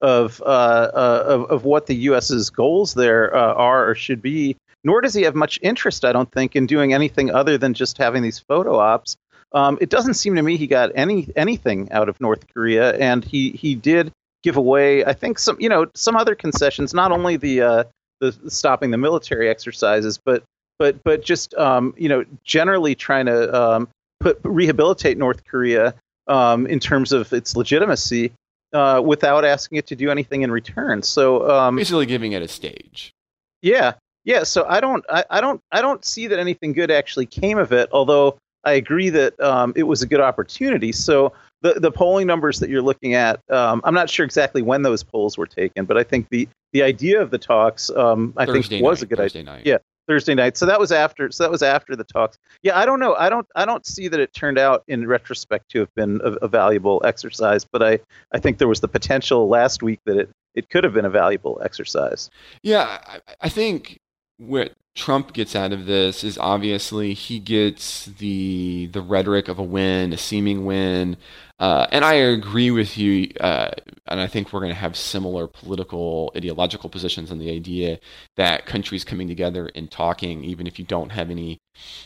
of, 0.00 0.42
uh, 0.42 0.44
uh, 0.44 1.24
of, 1.26 1.50
of 1.50 1.64
what 1.64 1.86
the 1.86 1.94
U.S.'s 1.94 2.50
goals 2.50 2.94
there 2.94 3.34
uh, 3.34 3.54
are 3.54 3.88
or 3.88 3.94
should 3.94 4.20
be. 4.20 4.56
Nor 4.84 5.00
does 5.00 5.14
he 5.14 5.22
have 5.22 5.36
much 5.36 5.60
interest, 5.62 6.04
I 6.04 6.12
don't 6.12 6.30
think, 6.32 6.56
in 6.56 6.66
doing 6.66 6.92
anything 6.92 7.30
other 7.30 7.56
than 7.56 7.72
just 7.72 7.98
having 7.98 8.22
these 8.22 8.40
photo 8.40 8.78
ops. 8.78 9.16
Um, 9.52 9.78
it 9.80 9.90
doesn't 9.90 10.14
seem 10.14 10.34
to 10.34 10.42
me 10.42 10.56
he 10.56 10.66
got 10.66 10.90
any 10.96 11.28
anything 11.36 11.92
out 11.92 12.08
of 12.08 12.20
North 12.20 12.52
Korea, 12.52 12.94
and 12.94 13.24
he 13.24 13.50
he 13.50 13.76
did 13.76 14.10
give 14.42 14.56
away, 14.56 15.04
I 15.04 15.12
think, 15.12 15.38
some 15.38 15.56
you 15.60 15.68
know 15.68 15.86
some 15.94 16.16
other 16.16 16.34
concessions, 16.34 16.94
not 16.94 17.12
only 17.12 17.36
the 17.36 17.62
uh, 17.62 17.84
the 18.20 18.36
stopping 18.48 18.90
the 18.90 18.98
military 18.98 19.48
exercises, 19.48 20.18
but 20.24 20.42
but 20.78 21.02
but 21.04 21.24
just 21.24 21.54
um, 21.54 21.94
you 21.96 22.08
know 22.08 22.24
generally 22.44 22.94
trying 22.94 23.26
to 23.26 23.54
um, 23.54 23.88
put 24.20 24.38
rehabilitate 24.44 25.18
North 25.18 25.44
Korea 25.44 25.94
um, 26.26 26.66
in 26.66 26.80
terms 26.80 27.12
of 27.12 27.32
its 27.32 27.56
legitimacy 27.56 28.32
uh, 28.72 29.02
without 29.04 29.44
asking 29.44 29.78
it 29.78 29.86
to 29.88 29.96
do 29.96 30.10
anything 30.10 30.42
in 30.42 30.50
return. 30.50 31.02
So 31.02 31.50
um, 31.50 31.76
basically, 31.76 32.06
giving 32.06 32.32
it 32.32 32.42
a 32.42 32.48
stage. 32.48 33.12
Yeah, 33.60 33.94
yeah. 34.24 34.42
So 34.42 34.64
I 34.68 34.80
don't, 34.80 35.04
I, 35.08 35.24
I, 35.30 35.40
don't, 35.40 35.60
I 35.70 35.80
don't 35.80 36.04
see 36.04 36.26
that 36.26 36.38
anything 36.38 36.72
good 36.72 36.90
actually 36.90 37.26
came 37.26 37.58
of 37.58 37.72
it. 37.72 37.88
Although 37.92 38.38
I 38.64 38.72
agree 38.72 39.10
that 39.10 39.38
um, 39.40 39.72
it 39.76 39.84
was 39.84 40.02
a 40.02 40.06
good 40.06 40.20
opportunity. 40.20 40.92
So 40.92 41.32
the 41.62 41.80
the 41.80 41.90
polling 41.90 42.26
numbers 42.26 42.60
that 42.60 42.68
you're 42.68 42.82
looking 42.82 43.14
at, 43.14 43.40
um, 43.50 43.80
I'm 43.84 43.94
not 43.94 44.10
sure 44.10 44.24
exactly 44.24 44.62
when 44.62 44.82
those 44.82 45.02
polls 45.02 45.38
were 45.38 45.46
taken, 45.46 45.84
but 45.84 45.96
I 45.96 46.02
think 46.02 46.28
the 46.30 46.48
the 46.72 46.82
idea 46.82 47.20
of 47.22 47.30
the 47.30 47.38
talks, 47.38 47.90
um, 47.90 48.34
I 48.36 48.46
Thursday 48.46 48.76
think, 48.76 48.84
was 48.84 48.98
night, 48.98 49.02
a 49.02 49.06
good 49.06 49.18
Thursday 49.18 49.40
idea. 49.40 49.52
Night. 49.52 49.66
Yeah, 49.66 49.78
Thursday 50.08 50.34
night. 50.34 50.56
So 50.56 50.66
that 50.66 50.80
was 50.80 50.92
after. 50.92 51.30
So 51.30 51.44
that 51.44 51.50
was 51.50 51.62
after 51.62 51.96
the 51.96 52.04
talks. 52.04 52.38
Yeah, 52.62 52.78
I 52.78 52.84
don't 52.84 53.00
know. 53.00 53.14
I 53.14 53.28
don't. 53.28 53.46
I 53.54 53.64
don't 53.64 53.86
see 53.86 54.08
that 54.08 54.20
it 54.20 54.32
turned 54.32 54.58
out 54.58 54.82
in 54.88 55.06
retrospect 55.06 55.70
to 55.70 55.78
have 55.80 55.94
been 55.94 56.20
a, 56.24 56.32
a 56.32 56.48
valuable 56.48 57.00
exercise. 57.04 57.64
But 57.64 57.82
I, 57.82 58.00
I 58.32 58.38
think 58.38 58.58
there 58.58 58.68
was 58.68 58.80
the 58.80 58.88
potential 58.88 59.48
last 59.48 59.82
week 59.82 60.00
that 60.06 60.16
it, 60.16 60.30
it 60.54 60.68
could 60.68 60.84
have 60.84 60.92
been 60.92 61.04
a 61.04 61.10
valuable 61.10 61.60
exercise. 61.64 62.30
Yeah, 62.62 63.00
I, 63.06 63.20
I 63.42 63.48
think 63.48 63.98
what 64.38 64.72
Trump 64.94 65.32
gets 65.32 65.56
out 65.56 65.72
of 65.72 65.86
this 65.86 66.22
is 66.22 66.36
obviously 66.36 67.14
he 67.14 67.38
gets 67.38 68.06
the 68.06 68.90
the 68.92 69.00
rhetoric 69.00 69.48
of 69.48 69.58
a 69.58 69.62
win, 69.62 70.12
a 70.12 70.18
seeming 70.18 70.66
win, 70.66 71.16
uh, 71.58 71.86
and 71.90 72.04
I 72.04 72.14
agree 72.14 72.70
with 72.70 72.98
you. 72.98 73.30
Uh, 73.40 73.70
and 74.06 74.20
I 74.20 74.26
think 74.26 74.52
we're 74.52 74.60
going 74.60 74.72
to 74.72 74.78
have 74.78 74.96
similar 74.96 75.46
political 75.46 76.30
ideological 76.36 76.90
positions 76.90 77.30
on 77.30 77.38
the 77.38 77.50
idea 77.50 78.00
that 78.36 78.66
countries 78.66 79.04
coming 79.04 79.28
together 79.28 79.70
and 79.74 79.90
talking, 79.90 80.44
even 80.44 80.66
if 80.66 80.78
you 80.78 80.84
don't 80.84 81.10
have 81.10 81.30
any 81.30 81.58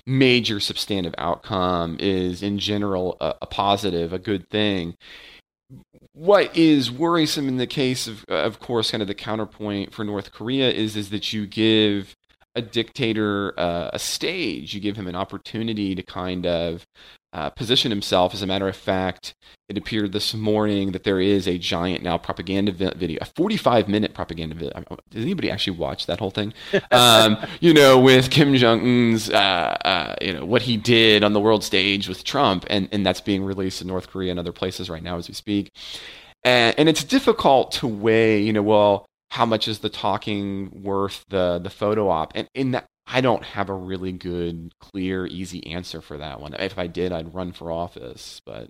major 0.07 0.61
substantive 0.61 1.15
outcome, 1.19 1.97
is 1.99 2.41
in 2.43 2.59
general 2.59 3.17
a, 3.21 3.35
a 3.43 3.47
positive, 3.47 4.13
a 4.13 4.19
good 4.19 4.49
thing 4.49 4.95
what 6.13 6.57
is 6.57 6.91
worrisome 6.91 7.49
in 7.49 7.57
the 7.57 7.67
case 7.67 8.07
of, 8.07 8.25
of 8.25 8.61
course, 8.61 8.91
kind 8.91 9.03
of 9.03 9.09
the 9.09 9.15
counterpoint 9.15 9.93
for 9.93 10.05
North 10.05 10.33
Korea 10.33 10.71
is 10.71 10.97
is 10.97 11.11
that 11.11 11.33
you 11.33 11.47
give 11.47 12.17
a 12.55 12.63
dictator 12.63 13.59
uh, 13.59 13.91
a 13.93 13.99
stage. 13.99 14.75
You 14.75 14.81
give 14.81 14.97
him 14.97 15.07
an 15.07 15.17
opportunity 15.17 15.95
to 15.95 16.03
kind 16.03 16.47
of 16.47 16.87
uh, 17.37 17.51
position 17.51 17.91
himself. 17.91 18.33
As 18.33 18.41
a 18.41 18.47
matter 18.47 18.67
of 18.67 18.75
fact, 18.75 19.35
it 19.69 19.77
appeared 19.77 20.13
this 20.13 20.33
morning 20.33 20.93
that 20.93 21.05
there 21.05 21.21
is 21.21 21.47
a 21.47 21.59
giant 21.59 22.03
now 22.03 22.17
propaganda 22.17 22.73
video, 22.73 23.19
a 23.21 23.27
45 23.27 23.89
minute 23.89 24.15
propaganda 24.15 24.55
video. 24.55 24.83
Did 25.11 25.21
anybody 25.21 25.51
actually 25.51 25.77
watch 25.77 26.07
that 26.07 26.19
whole 26.19 26.31
thing? 26.31 26.55
Um, 26.93 27.37
you 27.61 27.75
know, 27.75 27.99
with 27.99 28.31
Kim 28.31 28.55
Jong 28.55 28.81
Un's, 28.81 29.29
uh, 29.29 29.77
uh, 29.85 30.15
you 30.23 30.33
know, 30.33 30.47
what 30.47 30.63
he 30.63 30.79
did 30.79 31.23
on 31.23 31.35
the 31.35 31.41
world 31.41 31.63
stage 31.63 32.09
with 32.09 32.25
Trump, 32.25 32.65
and, 32.71 32.89
and 32.91 33.05
that's 33.05 33.21
being 33.21 33.45
released 33.45 33.83
in 33.83 33.89
North 33.89 34.09
Korea 34.09 34.31
and 34.31 34.41
other 34.41 34.53
places 34.53 34.89
right 34.89 35.03
now 35.03 35.19
as 35.19 35.29
we 35.29 35.35
speak. 35.35 35.71
And, 36.43 36.75
and 36.79 36.89
it's 36.89 37.05
difficult 37.05 37.73
to 37.73 37.87
weigh, 37.87 38.41
you 38.41 38.53
know, 38.53 38.63
well, 38.63 39.05
how 39.31 39.45
much 39.45 39.69
is 39.69 39.81
the 39.81 39.91
talking 39.91 40.71
worth 40.83 41.25
the 41.29 41.61
the 41.63 41.71
photo 41.71 42.09
op? 42.09 42.33
And 42.35 42.49
in 42.55 42.71
that, 42.71 42.87
I 43.07 43.21
don't 43.21 43.45
have 43.45 43.69
a 43.69 43.75
really 43.75 44.13
good, 44.13 44.73
clear, 44.81 45.27
easy 45.27 45.67
answer 45.69 46.01
for 46.01 46.19
that 46.19 46.41
one. 46.41 46.55
If 46.55 46.79
I 46.79 46.87
did, 46.89 47.13
I'd 47.13 47.35
run 47.35 47.53
for 47.53 47.71
office. 47.71 48.41
But 48.45 48.69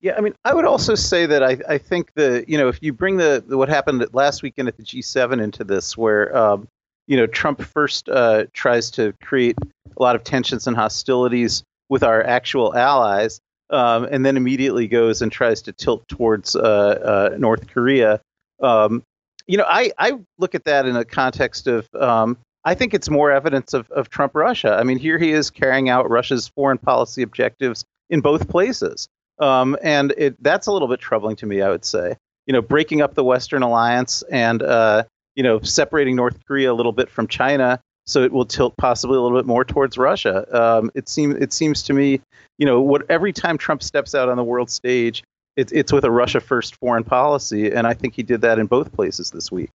yeah, 0.00 0.14
I 0.16 0.20
mean, 0.20 0.34
I 0.44 0.54
would 0.54 0.66
also 0.66 0.94
say 0.94 1.26
that 1.26 1.42
I, 1.42 1.58
I 1.68 1.78
think 1.78 2.12
the 2.14 2.44
you 2.46 2.58
know 2.58 2.68
if 2.68 2.78
you 2.82 2.92
bring 2.92 3.16
the, 3.16 3.42
the 3.46 3.56
what 3.56 3.68
happened 3.68 4.06
last 4.12 4.42
weekend 4.42 4.68
at 4.68 4.76
the 4.76 4.82
G7 4.82 5.42
into 5.42 5.64
this, 5.64 5.96
where 5.96 6.36
um, 6.36 6.68
you 7.06 7.16
know, 7.16 7.26
Trump 7.26 7.62
first 7.62 8.08
uh, 8.08 8.44
tries 8.52 8.90
to 8.92 9.14
create 9.22 9.56
a 9.96 10.02
lot 10.02 10.16
of 10.16 10.24
tensions 10.24 10.66
and 10.66 10.76
hostilities 10.76 11.62
with 11.88 12.02
our 12.02 12.22
actual 12.22 12.74
allies, 12.74 13.40
um, 13.70 14.04
and 14.10 14.26
then 14.26 14.36
immediately 14.36 14.88
goes 14.88 15.22
and 15.22 15.30
tries 15.30 15.62
to 15.62 15.72
tilt 15.72 16.06
towards 16.08 16.56
uh, 16.56 17.30
uh, 17.32 17.36
North 17.38 17.68
Korea. 17.68 18.20
Um, 18.60 19.02
you 19.46 19.56
know, 19.56 19.66
I, 19.68 19.92
I 19.98 20.18
look 20.38 20.56
at 20.56 20.64
that 20.64 20.86
in 20.86 20.96
a 20.96 21.04
context 21.04 21.68
of 21.68 21.88
um, 21.94 22.36
I 22.66 22.74
think 22.74 22.92
it's 22.92 23.08
more 23.08 23.30
evidence 23.30 23.72
of, 23.72 23.90
of 23.90 24.10
Trump 24.10 24.34
Russia. 24.34 24.76
I 24.78 24.82
mean, 24.82 24.98
here 24.98 25.16
he 25.16 25.32
is 25.32 25.50
carrying 25.50 25.88
out 25.88 26.10
Russia's 26.10 26.48
foreign 26.48 26.78
policy 26.78 27.22
objectives 27.22 27.84
in 28.10 28.20
both 28.20 28.48
places. 28.48 29.08
Um, 29.38 29.76
and 29.82 30.12
it, 30.18 30.42
that's 30.42 30.66
a 30.66 30.72
little 30.72 30.88
bit 30.88 31.00
troubling 31.00 31.36
to 31.36 31.46
me, 31.46 31.62
I 31.62 31.70
would 31.70 31.84
say. 31.84 32.16
You 32.46 32.52
know, 32.52 32.60
breaking 32.60 33.00
up 33.00 33.14
the 33.14 33.24
Western 33.24 33.62
alliance 33.62 34.22
and, 34.30 34.62
uh, 34.62 35.04
you 35.34 35.42
know, 35.42 35.60
separating 35.60 36.16
North 36.16 36.44
Korea 36.46 36.72
a 36.72 36.74
little 36.74 36.92
bit 36.92 37.08
from 37.08 37.28
China 37.28 37.80
so 38.06 38.22
it 38.22 38.32
will 38.32 38.46
tilt 38.46 38.76
possibly 38.76 39.16
a 39.16 39.20
little 39.20 39.36
bit 39.36 39.46
more 39.46 39.64
towards 39.64 39.98
Russia. 39.98 40.46
Um, 40.56 40.90
it 40.94 41.08
seems 41.08 41.34
it 41.36 41.52
seems 41.52 41.82
to 41.84 41.92
me, 41.92 42.20
you 42.56 42.66
know, 42.66 42.80
what 42.80 43.04
every 43.10 43.32
time 43.32 43.58
Trump 43.58 43.82
steps 43.82 44.14
out 44.14 44.28
on 44.28 44.36
the 44.36 44.44
world 44.44 44.70
stage, 44.70 45.24
it's 45.56 45.72
it's 45.72 45.92
with 45.92 46.04
a 46.04 46.10
Russia 46.10 46.40
first 46.40 46.76
foreign 46.76 47.04
policy, 47.04 47.72
and 47.72 47.86
I 47.86 47.94
think 47.94 48.14
he 48.14 48.22
did 48.22 48.42
that 48.42 48.58
in 48.58 48.66
both 48.66 48.92
places 48.92 49.30
this 49.30 49.50
week. 49.50 49.70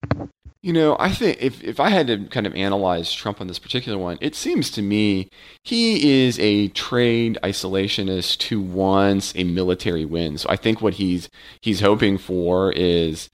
You 0.64 0.74
know, 0.74 0.96
I 1.00 1.10
think 1.10 1.42
if, 1.42 1.64
if 1.64 1.80
I 1.80 1.90
had 1.90 2.06
to 2.06 2.26
kind 2.26 2.46
of 2.46 2.54
analyze 2.54 3.12
Trump 3.12 3.42
on 3.42 3.48
this 3.48 3.58
particular 3.58 3.98
one, 3.98 4.20
it 4.22 4.36
seems 4.36 4.70
to 4.72 4.84
me 4.84 5.28
he 5.64 6.24
is 6.24 6.38
a 6.38 6.68
trade 6.70 7.40
isolationist 7.42 8.44
who 8.44 8.62
wants 8.62 9.34
a 9.36 9.44
military 9.44 10.06
win. 10.06 10.38
So 10.38 10.48
I 10.50 10.58
think 10.58 10.80
what 10.80 10.96
he's 10.96 11.30
he's 11.62 11.80
hoping 11.80 12.20
for 12.20 12.72
is 12.74 13.32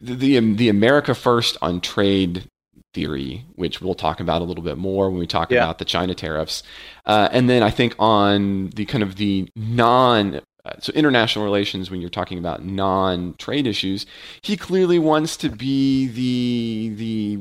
the 0.00 0.14
the, 0.14 0.54
the 0.54 0.68
America 0.68 1.14
first 1.14 1.56
on 1.62 1.80
trade 1.80 2.48
theory, 2.92 3.44
which 3.54 3.80
we'll 3.80 3.94
talk 3.94 4.18
about 4.18 4.42
a 4.42 4.44
little 4.44 4.64
bit 4.64 4.78
more 4.78 5.10
when 5.10 5.20
we 5.20 5.26
talk 5.28 5.52
yeah. 5.52 5.58
about 5.58 5.78
the 5.78 5.84
China 5.84 6.14
tariffs. 6.14 6.64
Uh, 7.04 7.28
and 7.30 7.48
then 7.48 7.62
I 7.62 7.70
think 7.70 7.94
on 8.00 8.70
the 8.70 8.84
kind 8.86 9.04
of 9.04 9.14
the 9.14 9.48
non 9.54 10.40
so 10.80 10.92
international 10.92 11.44
relations 11.44 11.90
when 11.90 12.00
you're 12.00 12.10
talking 12.10 12.38
about 12.38 12.64
non-trade 12.64 13.66
issues 13.66 14.06
he 14.42 14.56
clearly 14.56 14.98
wants 14.98 15.36
to 15.36 15.48
be 15.48 16.06
the 16.06 16.94
the 16.96 17.38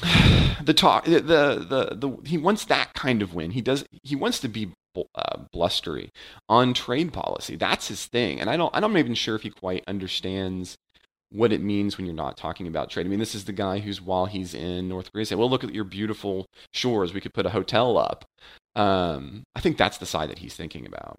the 0.62 0.74
talk 0.74 1.04
the, 1.04 1.20
the 1.20 1.96
the 1.96 2.16
he 2.24 2.36
wants 2.38 2.64
that 2.64 2.92
kind 2.94 3.22
of 3.22 3.34
win 3.34 3.52
he 3.52 3.60
does 3.60 3.84
he 4.02 4.16
wants 4.16 4.40
to 4.40 4.48
be 4.48 4.70
uh, 5.14 5.38
blustery 5.52 6.10
on 6.48 6.72
trade 6.72 7.12
policy 7.12 7.54
that's 7.56 7.88
his 7.88 8.06
thing 8.06 8.40
and 8.40 8.48
i 8.48 8.56
don't 8.56 8.74
i'm 8.74 8.80
not 8.80 8.98
even 8.98 9.14
sure 9.14 9.36
if 9.36 9.42
he 9.42 9.50
quite 9.50 9.84
understands 9.86 10.76
what 11.30 11.52
it 11.52 11.60
means 11.60 11.96
when 11.96 12.06
you're 12.06 12.14
not 12.14 12.36
talking 12.36 12.66
about 12.66 12.90
trade. 12.90 13.06
I 13.06 13.08
mean, 13.08 13.18
this 13.18 13.34
is 13.34 13.44
the 13.44 13.52
guy 13.52 13.80
who's 13.80 14.00
while 14.00 14.26
he's 14.26 14.54
in 14.54 14.88
North 14.88 15.12
Korea 15.12 15.26
saying, 15.26 15.38
"Well, 15.38 15.50
look 15.50 15.64
at 15.64 15.74
your 15.74 15.84
beautiful 15.84 16.46
shores. 16.72 17.12
We 17.12 17.20
could 17.20 17.34
put 17.34 17.46
a 17.46 17.50
hotel 17.50 17.98
up." 17.98 18.24
Um, 18.76 19.42
I 19.54 19.60
think 19.60 19.78
that's 19.78 19.98
the 19.98 20.06
side 20.06 20.30
that 20.30 20.38
he's 20.38 20.54
thinking 20.54 20.86
about. 20.86 21.18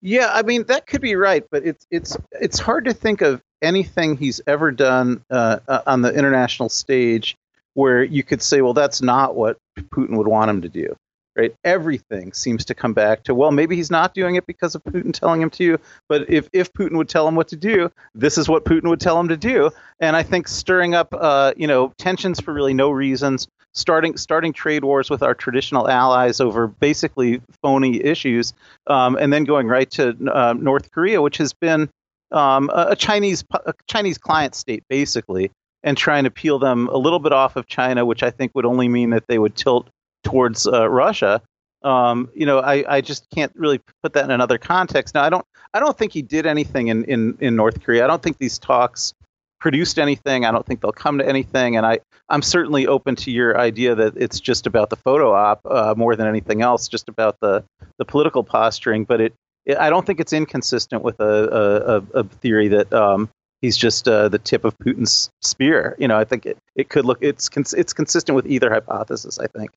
Yeah, 0.00 0.30
I 0.32 0.42
mean 0.42 0.64
that 0.64 0.86
could 0.86 1.00
be 1.00 1.16
right, 1.16 1.44
but 1.50 1.64
it's 1.64 1.86
it's 1.90 2.16
it's 2.32 2.58
hard 2.58 2.86
to 2.86 2.92
think 2.92 3.22
of 3.22 3.40
anything 3.62 4.16
he's 4.16 4.40
ever 4.46 4.70
done 4.70 5.24
uh, 5.30 5.60
uh, 5.66 5.80
on 5.86 6.02
the 6.02 6.12
international 6.12 6.68
stage 6.68 7.36
where 7.72 8.02
you 8.04 8.22
could 8.22 8.42
say, 8.42 8.60
well, 8.60 8.74
that's 8.74 9.00
not 9.00 9.34
what 9.34 9.56
Putin 9.78 10.16
would 10.16 10.28
want 10.28 10.50
him 10.50 10.62
to 10.62 10.68
do 10.68 10.94
right? 11.36 11.54
Everything 11.64 12.32
seems 12.32 12.64
to 12.66 12.74
come 12.74 12.92
back 12.92 13.24
to, 13.24 13.34
well, 13.34 13.50
maybe 13.50 13.76
he's 13.76 13.90
not 13.90 14.14
doing 14.14 14.36
it 14.36 14.46
because 14.46 14.74
of 14.74 14.82
Putin 14.84 15.12
telling 15.12 15.42
him 15.42 15.50
to, 15.50 15.78
but 16.08 16.28
if, 16.30 16.48
if 16.52 16.72
Putin 16.72 16.96
would 16.96 17.08
tell 17.08 17.26
him 17.26 17.34
what 17.34 17.48
to 17.48 17.56
do, 17.56 17.90
this 18.14 18.38
is 18.38 18.48
what 18.48 18.64
Putin 18.64 18.88
would 18.88 19.00
tell 19.00 19.18
him 19.18 19.28
to 19.28 19.36
do. 19.36 19.70
And 20.00 20.16
I 20.16 20.22
think 20.22 20.48
stirring 20.48 20.94
up, 20.94 21.08
uh, 21.12 21.52
you 21.56 21.66
know, 21.66 21.92
tensions 21.98 22.40
for 22.40 22.52
really 22.52 22.74
no 22.74 22.90
reasons, 22.90 23.48
starting 23.72 24.16
starting 24.16 24.52
trade 24.52 24.84
wars 24.84 25.10
with 25.10 25.22
our 25.22 25.34
traditional 25.34 25.88
allies 25.88 26.40
over 26.40 26.68
basically 26.68 27.40
phony 27.62 28.02
issues, 28.02 28.54
um, 28.86 29.16
and 29.16 29.32
then 29.32 29.44
going 29.44 29.66
right 29.66 29.90
to 29.90 30.16
uh, 30.32 30.52
North 30.54 30.90
Korea, 30.92 31.20
which 31.20 31.38
has 31.38 31.52
been 31.52 31.88
um, 32.30 32.70
a 32.72 32.96
Chinese 32.96 33.44
a 33.66 33.74
Chinese 33.88 34.18
client 34.18 34.54
state 34.54 34.84
basically, 34.88 35.50
and 35.82 35.96
trying 35.96 36.24
to 36.24 36.30
peel 36.30 36.58
them 36.58 36.88
a 36.88 36.96
little 36.96 37.18
bit 37.18 37.32
off 37.32 37.56
of 37.56 37.66
China, 37.66 38.04
which 38.04 38.22
I 38.22 38.30
think 38.30 38.52
would 38.54 38.64
only 38.64 38.88
mean 38.88 39.10
that 39.10 39.26
they 39.26 39.38
would 39.38 39.56
tilt 39.56 39.88
towards 40.24 40.66
uh, 40.66 40.88
Russia. 40.88 41.40
Um, 41.82 42.30
you 42.34 42.46
know, 42.46 42.60
I, 42.60 42.84
I 42.96 43.00
just 43.02 43.26
can't 43.34 43.52
really 43.54 43.80
put 44.02 44.14
that 44.14 44.24
in 44.24 44.30
another 44.30 44.58
context. 44.58 45.14
Now, 45.14 45.22
I 45.22 45.28
don't 45.28 45.44
I 45.74 45.80
don't 45.80 45.96
think 45.96 46.12
he 46.12 46.22
did 46.22 46.46
anything 46.46 46.88
in, 46.88 47.04
in, 47.04 47.36
in 47.40 47.56
North 47.56 47.82
Korea. 47.82 48.04
I 48.04 48.06
don't 48.06 48.22
think 48.22 48.38
these 48.38 48.58
talks 48.58 49.12
produced 49.60 49.98
anything. 49.98 50.44
I 50.44 50.52
don't 50.52 50.64
think 50.64 50.80
they'll 50.80 50.92
come 50.92 51.18
to 51.18 51.26
anything. 51.26 51.76
And 51.76 51.86
I 51.86 52.00
I'm 52.28 52.42
certainly 52.42 52.86
open 52.86 53.16
to 53.16 53.30
your 53.30 53.58
idea 53.58 53.94
that 53.94 54.16
it's 54.16 54.40
just 54.40 54.66
about 54.66 54.90
the 54.90 54.96
photo 54.96 55.34
op 55.34 55.60
uh, 55.64 55.94
more 55.96 56.16
than 56.16 56.26
anything 56.26 56.62
else, 56.62 56.88
just 56.88 57.08
about 57.08 57.36
the 57.40 57.64
the 57.98 58.04
political 58.04 58.44
posturing. 58.44 59.04
But 59.04 59.20
it, 59.20 59.34
it 59.66 59.76
I 59.78 59.90
don't 59.90 60.06
think 60.06 60.20
it's 60.20 60.32
inconsistent 60.32 61.02
with 61.02 61.20
a 61.20 62.02
a, 62.14 62.20
a 62.20 62.24
theory 62.24 62.68
that 62.68 62.92
um, 62.92 63.28
he's 63.62 63.76
just 63.76 64.06
uh, 64.06 64.28
the 64.28 64.38
tip 64.38 64.64
of 64.64 64.76
Putin's 64.78 65.30
spear. 65.42 65.96
You 65.98 66.08
know, 66.08 66.18
I 66.18 66.24
think 66.24 66.46
it, 66.46 66.58
it 66.76 66.88
could 66.88 67.04
look 67.04 67.18
it's 67.20 67.50
it's 67.72 67.92
consistent 67.92 68.36
with 68.36 68.46
either 68.46 68.70
hypothesis. 68.70 69.38
I 69.38 69.46
think. 69.46 69.70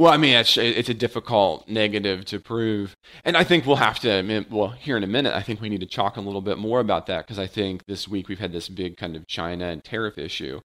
Well, 0.00 0.10
I 0.10 0.16
mean, 0.16 0.32
it's 0.32 0.56
it's 0.56 0.88
a 0.88 0.94
difficult 0.94 1.68
negative 1.68 2.24
to 2.24 2.40
prove, 2.40 2.96
and 3.22 3.36
I 3.36 3.44
think 3.44 3.66
we'll 3.66 3.76
have 3.76 4.00
to. 4.00 4.46
Well, 4.48 4.70
here 4.70 4.96
in 4.96 5.04
a 5.04 5.06
minute, 5.06 5.34
I 5.34 5.42
think 5.42 5.60
we 5.60 5.68
need 5.68 5.82
to 5.82 5.86
talk 5.86 6.16
a 6.16 6.22
little 6.22 6.40
bit 6.40 6.56
more 6.56 6.80
about 6.80 7.04
that 7.08 7.26
because 7.26 7.38
I 7.38 7.46
think 7.46 7.84
this 7.84 8.08
week 8.08 8.26
we've 8.26 8.38
had 8.38 8.50
this 8.50 8.70
big 8.70 8.96
kind 8.96 9.14
of 9.14 9.26
China 9.26 9.66
and 9.66 9.84
tariff 9.84 10.16
issue. 10.16 10.60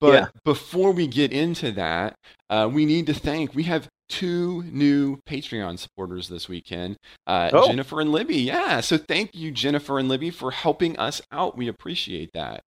But 0.00 0.12
yeah. 0.12 0.26
before 0.44 0.92
we 0.92 1.08
get 1.08 1.32
into 1.32 1.72
that, 1.72 2.14
uh, 2.48 2.70
we 2.72 2.86
need 2.86 3.06
to 3.06 3.14
thank. 3.14 3.56
We 3.56 3.64
have 3.64 3.88
two 4.08 4.62
new 4.70 5.18
Patreon 5.28 5.80
supporters 5.80 6.28
this 6.28 6.48
weekend, 6.48 6.96
uh, 7.26 7.50
oh. 7.52 7.66
Jennifer 7.66 8.00
and 8.00 8.12
Libby. 8.12 8.36
Yeah, 8.36 8.82
so 8.82 8.98
thank 8.98 9.34
you, 9.34 9.50
Jennifer 9.50 9.98
and 9.98 10.08
Libby, 10.08 10.30
for 10.30 10.52
helping 10.52 10.96
us 10.96 11.20
out. 11.32 11.58
We 11.58 11.66
appreciate 11.66 12.30
that. 12.34 12.60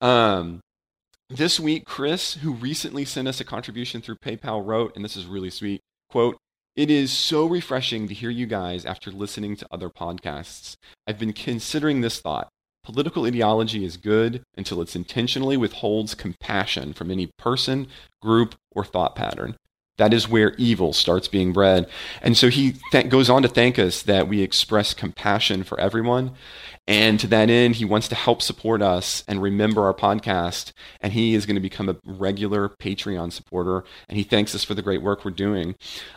Um, 0.00 0.60
this 1.36 1.58
week, 1.58 1.84
Chris, 1.84 2.34
who 2.34 2.52
recently 2.52 3.04
sent 3.04 3.26
us 3.26 3.40
a 3.40 3.44
contribution 3.44 4.00
through 4.00 4.16
PayPal, 4.16 4.64
wrote, 4.64 4.94
and 4.94 5.04
this 5.04 5.16
is 5.16 5.26
really 5.26 5.50
sweet, 5.50 5.80
quote, 6.10 6.36
it 6.76 6.90
is 6.90 7.12
so 7.12 7.46
refreshing 7.46 8.08
to 8.08 8.14
hear 8.14 8.30
you 8.30 8.46
guys 8.46 8.84
after 8.84 9.10
listening 9.10 9.56
to 9.56 9.66
other 9.70 9.90
podcasts. 9.90 10.76
I've 11.06 11.18
been 11.18 11.32
considering 11.32 12.00
this 12.00 12.20
thought. 12.20 12.48
Political 12.84 13.26
ideology 13.26 13.84
is 13.84 13.96
good 13.96 14.42
until 14.56 14.80
it 14.80 14.96
intentionally 14.96 15.56
withholds 15.56 16.14
compassion 16.14 16.92
from 16.92 17.10
any 17.10 17.30
person, 17.38 17.88
group, 18.20 18.54
or 18.70 18.84
thought 18.84 19.14
pattern. 19.14 19.56
That 19.98 20.14
is 20.14 20.28
where 20.28 20.54
evil 20.54 20.92
starts 20.92 21.28
being 21.28 21.52
bred. 21.52 21.86
And 22.22 22.36
so 22.36 22.48
he 22.48 22.76
th- 22.92 23.08
goes 23.08 23.28
on 23.28 23.42
to 23.42 23.48
thank 23.48 23.78
us 23.78 24.02
that 24.02 24.26
we 24.26 24.40
express 24.40 24.94
compassion 24.94 25.64
for 25.64 25.78
everyone. 25.78 26.32
And 26.88 27.20
to 27.20 27.28
that 27.28 27.48
end, 27.48 27.76
he 27.76 27.84
wants 27.84 28.08
to 28.08 28.16
help 28.16 28.42
support 28.42 28.82
us 28.82 29.22
and 29.28 29.40
remember 29.40 29.84
our 29.84 29.94
podcast. 29.94 30.72
And 31.00 31.12
he 31.12 31.34
is 31.34 31.46
going 31.46 31.54
to 31.54 31.60
become 31.60 31.88
a 31.88 31.96
regular 32.04 32.70
Patreon 32.70 33.32
supporter. 33.32 33.84
And 34.08 34.18
he 34.18 34.24
thanks 34.24 34.54
us 34.54 34.64
for 34.64 34.74
the 34.74 34.82
great 34.82 35.02
work 35.02 35.24
we're 35.24 35.30
doing. 35.30 35.76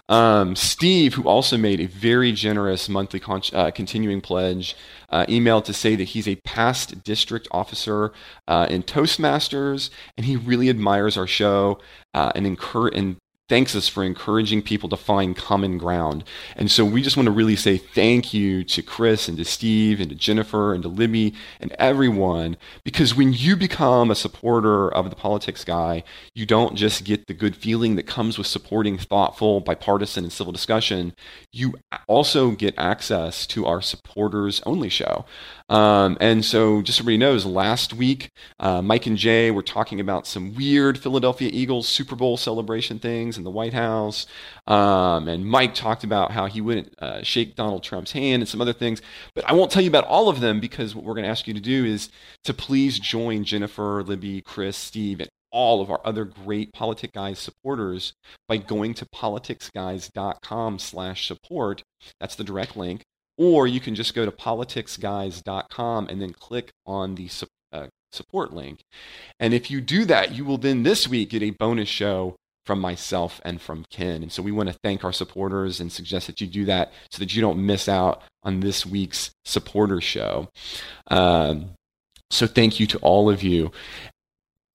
Um, 0.10 0.56
Steve, 0.56 1.14
who 1.14 1.24
also 1.28 1.58
made 1.58 1.80
a 1.80 1.88
very 1.88 2.32
generous 2.32 2.90
monthly 2.90 3.20
con- 3.20 3.42
uh, 3.54 3.72
continuing 3.72 4.22
pledge, 4.22 4.76
uh, 5.10 5.26
emailed 5.28 5.66
to 5.66 5.74
say 5.74 5.96
that 5.96 6.06
he's 6.06 6.28
a 6.28 6.38
past 6.38 7.04
district 7.04 7.48
officer 7.52 8.12
uh, 8.48 8.66
in 8.70 8.82
Toastmasters 8.82 9.92
and 10.18 10.26
he 10.26 10.36
really 10.36 10.70
admires 10.70 11.16
our 11.16 11.28
show 11.28 11.80
uh, 12.16 12.32
and, 12.34 12.48
incur- 12.48 12.88
and 12.88 13.18
thanks 13.48 13.76
us 13.76 13.88
for 13.88 14.04
encouraging 14.04 14.62
people 14.62 14.90
to 14.90 14.98
find 14.98 15.36
common 15.36 15.78
ground. 15.78 16.24
And 16.56 16.72
so 16.72 16.84
we 16.84 17.04
just 17.04 17.16
want 17.16 17.28
to 17.28 17.32
really 17.32 17.56
say 17.56 17.78
thank 17.78 18.34
you 18.34 18.64
to 18.64 18.82
Chris 18.82 19.28
and 19.28 19.38
to 19.38 19.46
Steve 19.46 20.00
and 20.00 20.10
to 20.10 20.16
Jennifer 20.16 20.74
and 20.74 20.82
to 20.82 20.90
Libby 20.90 21.34
and 21.60 21.72
everyone 21.74 22.58
because 22.84 23.16
when 23.16 23.34
you 23.34 23.56
become 23.56 24.10
a 24.10 24.16
supporter 24.16 24.92
of 24.92 25.10
the 25.10 25.16
politics 25.16 25.64
guy, 25.64 26.04
you 26.34 26.46
don't 26.46 26.76
just 26.76 27.04
get 27.04 27.28
the 27.28 27.34
good 27.34 27.56
feeling 27.56 27.96
that 27.96 28.08
comes 28.08 28.38
with 28.38 28.48
supporting 28.48 28.98
thoughtful, 28.98 29.60
bipartisan, 29.60 30.24
and 30.24 30.34
civil 30.34 30.52
discussion. 30.52 31.14
You 31.52 31.76
also 32.08 32.52
get 32.52 32.74
access 32.78 33.46
to 33.48 33.66
our 33.68 33.82
supporters 33.82 34.62
only 34.66 34.90
show. 34.90 35.26
Um, 35.70 36.18
and 36.22 36.46
so, 36.46 36.82
just 36.82 36.98
so 36.98 37.02
everybody 37.02 37.18
knows, 37.18 37.46
last 37.46 37.94
week, 37.94 38.30
uh, 38.60 38.82
Mike 38.84 39.08
and 39.08 39.18
Jay 39.18 39.50
were 39.50 39.64
talking 39.64 40.00
about 40.00 40.28
some 40.28 40.54
weird 40.54 40.98
Philadelphia 40.98 41.50
Eagles 41.52 41.88
Super 41.88 42.16
Bowl 42.16 42.38
celebration 42.38 43.00
things 43.00 43.35
in 43.38 43.44
the 43.44 43.52
White 43.52 43.74
House. 43.74 44.26
Um, 44.68 45.28
and 45.28 45.46
Mike 45.46 45.76
talked 45.76 46.04
about 46.04 46.32
how 46.32 46.46
he 46.46 46.62
wouldn't 46.62 46.94
uh, 47.00 47.24
shake 47.24 47.56
Donald 47.56 47.84
Trump's 47.84 48.12
hand 48.12 48.42
and 48.42 48.50
some 48.50 48.62
other 48.62 48.74
things. 48.74 49.02
But 49.34 49.46
I 49.50 49.54
won't 49.54 49.72
tell 49.72 49.84
you 49.84 49.90
about 49.90 50.06
all 50.06 50.30
of 50.30 50.40
them 50.40 50.60
because 50.60 50.96
what 50.96 51.06
we're 51.06 51.14
going 51.14 51.24
to 51.24 51.30
ask 51.30 51.48
you 51.48 51.54
to 51.54 51.60
do 51.60 51.86
is 51.86 52.10
to 52.44 52.54
please 52.54 53.00
join 53.00 53.44
Jennifer, 53.44 54.04
Libby, 54.04 54.42
Chris, 54.42 54.78
Steve, 54.78 55.20
and 55.20 55.30
all 55.56 55.82
of 55.82 55.90
our 55.90 56.02
other 56.04 56.26
great 56.26 56.74
Politic 56.74 57.14
Guys 57.14 57.40
supporters 57.40 58.14
by 58.48 58.58
going 58.58 58.94
to 58.96 59.06
politicsguys.com 59.06 60.80
slash 60.80 61.28
support. 61.28 61.82
That's 62.20 62.36
the 62.36 62.44
direct 62.44 62.76
link. 62.76 63.04
Or 63.38 63.66
you 63.66 63.80
can 63.80 63.96
just 63.96 64.14
go 64.14 64.26
to 64.26 64.32
politicsguys.com 64.32 66.08
and 66.10 66.22
then 66.22 66.34
click 66.34 66.72
on 66.86 67.16
the 67.16 67.30
uh, 67.72 67.88
support 68.12 68.54
link. 68.54 68.80
And 69.40 69.54
if 69.54 69.72
you 69.72 69.82
do 69.82 70.06
that, 70.06 70.34
you 70.34 70.44
will 70.44 70.58
then 70.58 70.84
this 70.84 71.08
week 71.08 71.30
get 71.30 71.44
a 71.44 71.52
bonus 71.52 71.90
show 71.90 72.36
from 72.66 72.80
myself 72.80 73.40
and 73.46 73.62
from 73.62 73.86
Ken. 73.90 74.24
And 74.24 74.32
so 74.32 74.42
we 74.42 74.52
want 74.52 74.70
to 74.70 74.80
thank 74.84 75.04
our 75.04 75.14
supporters 75.14 75.80
and 75.80 75.92
suggest 75.92 76.28
that 76.28 76.42
you 76.42 76.48
do 76.48 76.66
that 76.66 76.92
so 77.12 77.20
that 77.20 77.36
you 77.36 77.42
don't 77.42 77.66
miss 77.66 77.88
out 77.88 78.22
on 78.44 78.60
this 78.60 78.86
week's 78.86 79.32
supporter 79.46 80.02
show. 80.02 80.50
Um, 81.08 81.72
so 82.32 82.48
thank 82.48 82.80
you 82.80 82.88
to 82.88 82.98
all 83.00 83.30
of 83.30 83.44
you. 83.44 83.72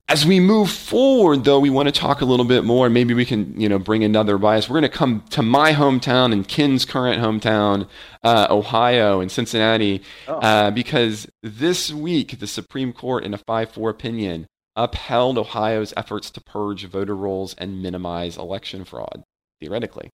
As 0.09 0.27
we 0.27 0.41
move 0.41 0.71
forward, 0.71 1.45
though, 1.45 1.61
we 1.61 1.71
want 1.71 1.87
to 1.87 1.93
talk 1.93 2.21
a 2.21 2.25
little 2.25 2.45
bit 2.45 2.65
more. 2.65 2.91
Maybe 2.91 3.15
we 3.15 3.25
can, 3.25 3.61
you 3.61 3.69
know, 3.69 3.79
bring 3.79 4.03
another 4.03 4.39
bias. 4.39 4.69
We're 4.69 4.81
going 4.81 4.91
to 4.91 4.99
come 4.99 5.23
to 5.31 5.43
my 5.43 5.73
hometown 5.73 6.33
and 6.33 6.47
Ken's 6.47 6.85
current 6.85 7.23
hometown, 7.23 7.89
uh, 8.25 8.49
Ohio 8.51 9.21
and 9.21 9.31
Cincinnati, 9.31 10.03
oh. 10.27 10.39
uh, 10.39 10.71
because 10.73 11.29
this 11.45 11.93
week 11.93 12.41
the 12.41 12.49
Supreme 12.49 12.93
Court, 12.93 13.25
in 13.25 13.35
a 13.35 13.39
five-four 13.39 13.89
opinion, 13.89 14.49
upheld 14.77 15.39
Ohio's 15.39 15.93
efforts 15.97 16.31
to 16.31 16.41
purge 16.41 16.85
voter 16.87 17.17
rolls 17.17 17.55
and 17.59 17.83
minimize 17.83 18.37
election 18.37 18.85
fraud. 18.85 19.25
Theoretically, 19.61 20.11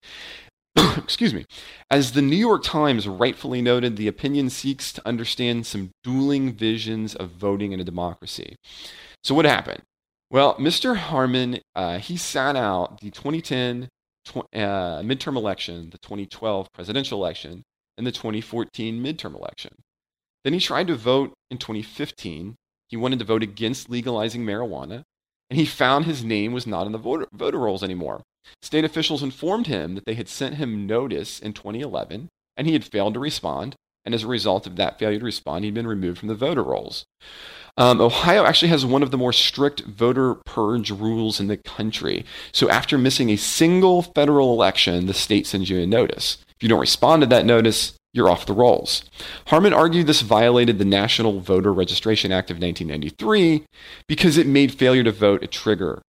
excuse 0.97 1.33
me. 1.33 1.45
As 1.89 2.11
the 2.11 2.21
New 2.21 2.35
York 2.35 2.63
Times 2.63 3.07
rightfully 3.07 3.61
noted, 3.61 3.95
the 3.95 4.07
opinion 4.07 4.49
seeks 4.49 4.91
to 4.93 5.07
understand 5.07 5.65
some 5.65 5.91
dueling 6.03 6.53
visions 6.53 7.15
of 7.15 7.31
voting 7.31 7.71
in 7.71 7.79
a 7.79 7.85
democracy. 7.85 8.55
So 9.23 9.33
what 9.35 9.45
happened? 9.45 9.83
Well, 10.29 10.55
Mr. 10.55 10.97
Harmon, 10.97 11.59
uh, 11.75 11.99
he 11.99 12.17
sat 12.17 12.55
out 12.55 12.99
the 12.99 13.11
2010 13.11 13.87
tw- 14.25 14.37
uh, 14.53 15.01
midterm 15.01 15.37
election, 15.37 15.89
the 15.89 15.97
2012 15.99 16.67
presidential 16.73 17.19
election, 17.19 17.63
and 17.97 18.05
the 18.05 18.11
2014 18.11 19.01
midterm 19.01 19.35
election. 19.35 19.71
Then 20.43 20.53
he 20.53 20.59
tried 20.59 20.87
to 20.87 20.95
vote 20.95 21.33
in 21.49 21.57
2015. 21.57 22.55
He 22.89 22.97
wanted 22.97 23.19
to 23.19 23.25
vote 23.25 23.43
against 23.43 23.89
legalizing 23.89 24.45
marijuana, 24.45 25.03
and 25.49 25.59
he 25.59 25.65
found 25.65 26.05
his 26.05 26.23
name 26.23 26.53
was 26.53 26.67
not 26.67 26.85
in 26.85 26.91
the 26.91 26.97
voter, 26.97 27.27
voter 27.33 27.59
rolls 27.59 27.83
anymore. 27.83 28.21
State 28.61 28.85
officials 28.85 29.23
informed 29.23 29.67
him 29.67 29.95
that 29.95 30.05
they 30.05 30.13
had 30.13 30.29
sent 30.29 30.55
him 30.55 30.87
notice 30.87 31.39
in 31.39 31.53
2011, 31.53 32.29
and 32.55 32.67
he 32.67 32.73
had 32.73 32.85
failed 32.85 33.13
to 33.13 33.19
respond. 33.19 33.75
And 34.05 34.15
as 34.15 34.23
a 34.23 34.27
result 34.27 34.65
of 34.65 34.77
that 34.77 34.97
failure 34.97 35.19
to 35.19 35.25
respond, 35.25 35.65
he'd 35.65 35.73
been 35.73 35.85
removed 35.85 36.19
from 36.19 36.29
the 36.29 36.35
voter 36.35 36.63
rolls. 36.63 37.03
Um, 37.75 37.99
Ohio 37.99 38.45
actually 38.45 38.69
has 38.69 38.85
one 38.85 39.03
of 39.03 39.11
the 39.11 39.17
more 39.17 39.33
strict 39.33 39.81
voter 39.81 40.35
purge 40.45 40.89
rules 40.89 41.39
in 41.39 41.47
the 41.47 41.57
country. 41.57 42.25
So 42.53 42.69
after 42.69 42.97
missing 42.97 43.29
a 43.29 43.35
single 43.35 44.01
federal 44.01 44.53
election, 44.53 45.07
the 45.07 45.13
state 45.13 45.45
sends 45.45 45.69
you 45.69 45.79
a 45.79 45.85
notice. 45.85 46.37
If 46.55 46.63
you 46.63 46.69
don't 46.69 46.79
respond 46.79 47.21
to 47.21 47.27
that 47.27 47.45
notice, 47.45 47.96
you're 48.17 48.29
off 48.29 48.45
the 48.45 48.53
rolls. 48.53 49.03
Harmon 49.47 49.73
argued 49.73 50.07
this 50.07 50.21
violated 50.21 50.79
the 50.79 50.85
National 50.85 51.39
Voter 51.39 51.71
Registration 51.71 52.31
Act 52.31 52.51
of 52.51 52.55
1993 52.55 53.63
because 54.07 54.37
it 54.37 54.47
made 54.47 54.73
failure 54.73 55.03
to 55.03 55.11
vote 55.11 55.43
a 55.43 55.47
trigger. 55.47 56.01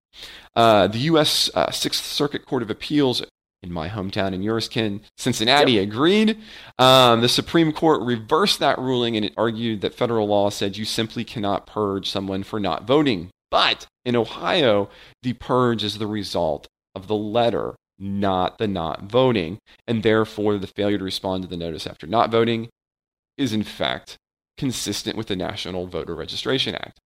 Uh, 0.55 0.87
the 0.87 0.99
U.S. 0.99 1.51
Uh, 1.53 1.69
Sixth 1.69 2.03
Circuit 2.03 2.45
Court 2.45 2.63
of 2.63 2.71
Appeals 2.71 3.23
in 3.63 3.71
my 3.71 3.89
hometown 3.89 4.33
in 4.33 4.41
Yuriskin, 4.41 5.01
Cincinnati 5.17 5.73
yep. 5.73 5.83
agreed. 5.83 6.37
Um, 6.79 7.21
the 7.21 7.29
Supreme 7.29 7.71
Court 7.71 8.01
reversed 8.01 8.59
that 8.59 8.79
ruling 8.79 9.15
and 9.15 9.25
it 9.25 9.33
argued 9.35 9.81
that 9.81 9.93
federal 9.93 10.27
law 10.27 10.49
said 10.49 10.77
you 10.77 10.85
simply 10.85 11.23
cannot 11.23 11.67
purge 11.67 12.09
someone 12.09 12.43
for 12.43 12.59
not 12.59 12.87
voting. 12.87 13.29
But 13.49 13.87
in 14.05 14.15
Ohio, 14.15 14.89
the 15.23 15.33
purge 15.33 15.83
is 15.83 15.97
the 15.97 16.07
result 16.07 16.67
of 16.95 17.07
the 17.07 17.15
letter, 17.15 17.75
not 17.99 18.57
the 18.57 18.67
not 18.67 19.03
voting. 19.03 19.59
And 19.87 20.03
therefore, 20.03 20.57
the 20.57 20.67
failure 20.67 20.97
to 20.97 21.03
respond 21.03 21.43
to 21.43 21.49
the 21.49 21.57
notice 21.57 21.87
after 21.87 22.07
not 22.07 22.31
voting 22.31 22.69
is, 23.37 23.53
in 23.53 23.63
fact, 23.63 24.17
consistent 24.57 25.15
with 25.15 25.27
the 25.27 25.35
National 25.35 25.85
Voter 25.87 26.15
Registration 26.15 26.75
Act. 26.75 26.99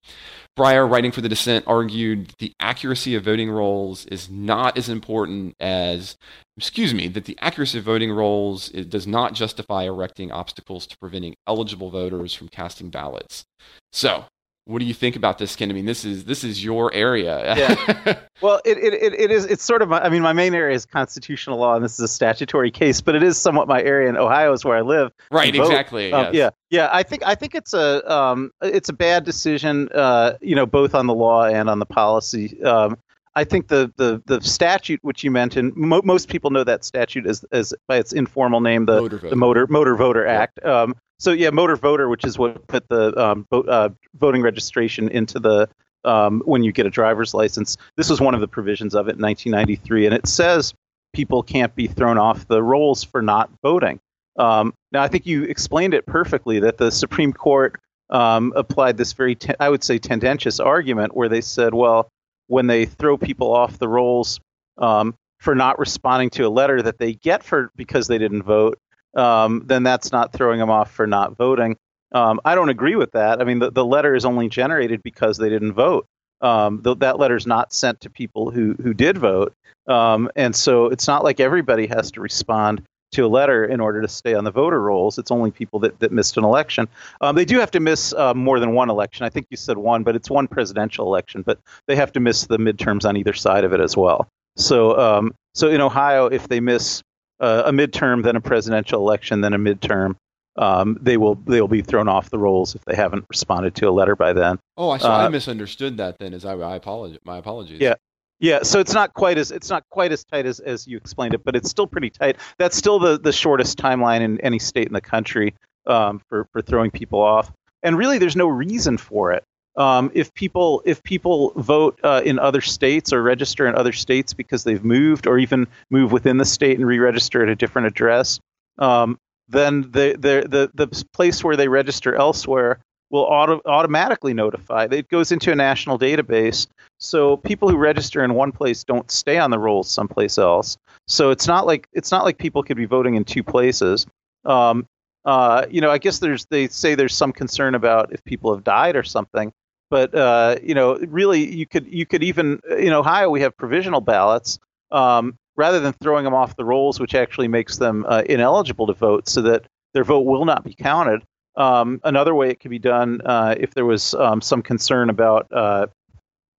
Breyer, 0.57 0.89
writing 0.89 1.11
for 1.11 1.21
the 1.21 1.29
dissent, 1.29 1.65
argued 1.67 2.33
the 2.39 2.53
accuracy 2.59 3.13
of 3.13 3.25
voting 3.25 3.51
rolls 3.51 4.05
is 4.05 4.29
not 4.29 4.77
as 4.77 4.89
important 4.89 5.55
as, 5.59 6.15
excuse 6.57 6.93
me, 6.93 7.07
that 7.09 7.25
the 7.25 7.37
accuracy 7.41 7.77
of 7.77 7.83
voting 7.83 8.11
rolls 8.11 8.69
does 8.69 9.05
not 9.05 9.33
justify 9.33 9.83
erecting 9.83 10.31
obstacles 10.31 10.87
to 10.87 10.97
preventing 10.97 11.35
eligible 11.45 11.89
voters 11.89 12.33
from 12.33 12.47
casting 12.47 12.89
ballots. 12.89 13.43
So, 13.91 14.25
what 14.65 14.79
do 14.79 14.85
you 14.85 14.93
think 14.93 15.15
about 15.15 15.37
this, 15.37 15.55
Ken? 15.55 15.69
I 15.69 15.73
mean, 15.73 15.85
this 15.85 16.05
is 16.05 16.25
this 16.25 16.43
is 16.43 16.63
your 16.63 16.93
area. 16.93 17.55
yeah. 17.57 18.19
Well, 18.41 18.59
it, 18.65 18.79
it, 18.79 19.13
it 19.13 19.29
is 19.29 19.45
it's 19.45 19.63
sort 19.63 19.83
of 19.83 19.89
my, 19.89 20.03
I 20.03 20.09
mean, 20.09 20.23
my 20.23 20.33
main 20.33 20.55
area 20.55 20.75
is 20.75 20.87
constitutional 20.87 21.59
law, 21.59 21.75
and 21.75 21.85
this 21.85 21.93
is 21.93 21.99
a 21.99 22.07
statutory 22.07 22.71
case, 22.71 22.99
but 22.99 23.13
it 23.13 23.21
is 23.21 23.37
somewhat 23.37 23.67
my 23.67 23.83
area, 23.83 24.09
and 24.09 24.17
Ohio 24.17 24.51
is 24.51 24.65
where 24.65 24.75
I 24.75 24.81
live. 24.81 25.11
Right. 25.29 25.55
Exactly. 25.55 26.11
Um, 26.11 26.33
yes. 26.33 26.33
Yeah. 26.33 26.49
Yeah. 26.71 26.89
I 26.91 27.03
think 27.03 27.21
I 27.23 27.35
think 27.35 27.53
it's 27.53 27.75
a 27.75 28.11
um, 28.11 28.49
it's 28.63 28.89
a 28.89 28.93
bad 28.93 29.25
decision. 29.25 29.89
Uh, 29.93 30.33
you 30.41 30.55
know, 30.55 30.65
both 30.65 30.95
on 30.95 31.05
the 31.05 31.13
law 31.13 31.45
and 31.45 31.69
on 31.69 31.77
the 31.77 31.85
policy. 31.85 32.59
Um, 32.63 32.97
I 33.35 33.43
think 33.43 33.67
the, 33.67 33.93
the, 33.95 34.21
the 34.25 34.41
statute 34.41 34.99
which 35.03 35.23
you 35.23 35.31
mentioned, 35.31 35.73
mo- 35.75 36.01
most 36.03 36.27
people 36.27 36.49
know 36.49 36.65
that 36.65 36.83
statute 36.83 37.25
as, 37.25 37.45
as 37.51 37.73
by 37.87 37.97
its 37.97 38.11
informal 38.11 38.59
name, 38.59 38.85
the 38.87 39.01
motor 39.01 39.17
the 39.17 39.35
motor 39.35 39.67
motor 39.67 39.95
voter 39.95 40.25
act. 40.27 40.63
Um, 40.65 40.95
so 41.21 41.31
yeah, 41.33 41.51
motor 41.51 41.75
voter, 41.75 42.09
which 42.09 42.25
is 42.25 42.39
what 42.39 42.65
put 42.65 42.89
the 42.89 43.15
um, 43.15 43.45
uh, 43.51 43.89
voting 44.15 44.41
registration 44.41 45.07
into 45.07 45.39
the 45.39 45.69
um, 46.03 46.41
when 46.45 46.63
you 46.63 46.71
get 46.71 46.87
a 46.87 46.89
driver's 46.89 47.35
license. 47.35 47.77
This 47.95 48.09
was 48.09 48.19
one 48.19 48.33
of 48.33 48.41
the 48.41 48.47
provisions 48.47 48.95
of 48.95 49.07
it 49.07 49.17
in 49.17 49.21
1993, 49.21 50.07
and 50.07 50.15
it 50.15 50.25
says 50.25 50.73
people 51.13 51.43
can't 51.43 51.75
be 51.75 51.85
thrown 51.85 52.17
off 52.17 52.47
the 52.47 52.63
rolls 52.63 53.03
for 53.03 53.21
not 53.21 53.51
voting. 53.61 53.99
Um, 54.39 54.73
now, 54.91 55.03
I 55.03 55.09
think 55.09 55.27
you 55.27 55.43
explained 55.43 55.93
it 55.93 56.07
perfectly 56.07 56.59
that 56.61 56.79
the 56.79 56.89
Supreme 56.89 57.33
Court 57.33 57.79
um, 58.09 58.51
applied 58.55 58.97
this 58.97 59.13
very, 59.13 59.37
I 59.59 59.69
would 59.69 59.83
say, 59.83 59.99
tendentious 59.99 60.59
argument 60.59 61.15
where 61.15 61.29
they 61.29 61.41
said, 61.41 61.75
well, 61.75 62.09
when 62.47 62.65
they 62.65 62.87
throw 62.87 63.15
people 63.15 63.53
off 63.53 63.77
the 63.77 63.87
rolls 63.87 64.39
um, 64.79 65.13
for 65.37 65.53
not 65.53 65.77
responding 65.77 66.31
to 66.31 66.47
a 66.47 66.49
letter 66.49 66.81
that 66.81 66.97
they 66.97 67.13
get 67.13 67.43
for 67.43 67.69
because 67.75 68.07
they 68.07 68.17
didn't 68.17 68.41
vote, 68.41 68.79
um, 69.15 69.63
then 69.65 69.83
that's 69.83 70.11
not 70.11 70.33
throwing 70.33 70.59
them 70.59 70.69
off 70.69 70.91
for 70.91 71.07
not 71.07 71.37
voting. 71.37 71.77
Um, 72.13 72.41
I 72.43 72.55
don't 72.55 72.69
agree 72.69 72.95
with 72.95 73.11
that. 73.13 73.41
I 73.41 73.45
mean, 73.45 73.59
the, 73.59 73.71
the 73.71 73.85
letter 73.85 74.15
is 74.15 74.25
only 74.25 74.49
generated 74.49 75.01
because 75.03 75.37
they 75.37 75.49
didn't 75.49 75.73
vote. 75.73 76.05
Um, 76.41 76.81
th- 76.81 76.99
that 76.99 77.43
not 77.45 77.71
sent 77.71 78.01
to 78.01 78.09
people 78.09 78.49
who 78.49 78.73
who 78.81 78.95
did 78.95 79.17
vote, 79.17 79.53
um, 79.87 80.29
and 80.35 80.55
so 80.55 80.87
it's 80.87 81.07
not 81.07 81.23
like 81.23 81.39
everybody 81.39 81.85
has 81.85 82.11
to 82.13 82.21
respond 82.21 82.81
to 83.11 83.25
a 83.25 83.27
letter 83.27 83.65
in 83.65 83.79
order 83.79 84.01
to 84.01 84.07
stay 84.07 84.33
on 84.33 84.43
the 84.43 84.51
voter 84.51 84.81
rolls. 84.81 85.17
It's 85.17 85.31
only 85.31 85.51
people 85.51 85.79
that, 85.81 85.99
that 85.99 86.11
missed 86.11 86.37
an 86.37 86.43
election. 86.43 86.87
Um, 87.19 87.35
they 87.35 87.45
do 87.45 87.59
have 87.59 87.71
to 87.71 87.79
miss 87.79 88.13
uh, 88.13 88.33
more 88.33 88.59
than 88.59 88.73
one 88.73 88.89
election. 88.89 89.25
I 89.25 89.29
think 89.29 89.47
you 89.49 89.57
said 89.57 89.77
one, 89.77 90.03
but 90.03 90.15
it's 90.15 90.29
one 90.29 90.47
presidential 90.47 91.05
election. 91.05 91.41
But 91.41 91.59
they 91.87 91.95
have 91.95 92.11
to 92.13 92.19
miss 92.19 92.47
the 92.47 92.57
midterms 92.57 93.05
on 93.07 93.17
either 93.17 93.33
side 93.33 93.63
of 93.65 93.73
it 93.73 93.81
as 93.81 93.97
well. 93.97 94.27
So, 94.57 94.97
um, 94.97 95.33
so 95.53 95.69
in 95.69 95.81
Ohio, 95.81 96.27
if 96.27 96.47
they 96.47 96.59
miss 96.59 97.03
uh, 97.41 97.63
a 97.65 97.71
midterm, 97.71 98.23
then 98.23 98.35
a 98.35 98.41
presidential 98.41 99.01
election, 99.01 99.41
then 99.41 99.53
a 99.53 99.59
midterm. 99.59 100.15
Um, 100.57 100.97
they 101.01 101.17
will 101.17 101.35
they 101.35 101.61
will 101.61 101.67
be 101.67 101.81
thrown 101.81 102.07
off 102.07 102.29
the 102.29 102.37
rolls 102.37 102.75
if 102.75 102.83
they 102.85 102.95
haven't 102.95 103.25
responded 103.29 103.73
to 103.75 103.87
a 103.87 103.91
letter 103.91 104.15
by 104.15 104.33
then. 104.33 104.59
Oh, 104.77 104.89
I 104.89 104.97
saw. 104.97 105.15
Uh, 105.15 105.25
I 105.25 105.29
misunderstood 105.29 105.97
that. 105.97 106.19
Then, 106.19 106.33
as 106.33 106.45
I, 106.45 106.53
I 106.53 106.75
apologize. 106.75 107.19
My 107.23 107.37
apologies. 107.37 107.79
Yeah, 107.79 107.95
yeah. 108.39 108.63
So 108.63 108.79
it's 108.79 108.93
not 108.93 109.13
quite 109.13 109.37
as 109.37 109.51
it's 109.51 109.69
not 109.69 109.85
quite 109.89 110.11
as 110.11 110.25
tight 110.25 110.45
as, 110.45 110.59
as 110.59 110.87
you 110.87 110.97
explained 110.97 111.33
it, 111.33 111.43
but 111.43 111.55
it's 111.55 111.69
still 111.69 111.87
pretty 111.87 112.09
tight. 112.09 112.35
That's 112.57 112.75
still 112.75 112.99
the 112.99 113.17
the 113.17 113.31
shortest 113.31 113.77
timeline 113.77 114.21
in 114.21 114.41
any 114.41 114.59
state 114.59 114.87
in 114.87 114.93
the 114.93 115.01
country 115.01 115.55
um, 115.87 116.21
for 116.27 116.47
for 116.51 116.61
throwing 116.61 116.91
people 116.91 117.21
off. 117.21 117.51
And 117.81 117.97
really, 117.97 118.17
there's 118.17 118.35
no 118.35 118.47
reason 118.47 118.97
for 118.97 119.31
it. 119.31 119.43
Um, 119.77 120.11
if 120.13 120.33
people 120.33 120.81
if 120.85 121.01
people 121.03 121.53
vote 121.55 121.99
uh, 122.03 122.21
in 122.25 122.39
other 122.39 122.61
states 122.61 123.13
or 123.13 123.23
register 123.23 123.67
in 123.67 123.75
other 123.75 123.93
states 123.93 124.33
because 124.33 124.63
they've 124.63 124.83
moved 124.83 125.27
or 125.27 125.37
even 125.39 125.67
move 125.89 126.11
within 126.11 126.37
the 126.37 126.45
state 126.45 126.77
and 126.77 126.85
re-register 126.85 127.41
at 127.41 127.49
a 127.49 127.55
different 127.55 127.87
address, 127.87 128.39
um, 128.79 129.17
then 129.47 129.81
the, 129.81 130.17
the 130.19 130.45
the 130.47 130.87
the 130.87 131.05
place 131.13 131.43
where 131.43 131.55
they 131.55 131.69
register 131.69 132.15
elsewhere 132.15 132.79
will 133.09 133.23
auto- 133.23 133.61
automatically 133.65 134.33
notify. 134.33 134.87
It 134.89 135.09
goes 135.09 135.31
into 135.31 135.51
a 135.51 135.55
national 135.55 135.99
database, 135.99 136.67
so 136.97 137.37
people 137.37 137.69
who 137.69 137.77
register 137.77 138.23
in 138.23 138.33
one 138.33 138.51
place 138.51 138.83
don't 138.83 139.09
stay 139.09 139.37
on 139.37 139.51
the 139.51 139.59
rolls 139.59 139.89
someplace 139.89 140.37
else. 140.37 140.77
So 141.07 141.29
it's 141.29 141.47
not 141.47 141.65
like 141.65 141.87
it's 141.93 142.11
not 142.11 142.25
like 142.25 142.37
people 142.37 142.63
could 142.63 142.77
be 142.77 142.85
voting 142.85 143.15
in 143.15 143.23
two 143.23 143.43
places. 143.43 144.05
Um, 144.45 144.85
uh, 145.23 145.65
you 145.69 145.81
know, 145.81 145.91
I 145.91 145.97
guess 145.97 146.19
there's 146.19 146.45
they 146.49 146.67
say 146.67 146.95
there's 146.95 147.15
some 147.15 147.31
concern 147.31 147.75
about 147.75 148.11
if 148.11 148.23
people 148.23 148.53
have 148.53 148.63
died 148.63 148.95
or 148.95 149.03
something. 149.03 149.51
But 149.91 150.15
uh, 150.15 150.55
you 150.63 150.73
know, 150.73 150.95
really, 151.07 151.53
you 151.53 151.67
could 151.67 151.85
you 151.85 152.07
could 152.07 152.23
even 152.23 152.59
in 152.79 152.93
Ohio 152.93 153.29
we 153.29 153.41
have 153.41 153.55
provisional 153.55 154.01
ballots. 154.01 154.57
Um, 154.89 155.37
rather 155.57 155.79
than 155.79 155.93
throwing 156.01 156.23
them 156.23 156.33
off 156.33 156.55
the 156.55 156.65
rolls, 156.65 156.99
which 156.99 157.13
actually 157.13 157.47
makes 157.47 157.77
them 157.77 158.05
uh, 158.07 158.23
ineligible 158.27 158.87
to 158.87 158.93
vote, 158.93 159.27
so 159.27 159.41
that 159.41 159.65
their 159.93 160.03
vote 160.03 160.21
will 160.21 160.45
not 160.45 160.63
be 160.63 160.73
counted. 160.73 161.21
Um, 161.55 161.99
another 162.03 162.33
way 162.33 162.49
it 162.49 162.59
could 162.59 162.71
be 162.71 162.79
done 162.79 163.21
uh, 163.25 163.55
if 163.59 163.73
there 163.73 163.85
was 163.85 164.13
um, 164.15 164.41
some 164.41 164.61
concern 164.61 165.09
about, 165.09 165.47
uh, 165.51 165.87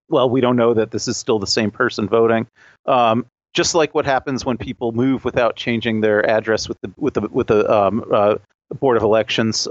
well, 0.08 0.28
we 0.28 0.40
don't 0.42 0.56
know 0.56 0.74
that 0.74 0.90
this 0.90 1.08
is 1.08 1.16
still 1.16 1.38
the 1.38 1.46
same 1.46 1.70
person 1.70 2.08
voting. 2.08 2.46
Um, 2.86 3.26
just 3.54 3.74
like 3.74 3.94
what 3.94 4.04
happens 4.04 4.44
when 4.44 4.58
people 4.58 4.92
move 4.92 5.24
without 5.24 5.56
changing 5.56 6.00
their 6.02 6.28
address 6.28 6.68
with 6.68 6.80
the 6.82 6.92
with 6.96 7.14
the 7.14 7.22
with 7.22 7.48
the 7.48 7.70
um, 7.70 8.04
uh, 8.12 8.36
board 8.78 8.96
of 8.96 9.02
elections. 9.02 9.66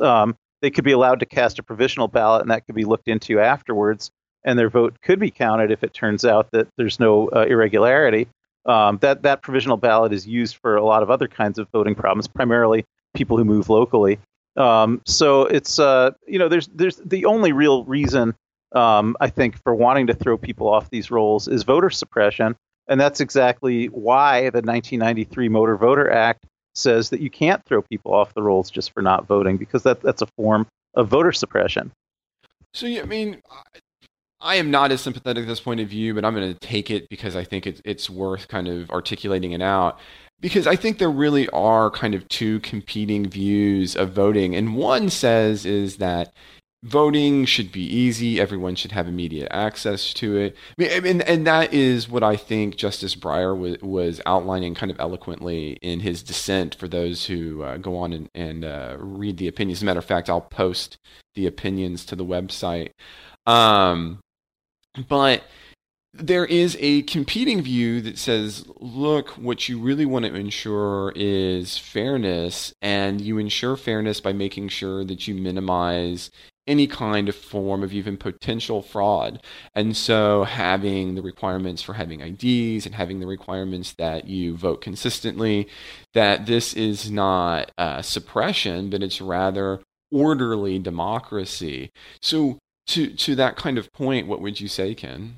They 0.62 0.70
could 0.70 0.84
be 0.84 0.92
allowed 0.92 1.20
to 1.22 1.26
cast 1.26 1.60
a 1.60 1.64
provisional 1.64 2.08
ballot, 2.08 2.42
and 2.42 2.52
that 2.52 2.66
could 2.66 2.76
be 2.76 2.86
looked 2.86 3.08
into 3.08 3.40
afterwards, 3.40 4.12
and 4.44 4.58
their 4.58 4.70
vote 4.70 4.96
could 5.02 5.20
be 5.20 5.32
counted 5.32 5.72
if 5.72 5.84
it 5.84 5.94
turns 5.94 6.24
out 6.26 6.52
that 6.52 6.68
there's 6.78 7.00
no 7.00 7.30
uh, 7.30 7.46
irregularity. 7.48 8.28
Um, 8.66 9.00
that 9.02 9.24
that 9.24 9.42
provisional 9.42 9.78
ballot 9.78 10.14
is 10.14 10.28
used 10.28 10.58
for 10.58 10.76
a 10.76 10.86
lot 10.86 11.02
of 11.02 11.10
other 11.10 11.28
kinds 11.28 11.58
of 11.58 11.68
voting 11.72 11.96
problems, 11.96 12.28
primarily 12.28 12.86
people 13.16 13.38
who 13.38 13.46
move 13.46 13.70
locally. 13.70 14.20
Um, 14.56 15.02
so 15.06 15.46
it's 15.46 15.80
uh, 15.80 16.12
you 16.28 16.38
know 16.38 16.48
there's 16.48 16.68
there's 16.68 16.98
the 16.98 17.26
only 17.26 17.54
real 17.54 17.84
reason 17.86 18.36
um, 18.74 19.18
I 19.20 19.30
think 19.30 19.62
for 19.64 19.74
wanting 19.74 20.08
to 20.08 20.14
throw 20.14 20.38
people 20.38 20.70
off 20.70 20.90
these 20.90 21.10
rolls 21.10 21.48
is 21.48 21.64
voter 21.64 21.90
suppression, 21.90 22.56
and 22.88 23.00
that's 23.00 23.20
exactly 23.20 23.88
why 23.88 24.42
the 24.42 24.62
1993 24.62 25.50
Motor 25.50 25.78
Voter 25.78 26.12
Act 26.12 26.46
says 26.76 27.10
that 27.10 27.22
you 27.22 27.30
can't 27.30 27.64
throw 27.66 27.82
people 27.82 28.14
off 28.14 28.34
the 28.34 28.42
rolls 28.42 28.70
just 28.70 28.94
for 28.94 29.02
not 29.02 29.28
voting 29.28 29.58
because 29.58 29.84
that 29.84 30.02
that's 30.02 30.22
a 30.22 30.28
form 30.38 30.68
of 30.96 31.08
voter 31.08 31.32
suppression. 31.32 31.92
So 32.74 32.88
I 32.88 33.04
mean, 33.04 33.42
I 34.40 34.56
am 34.56 34.72
not 34.72 34.92
as 34.92 35.02
sympathetic 35.02 35.44
to 35.44 35.48
this 35.48 35.60
point 35.60 35.80
of 35.80 35.88
view, 35.88 36.14
but 36.14 36.26
I'm 36.26 36.34
going 36.34 36.52
to 36.52 36.60
take 36.60 36.90
it 36.90 37.08
because 37.10 37.36
I 37.36 37.44
think 37.44 37.68
it's 37.68 37.82
it's 37.86 38.10
worth 38.10 38.48
kind 38.48 38.68
of 38.68 38.90
articulating 38.90 39.52
it 39.52 39.62
out. 39.62 40.00
Because 40.40 40.66
I 40.66 40.76
think 40.76 40.98
there 40.98 41.12
really 41.12 41.48
are 41.50 41.92
kind 41.92 42.16
of 42.16 42.28
two 42.28 42.60
competing 42.62 43.30
views 43.30 43.96
of 43.96 44.14
voting, 44.14 44.56
and 44.56 44.76
one 44.76 45.10
says 45.10 45.66
is 45.66 45.98
that 45.98 46.34
voting 46.84 47.46
should 47.46 47.72
be 47.72 47.84
easy. 47.84 48.40
Everyone 48.40 48.76
should 48.76 48.92
have 48.92 49.08
immediate 49.08 49.48
access 49.52 50.14
to 50.16 50.36
it. 50.36 50.56
I 50.80 51.00
mean, 51.00 51.06
and, 51.06 51.22
and 51.24 51.48
that 51.48 51.74
is 51.74 52.10
what 52.10 52.24
I 52.24 52.36
think 52.36 52.76
Justice 52.76 53.16
Breyer 53.16 53.58
was, 53.58 53.78
was 53.82 54.22
outlining 54.26 54.74
kind 54.74 54.92
of 54.92 55.00
eloquently 55.00 55.78
in 55.82 56.00
his 56.00 56.24
dissent 56.24 56.74
for 56.74 56.88
those 56.88 57.26
who 57.26 57.62
uh, 57.62 57.78
go 57.78 57.98
on 57.98 58.14
and, 58.14 58.30
and 58.34 58.66
uh, 58.66 58.98
read 59.00 59.38
the 59.38 59.48
opinions. 59.48 59.80
As 59.80 59.84
a 59.84 59.86
matter 59.86 60.00
of 60.00 60.06
fact, 60.06 60.30
I'll 60.30 60.42
post 60.42 60.98
the 61.36 61.46
opinions 61.46 62.04
to 62.06 62.16
the 62.16 62.26
website. 62.26 62.92
Um, 63.46 64.20
but 65.08 65.44
there 66.14 66.46
is 66.46 66.76
a 66.82 67.04
competing 67.04 67.62
view 67.62 68.02
that 68.02 68.18
says, 68.18 68.66
look, 68.80 69.30
what 69.30 69.70
you 69.70 69.80
really 69.80 70.06
want 70.06 70.26
to 70.26 70.36
ensure 70.36 71.14
is 71.16 71.78
fairness, 71.78 72.74
and 72.82 73.22
you 73.22 73.38
ensure 73.38 73.78
fairness 73.78 74.20
by 74.20 74.34
making 74.34 74.68
sure 74.70 75.06
that 75.06 75.28
you 75.28 75.36
minimize 75.36 76.30
any 76.72 76.88
kind 76.88 77.28
of 77.28 77.36
form 77.36 77.84
of 77.84 77.92
even 77.92 78.16
potential 78.16 78.82
fraud. 78.82 79.44
And 79.76 79.96
so 79.96 80.46
having 80.46 81.16
the 81.16 81.22
requirements 81.22 81.82
for 81.82 81.94
having 81.94 82.22
IDs 82.22 82.86
and 82.86 82.96
having 82.96 83.20
the 83.20 83.28
requirements 83.28 83.92
that 83.98 84.26
you 84.26 84.56
vote 84.56 84.80
consistently, 84.82 85.68
that 86.14 86.46
this 86.46 86.74
is 86.74 87.12
not 87.12 87.72
uh, 87.78 88.02
suppression, 88.02 88.90
but 88.90 89.04
it's 89.04 89.20
rather 89.20 89.82
orderly 90.14 90.80
democracy. 90.80 91.92
So 92.22 92.58
to 92.88 93.08
to 93.08 93.36
that 93.36 93.58
kind 93.58 93.78
of 93.78 93.92
point, 93.92 94.28
what 94.28 94.42
would 94.42 94.62
you 94.62 94.70
say, 94.70 94.96
Ken? 94.96 95.36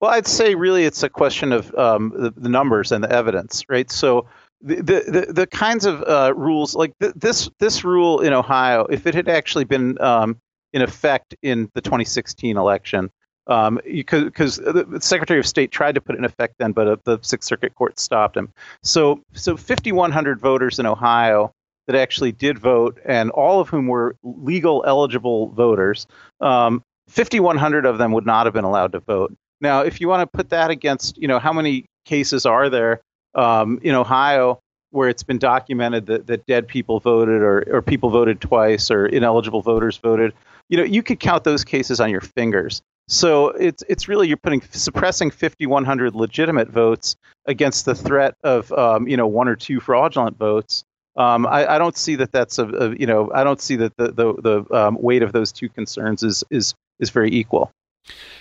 Well, 0.00 0.10
I'd 0.10 0.26
say 0.26 0.56
really 0.56 0.84
it's 0.84 1.04
a 1.04 1.08
question 1.08 1.52
of 1.52 1.72
um, 1.74 2.12
the, 2.14 2.30
the, 2.36 2.50
numbers 2.50 2.92
and 2.92 3.02
the 3.02 3.10
evidence, 3.10 3.64
right? 3.70 3.90
So 3.90 4.26
the 4.60 4.82
the, 4.82 5.32
the 5.32 5.46
kinds 5.46 5.86
of 5.86 6.02
uh, 6.02 6.34
rules 6.36 6.74
like 6.74 6.92
th- 7.00 7.14
this 7.14 7.48
this 7.60 7.84
rule 7.84 8.20
in 8.20 8.32
Ohio, 8.32 8.86
if 8.90 9.06
it 9.06 9.14
had 9.14 9.28
actually 9.28 9.64
been 9.64 10.00
um, 10.00 10.38
in 10.76 10.82
effect 10.82 11.34
in 11.40 11.70
the 11.72 11.80
2016 11.80 12.58
election, 12.58 13.10
um, 13.46 13.80
because 13.86 14.56
the 14.56 14.98
Secretary 15.00 15.40
of 15.40 15.46
State 15.46 15.70
tried 15.70 15.94
to 15.94 16.02
put 16.02 16.16
it 16.16 16.18
in 16.18 16.24
effect 16.26 16.56
then, 16.58 16.72
but 16.72 16.86
uh, 16.86 16.96
the 17.04 17.18
Sixth 17.22 17.48
Circuit 17.48 17.74
Court 17.74 17.98
stopped 17.98 18.36
him. 18.36 18.52
So 18.82 19.22
so 19.32 19.56
5,100 19.56 20.38
voters 20.38 20.78
in 20.78 20.84
Ohio 20.84 21.50
that 21.86 21.96
actually 21.96 22.32
did 22.32 22.58
vote, 22.58 23.00
and 23.06 23.30
all 23.30 23.58
of 23.58 23.70
whom 23.70 23.86
were 23.86 24.16
legal 24.22 24.84
eligible 24.86 25.48
voters. 25.48 26.06
Um, 26.42 26.82
5,100 27.08 27.86
of 27.86 27.96
them 27.96 28.12
would 28.12 28.26
not 28.26 28.44
have 28.44 28.52
been 28.52 28.64
allowed 28.64 28.92
to 28.92 29.00
vote. 29.00 29.34
Now, 29.62 29.80
if 29.80 29.98
you 29.98 30.08
want 30.08 30.30
to 30.30 30.36
put 30.36 30.50
that 30.50 30.70
against, 30.70 31.16
you 31.16 31.28
know, 31.28 31.38
how 31.38 31.54
many 31.54 31.86
cases 32.04 32.44
are 32.44 32.68
there 32.68 33.00
um, 33.34 33.78
in 33.82 33.94
Ohio 33.94 34.58
where 34.90 35.08
it's 35.08 35.22
been 35.22 35.38
documented 35.38 36.06
that, 36.06 36.26
that 36.26 36.46
dead 36.46 36.66
people 36.66 37.00
voted 37.00 37.42
or, 37.42 37.64
or 37.70 37.82
people 37.82 38.10
voted 38.10 38.40
twice 38.40 38.90
or 38.90 39.06
ineligible 39.06 39.60
voters 39.60 39.98
voted, 39.98 40.32
you 40.68 40.76
know, 40.76 40.84
you 40.84 41.02
could 41.02 41.20
count 41.20 41.44
those 41.44 41.64
cases 41.64 42.00
on 42.00 42.10
your 42.10 42.20
fingers. 42.20 42.82
So 43.08 43.48
it's 43.48 43.84
it's 43.88 44.08
really 44.08 44.26
you're 44.26 44.36
putting 44.36 44.62
suppressing 44.72 45.30
5,100 45.30 46.14
legitimate 46.14 46.68
votes 46.68 47.16
against 47.46 47.84
the 47.84 47.94
threat 47.94 48.34
of 48.42 48.72
um, 48.72 49.06
you 49.06 49.16
know 49.16 49.28
one 49.28 49.48
or 49.48 49.54
two 49.54 49.78
fraudulent 49.78 50.36
votes. 50.38 50.84
Um, 51.16 51.46
I, 51.46 51.76
I, 51.76 51.78
don't 51.78 51.96
see 51.96 52.14
that 52.16 52.30
that's 52.30 52.58
a, 52.58 52.66
a, 52.66 52.96
you 52.96 53.06
know 53.06 53.30
I 53.32 53.42
don't 53.42 53.60
see 53.60 53.76
that 53.76 53.96
the 53.96 54.12
the, 54.12 54.34
the 54.34 54.74
um, 54.76 54.98
weight 55.00 55.22
of 55.22 55.32
those 55.32 55.52
two 55.52 55.68
concerns 55.68 56.22
is 56.22 56.42
is 56.50 56.74
is 56.98 57.10
very 57.10 57.30
equal. 57.30 57.70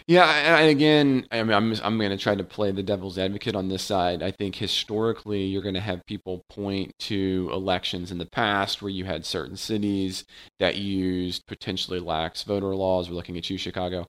Yeah, 0.08 0.26
and 0.60 0.70
again, 0.70 1.28
I 1.32 1.42
mean, 1.44 1.54
I'm 1.54 1.74
I'm 1.84 1.98
going 1.98 2.12
to 2.12 2.18
try 2.18 2.36
to 2.36 2.44
play 2.44 2.72
the 2.72 2.84
devil's 2.84 3.18
advocate 3.18 3.56
on 3.56 3.70
this 3.70 3.84
side. 3.84 4.22
I 4.22 4.32
think 4.32 4.56
historically, 4.56 5.44
you're 5.46 5.64
going 5.64 5.76
to 5.76 5.82
have 5.82 6.06
people 6.06 6.44
point 6.50 6.92
to 7.00 7.50
elections 7.52 8.12
in 8.12 8.18
the 8.20 8.28
past 8.28 8.82
where 8.82 8.92
you 8.92 9.06
had 9.06 9.26
certain 9.26 9.58
cities 9.58 10.26
that 10.60 10.76
used 10.76 11.48
potentially 11.48 12.00
lax 12.00 12.44
voter 12.44 12.76
laws. 12.76 13.10
We're 13.10 13.16
looking 13.16 13.38
at 13.38 13.50
you, 13.50 13.58
Chicago, 13.58 14.06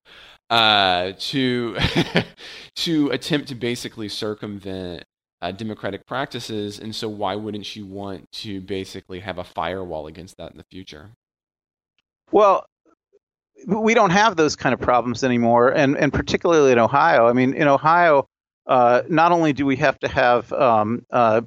uh, 0.51 1.13
to 1.19 1.77
to 2.77 3.11
attempt 3.11 3.49
to 3.49 3.55
basically 3.55 4.09
circumvent 4.09 5.05
uh, 5.41 5.53
democratic 5.53 6.07
practices. 6.07 6.79
And 6.79 6.95
so, 6.95 7.09
why 7.09 7.35
wouldn't 7.37 7.75
you 7.75 7.87
want 7.87 8.31
to 8.33 8.61
basically 8.61 9.21
have 9.21 9.39
a 9.39 9.45
firewall 9.45 10.07
against 10.07 10.37
that 10.37 10.53
in 10.53 10.59
the 10.59 10.65
future? 10.71 11.11
Well, 12.33 12.67
we 13.67 13.95
don't 13.95 14.11
have 14.11 14.37
those 14.37 14.55
kind 14.55 14.73
of 14.73 14.81
problems 14.81 15.25
anymore, 15.25 15.71
and 15.71 15.97
and 15.97 16.13
particularly 16.13 16.73
in 16.73 16.79
Ohio. 16.79 17.27
I 17.27 17.33
mean, 17.33 17.53
in 17.53 17.69
Ohio, 17.69 18.29
uh, 18.67 19.03
not 19.09 19.33
only 19.33 19.53
do 19.53 19.67
we 19.67 19.77
have 19.77 19.99
to 20.01 20.09
have 20.09 20.53
um, 20.53 21.05
uh, 21.11 21.43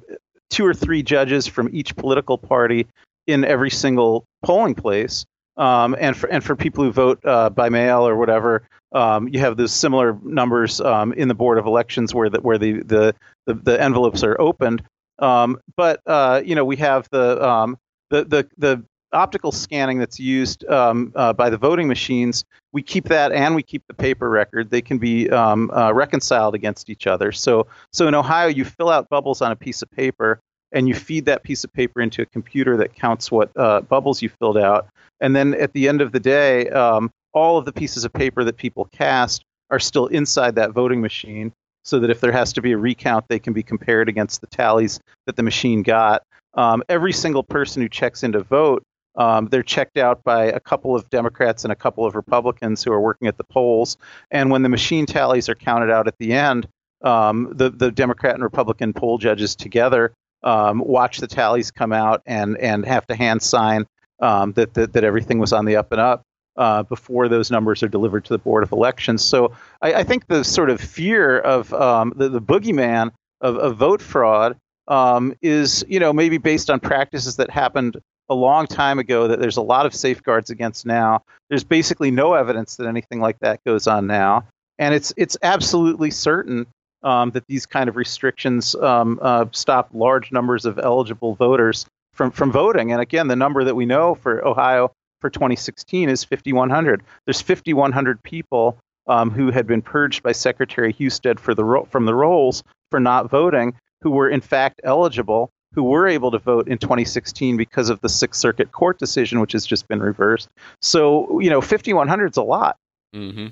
two 0.50 0.66
or 0.66 0.74
three 0.74 1.02
judges 1.02 1.46
from 1.46 1.70
each 1.72 1.96
political 1.96 2.36
party 2.36 2.86
in 3.26 3.44
every 3.44 3.70
single 3.70 4.24
polling 4.42 4.74
place, 4.74 5.24
um, 5.56 5.96
and 5.98 6.16
for 6.16 6.28
and 6.28 6.44
for 6.44 6.54
people 6.54 6.84
who 6.84 6.92
vote 6.92 7.20
uh, 7.24 7.48
by 7.48 7.70
mail 7.70 8.06
or 8.06 8.16
whatever, 8.16 8.68
um, 8.92 9.28
you 9.28 9.40
have 9.40 9.56
those 9.56 9.72
similar 9.72 10.18
numbers 10.22 10.80
um, 10.80 11.12
in 11.14 11.28
the 11.28 11.34
board 11.34 11.58
of 11.58 11.66
elections 11.66 12.14
where 12.14 12.28
the 12.28 12.40
where 12.40 12.58
the 12.58 12.82
the, 12.82 13.14
the, 13.46 13.54
the 13.54 13.80
envelopes 13.80 14.22
are 14.22 14.38
opened. 14.38 14.82
Um, 15.18 15.58
but 15.76 16.00
uh, 16.06 16.42
you 16.44 16.54
know, 16.54 16.64
we 16.64 16.76
have 16.76 17.08
the 17.10 17.42
um, 17.46 17.78
the 18.10 18.24
the 18.24 18.48
the 18.58 18.84
optical 19.12 19.52
scanning 19.52 19.98
that's 19.98 20.20
used 20.20 20.64
um, 20.66 21.12
uh, 21.16 21.32
by 21.32 21.50
the 21.50 21.56
voting 21.56 21.88
machines, 21.88 22.44
we 22.72 22.82
keep 22.82 23.06
that 23.06 23.32
and 23.32 23.54
we 23.54 23.62
keep 23.62 23.82
the 23.86 23.94
paper 23.94 24.28
record. 24.28 24.70
They 24.70 24.82
can 24.82 24.98
be 24.98 25.28
um, 25.30 25.70
uh, 25.70 25.92
reconciled 25.92 26.54
against 26.54 26.90
each 26.90 27.06
other. 27.06 27.32
So, 27.32 27.66
so 27.92 28.06
in 28.08 28.14
Ohio, 28.14 28.48
you 28.48 28.64
fill 28.64 28.88
out 28.88 29.08
bubbles 29.08 29.42
on 29.42 29.52
a 29.52 29.56
piece 29.56 29.82
of 29.82 29.90
paper 29.90 30.40
and 30.72 30.86
you 30.86 30.94
feed 30.94 31.24
that 31.24 31.42
piece 31.42 31.64
of 31.64 31.72
paper 31.72 32.00
into 32.00 32.22
a 32.22 32.26
computer 32.26 32.76
that 32.76 32.94
counts 32.94 33.30
what 33.30 33.50
uh, 33.56 33.80
bubbles 33.80 34.22
you 34.22 34.28
filled 34.28 34.58
out. 34.58 34.88
And 35.20 35.34
then 35.34 35.54
at 35.54 35.72
the 35.72 35.88
end 35.88 36.00
of 36.00 36.12
the 36.12 36.20
day, 36.20 36.68
um, 36.70 37.10
all 37.32 37.58
of 37.58 37.64
the 37.64 37.72
pieces 37.72 38.04
of 38.04 38.12
paper 38.12 38.44
that 38.44 38.56
people 38.56 38.88
cast 38.92 39.44
are 39.70 39.78
still 39.78 40.06
inside 40.06 40.54
that 40.56 40.70
voting 40.70 41.00
machine 41.00 41.52
so 41.84 41.98
that 41.98 42.10
if 42.10 42.20
there 42.20 42.32
has 42.32 42.52
to 42.52 42.62
be 42.62 42.72
a 42.72 42.78
recount, 42.78 43.26
they 43.28 43.38
can 43.38 43.52
be 43.52 43.62
compared 43.62 44.08
against 44.08 44.40
the 44.40 44.46
tallies 44.46 45.00
that 45.26 45.36
the 45.36 45.42
machine 45.42 45.82
got. 45.82 46.22
Um, 46.54 46.82
every 46.88 47.12
single 47.12 47.42
person 47.42 47.80
who 47.80 47.88
checks 47.88 48.22
in 48.22 48.32
to 48.32 48.42
vote 48.42 48.82
um, 49.16 49.46
they're 49.46 49.62
checked 49.62 49.96
out 49.96 50.22
by 50.24 50.44
a 50.44 50.60
couple 50.60 50.94
of 50.94 51.08
Democrats 51.10 51.64
and 51.64 51.72
a 51.72 51.76
couple 51.76 52.04
of 52.06 52.14
Republicans 52.14 52.82
who 52.82 52.92
are 52.92 53.00
working 53.00 53.28
at 53.28 53.36
the 53.36 53.44
polls. 53.44 53.96
And 54.30 54.50
when 54.50 54.62
the 54.62 54.68
machine 54.68 55.06
tallies 55.06 55.48
are 55.48 55.54
counted 55.54 55.90
out 55.90 56.06
at 56.06 56.16
the 56.18 56.32
end, 56.32 56.68
um, 57.02 57.52
the 57.52 57.70
the 57.70 57.90
Democrat 57.90 58.34
and 58.34 58.42
Republican 58.42 58.92
poll 58.92 59.18
judges 59.18 59.56
together 59.56 60.12
um, 60.42 60.80
watch 60.80 61.18
the 61.18 61.26
tallies 61.26 61.70
come 61.70 61.92
out 61.92 62.22
and 62.26 62.56
and 62.58 62.84
have 62.84 63.06
to 63.06 63.14
hand 63.14 63.42
sign 63.42 63.86
um, 64.20 64.52
that, 64.52 64.74
that 64.74 64.92
that 64.92 65.04
everything 65.04 65.38
was 65.38 65.52
on 65.52 65.64
the 65.64 65.76
up 65.76 65.92
and 65.92 66.00
up. 66.00 66.22
Uh, 66.56 66.82
before 66.82 67.28
those 67.28 67.50
numbers 67.50 67.82
are 67.82 67.88
delivered 67.88 68.24
to 68.24 68.34
the 68.34 68.38
Board 68.38 68.62
of 68.62 68.72
Elections. 68.72 69.24
So 69.24 69.52
I, 69.80 69.94
I 69.94 70.02
think 70.02 70.26
the 70.26 70.44
sort 70.44 70.68
of 70.68 70.78
fear 70.78 71.38
of 71.38 71.72
um, 71.72 72.12
the, 72.16 72.28
the 72.28 72.40
boogeyman 72.40 73.12
of, 73.40 73.56
of 73.56 73.76
vote 73.76 74.02
fraud 74.02 74.58
um, 74.88 75.32
is, 75.40 75.84
you 75.88 76.00
know, 76.00 76.12
maybe 76.12 76.36
based 76.36 76.68
on 76.68 76.80
practices 76.80 77.36
that 77.36 77.48
happened 77.48 77.96
a 78.30 78.34
long 78.34 78.66
time 78.66 78.98
ago 78.98 79.26
that 79.28 79.40
there's 79.40 79.56
a 79.56 79.62
lot 79.62 79.84
of 79.84 79.94
safeguards 79.94 80.48
against 80.48 80.86
now. 80.86 81.22
There's 81.48 81.64
basically 81.64 82.10
no 82.10 82.34
evidence 82.34 82.76
that 82.76 82.86
anything 82.86 83.20
like 83.20 83.38
that 83.40 83.62
goes 83.64 83.86
on 83.86 84.06
now, 84.06 84.44
and 84.78 84.94
it's 84.94 85.12
it's 85.16 85.36
absolutely 85.42 86.10
certain 86.10 86.66
um, 87.02 87.30
that 87.32 87.46
these 87.48 87.66
kind 87.66 87.88
of 87.88 87.96
restrictions 87.96 88.74
um, 88.76 89.18
uh, 89.20 89.46
stop 89.52 89.90
large 89.92 90.32
numbers 90.32 90.64
of 90.64 90.78
eligible 90.78 91.34
voters 91.34 91.86
from 92.14 92.30
from 92.30 92.52
voting. 92.52 92.92
And 92.92 93.02
again, 93.02 93.28
the 93.28 93.36
number 93.36 93.64
that 93.64 93.74
we 93.74 93.84
know 93.84 94.14
for 94.14 94.46
Ohio 94.46 94.92
for 95.20 95.28
2016 95.28 96.08
is 96.08 96.24
5,100. 96.24 97.02
There's 97.26 97.40
5,100 97.40 98.22
people 98.22 98.78
um, 99.06 99.30
who 99.30 99.50
had 99.50 99.66
been 99.66 99.82
purged 99.82 100.22
by 100.22 100.32
Secretary 100.32 100.92
Husted 100.92 101.38
for 101.40 101.54
the 101.54 101.64
ro- 101.64 101.84
from 101.84 102.06
the 102.06 102.14
rolls 102.14 102.62
for 102.90 103.00
not 103.00 103.28
voting, 103.28 103.74
who 104.02 104.10
were 104.12 104.28
in 104.28 104.40
fact 104.40 104.80
eligible 104.84 105.50
who 105.74 105.84
were 105.84 106.06
able 106.06 106.30
to 106.30 106.38
vote 106.38 106.68
in 106.68 106.78
2016 106.78 107.56
because 107.56 107.90
of 107.90 108.00
the 108.00 108.08
Sixth 108.08 108.40
Circuit 108.40 108.72
Court 108.72 108.98
decision, 108.98 109.40
which 109.40 109.52
has 109.52 109.66
just 109.66 109.86
been 109.88 110.00
reversed. 110.00 110.48
So, 110.82 111.40
you 111.40 111.50
know, 111.50 111.60
5,100 111.60 112.32
is 112.32 112.36
a 112.36 112.42
lot. 112.42 112.76
Mm-hmm. 113.14 113.48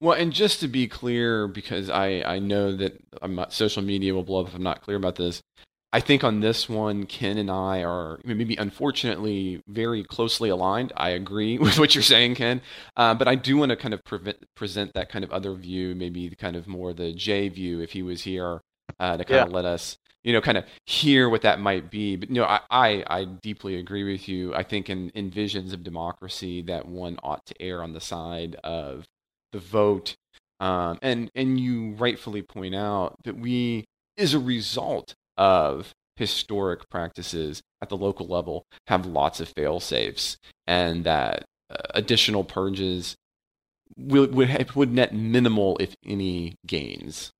Well, 0.00 0.18
and 0.18 0.32
just 0.32 0.60
to 0.60 0.68
be 0.68 0.86
clear, 0.86 1.48
because 1.48 1.88
I, 1.88 2.22
I 2.26 2.38
know 2.38 2.76
that 2.76 3.00
I'm 3.22 3.34
not, 3.34 3.52
social 3.52 3.82
media 3.82 4.14
will 4.14 4.24
blow 4.24 4.42
up 4.42 4.48
if 4.48 4.54
I'm 4.54 4.62
not 4.62 4.82
clear 4.82 4.96
about 4.96 5.16
this. 5.16 5.42
I 5.94 6.00
think 6.00 6.24
on 6.24 6.40
this 6.40 6.68
one, 6.68 7.06
Ken 7.06 7.38
and 7.38 7.48
I 7.48 7.84
are 7.84 8.18
maybe 8.24 8.56
unfortunately 8.56 9.62
very 9.68 10.02
closely 10.02 10.48
aligned. 10.48 10.92
I 10.96 11.10
agree 11.10 11.56
with 11.60 11.78
what 11.78 11.94
you're 11.94 12.02
saying, 12.02 12.34
Ken. 12.34 12.62
Uh, 12.96 13.14
but 13.14 13.28
I 13.28 13.36
do 13.36 13.56
want 13.56 13.70
to 13.70 13.76
kind 13.76 13.94
of 13.94 14.02
prevent, 14.02 14.38
present 14.56 14.92
that 14.94 15.08
kind 15.08 15.24
of 15.24 15.30
other 15.30 15.54
view, 15.54 15.94
maybe 15.94 16.28
the 16.28 16.34
kind 16.34 16.56
of 16.56 16.66
more 16.66 16.92
the 16.92 17.12
J 17.12 17.48
view 17.48 17.80
if 17.80 17.92
he 17.92 18.02
was 18.02 18.22
here 18.22 18.60
uh, 18.98 19.16
to 19.16 19.24
kind 19.24 19.36
yeah. 19.36 19.44
of 19.44 19.52
let 19.52 19.64
us, 19.64 19.96
you 20.24 20.32
know, 20.32 20.40
kind 20.40 20.58
of 20.58 20.64
hear 20.86 21.28
what 21.28 21.42
that 21.42 21.60
might 21.60 21.90
be. 21.90 22.16
But, 22.16 22.30
you 22.30 22.36
know, 22.36 22.44
I, 22.44 22.60
I, 22.70 23.04
I 23.06 23.24
deeply 23.24 23.76
agree 23.76 24.10
with 24.10 24.28
you. 24.28 24.54
I 24.54 24.62
think 24.62 24.90
in, 24.90 25.10
in 25.10 25.30
visions 25.30 25.72
of 25.72 25.84
democracy 25.84 26.62
that 26.62 26.88
one 26.88 27.18
ought 27.22 27.44
to 27.46 27.54
err 27.60 27.82
on 27.82 27.92
the 27.92 28.00
side 28.00 28.56
of 28.64 29.04
the 29.52 29.58
vote. 29.58 30.16
Um, 30.60 30.98
and, 31.02 31.30
and 31.34 31.60
you 31.60 31.92
rightfully 31.92 32.42
point 32.42 32.74
out 32.74 33.16
that 33.24 33.38
we, 33.38 33.84
as 34.16 34.32
a 34.32 34.38
result 34.38 35.14
of 35.36 35.92
historic 36.16 36.88
practices 36.88 37.60
at 37.82 37.88
the 37.88 37.96
local 37.96 38.26
level 38.26 38.64
have 38.86 39.04
lots 39.04 39.40
of 39.40 39.48
fail 39.48 39.80
safes 39.80 40.38
and 40.66 41.04
that 41.04 41.44
uh, 41.68 41.76
additional 41.90 42.44
purges 42.44 43.16
would, 43.96 44.34
would, 44.34 44.74
would 44.74 44.92
net 44.92 45.12
minimal, 45.14 45.76
if 45.78 45.94
any, 46.06 46.54
gains. 46.66 47.30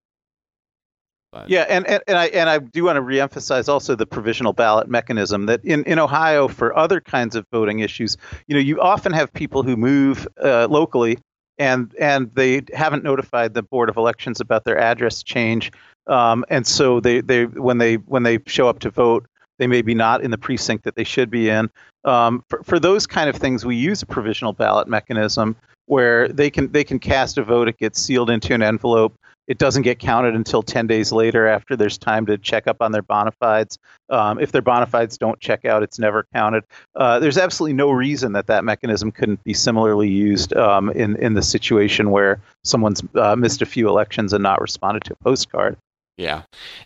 But. 1.35 1.51
Yeah, 1.51 1.67
and, 1.69 1.87
and, 1.87 2.03
and 2.07 2.17
I 2.17 2.27
and 2.27 2.49
I 2.49 2.59
do 2.59 2.85
want 2.85 2.97
to 2.97 3.03
reemphasize 3.03 3.69
also 3.69 3.95
the 3.95 4.07
provisional 4.07 4.53
ballot 4.53 4.89
mechanism 4.89 5.47
that 5.47 5.65
in, 5.65 5.85
in 5.85 5.99
Ohio 5.99 6.49
for 6.49 6.77
other 6.77 7.01
kinds 7.01 7.37
of 7.37 7.45
voting 7.53 7.81
issues, 7.81 8.17
you 8.47 8.55
know, 8.55 8.61
you 8.61 8.81
often 8.81 9.13
have 9.13 9.33
people 9.33 9.63
who 9.63 9.77
move 9.77 10.27
uh, 10.43 10.69
locally 10.71 11.19
and 11.59 11.95
and 11.99 12.35
they 12.35 12.63
haven't 12.73 13.05
notified 13.05 13.55
the 13.55 13.63
board 13.63 13.89
of 13.89 13.97
elections 13.97 14.41
about 14.41 14.65
their 14.65 14.79
address 14.79 15.23
change 15.23 15.71
um, 16.07 16.45
and 16.49 16.67
so 16.67 17.01
they, 17.01 17.21
they 17.21 17.47
when 17.47 17.79
they 17.79 17.97
when 17.97 18.23
they 18.23 18.39
show 18.47 18.69
up 18.69 18.81
to 18.81 18.91
vote, 18.91 19.27
they 19.59 19.67
may 19.67 19.83
be 19.83 19.95
not 19.95 20.23
in 20.23 20.31
the 20.31 20.39
precinct 20.39 20.85
that 20.85 20.97
they 20.97 21.05
should 21.05 21.31
be 21.31 21.49
in. 21.49 21.71
Um, 22.05 22.45
for, 22.49 22.63
for 22.63 22.79
those 22.79 23.07
kind 23.07 23.31
of 23.31 23.37
things, 23.37 23.65
we 23.65 23.77
use 23.77 24.03
a 24.03 24.07
provisional 24.07 24.53
ballot 24.53 24.89
mechanism 24.89 25.57
where 25.87 26.29
they 26.29 26.51
can 26.51 26.71
they 26.73 26.85
can 26.85 26.99
cast 26.99 27.39
a 27.39 27.45
vote. 27.45 27.69
It 27.69 27.79
gets 27.79 28.01
sealed 28.01 28.31
into 28.31 28.55
an 28.55 28.63
envelope. 28.63 29.15
It 29.47 29.59
doesn't 29.59 29.83
get 29.83 29.99
counted 29.99 30.35
until 30.35 30.63
10 30.63 30.87
days 30.87 31.13
later 31.13 31.47
after 31.47 31.77
there's 31.77 31.99
time 31.99 32.27
to 32.27 32.39
check 32.39 32.67
up 32.67 32.79
on 32.81 32.93
their 32.93 33.03
bona 33.03 33.33
fides. 33.33 33.79
Um, 34.09 34.39
if 34.39 34.53
their 34.53 34.63
bona 34.63 34.87
fides 34.87 35.19
don't 35.19 35.39
check 35.41 35.65
out, 35.65 35.83
it's 35.83 35.99
never 35.99 36.27
counted. 36.33 36.65
Uh, 36.95 37.19
there's 37.19 37.39
absolutely 37.39 37.75
no 37.75 37.91
reason 37.91 38.33
that 38.33 38.47
that 38.47 38.65
mechanism 38.65 39.13
couldn't 39.13 39.43
be 39.45 39.55
similarly 39.55 40.09
used 40.09 40.55
um, 40.57 40.91
in, 40.91 41.17
in 41.17 41.35
the 41.35 41.43
situation 41.43 42.11
where 42.11 42.41
someone's 42.63 43.03
uh, 43.15 43.37
missed 43.37 43.63
a 43.63 43.67
few 43.67 43.89
elections 43.89 44.33
and 44.33 44.43
not 44.43 44.61
responded 44.61 45.05
to 45.05 45.13
a 45.13 45.17
postcard. 45.17 45.77
Yeah. 46.17 46.43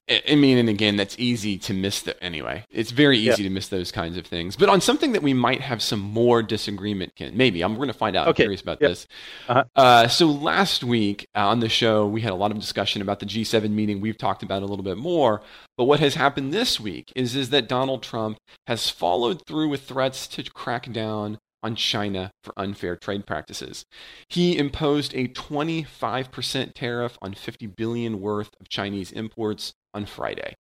I 0.09 0.37
mean, 0.37 0.57
and 0.57 0.71
again, 0.71 0.97
that's 0.97 1.15
easy 1.19 1.59
to 1.59 1.75
miss 1.75 2.01
the, 2.01 2.23
anyway. 2.23 2.65
It's 2.71 2.93
very 2.93 3.19
easy 3.19 3.43
yeah. 3.43 3.49
to 3.49 3.51
miss 3.51 3.69
those 3.69 3.93
kinds 3.93 4.17
of 4.17 4.27
things. 4.27 4.57
But 4.57 4.71
on 4.71 4.81
something 4.81 5.13
that 5.13 5.23
we 5.23 5.35
might 5.35 5.61
have 5.61 5.83
some 5.83 6.01
more 6.01 6.43
disagreement, 6.43 7.15
Ken, 7.15 7.37
maybe, 7.37 7.63
I'm 7.63 7.77
going 7.77 7.89
to 7.89 7.95
find 7.95 8.17
out. 8.17 8.29
Okay. 8.29 8.45
I'm 8.45 8.47
curious 8.47 8.63
about 8.63 8.81
yep. 8.81 8.91
this. 8.91 9.07
Uh-huh. 9.49 9.65
Uh, 9.77 10.09
so 10.09 10.27
last 10.27 10.83
week 10.83 11.29
uh, 11.35 11.47
on 11.47 11.61
the 11.61 11.69
show, 11.69 12.07
we 12.07 12.23
had 12.23 12.33
a 12.33 12.37
lot 12.37 12.51
of 12.51 12.59
discussion 12.59 13.03
about 13.03 13.21
the 13.21 13.27
G7 13.27 13.71
meeting. 13.71 14.01
We've 14.01 14.17
talked 14.17 14.43
about 14.43 14.63
a 14.63 14.67
little 14.67 14.85
bit 14.85 14.97
more. 14.97 15.43
But 15.77 15.85
what 15.85 16.01
has 16.01 16.15
happened 16.15 16.55
this 16.55 16.81
week 16.81 17.13
is, 17.15 17.37
is 17.37 17.51
that 17.51 17.69
Donald 17.69 18.03
Trump 18.03 18.39
has 18.67 18.89
followed 18.89 19.47
through 19.47 19.69
with 19.69 19.83
threats 19.83 20.27
to 20.29 20.43
crack 20.45 20.91
down 20.91 21.39
on 21.63 21.75
China 21.75 22.31
for 22.43 22.53
unfair 22.57 22.97
trade 22.97 23.27
practices. 23.27 23.85
He 24.29 24.57
imposed 24.57 25.15
a 25.15 25.29
25% 25.29 26.75
tariff 26.75 27.19
on 27.21 27.35
50 27.35 27.67
billion 27.67 28.21
worth 28.21 28.51
of 28.61 28.69
Chinese 28.69 29.13
imports 29.13 29.73
on 29.95 30.07
Friday. 30.07 30.55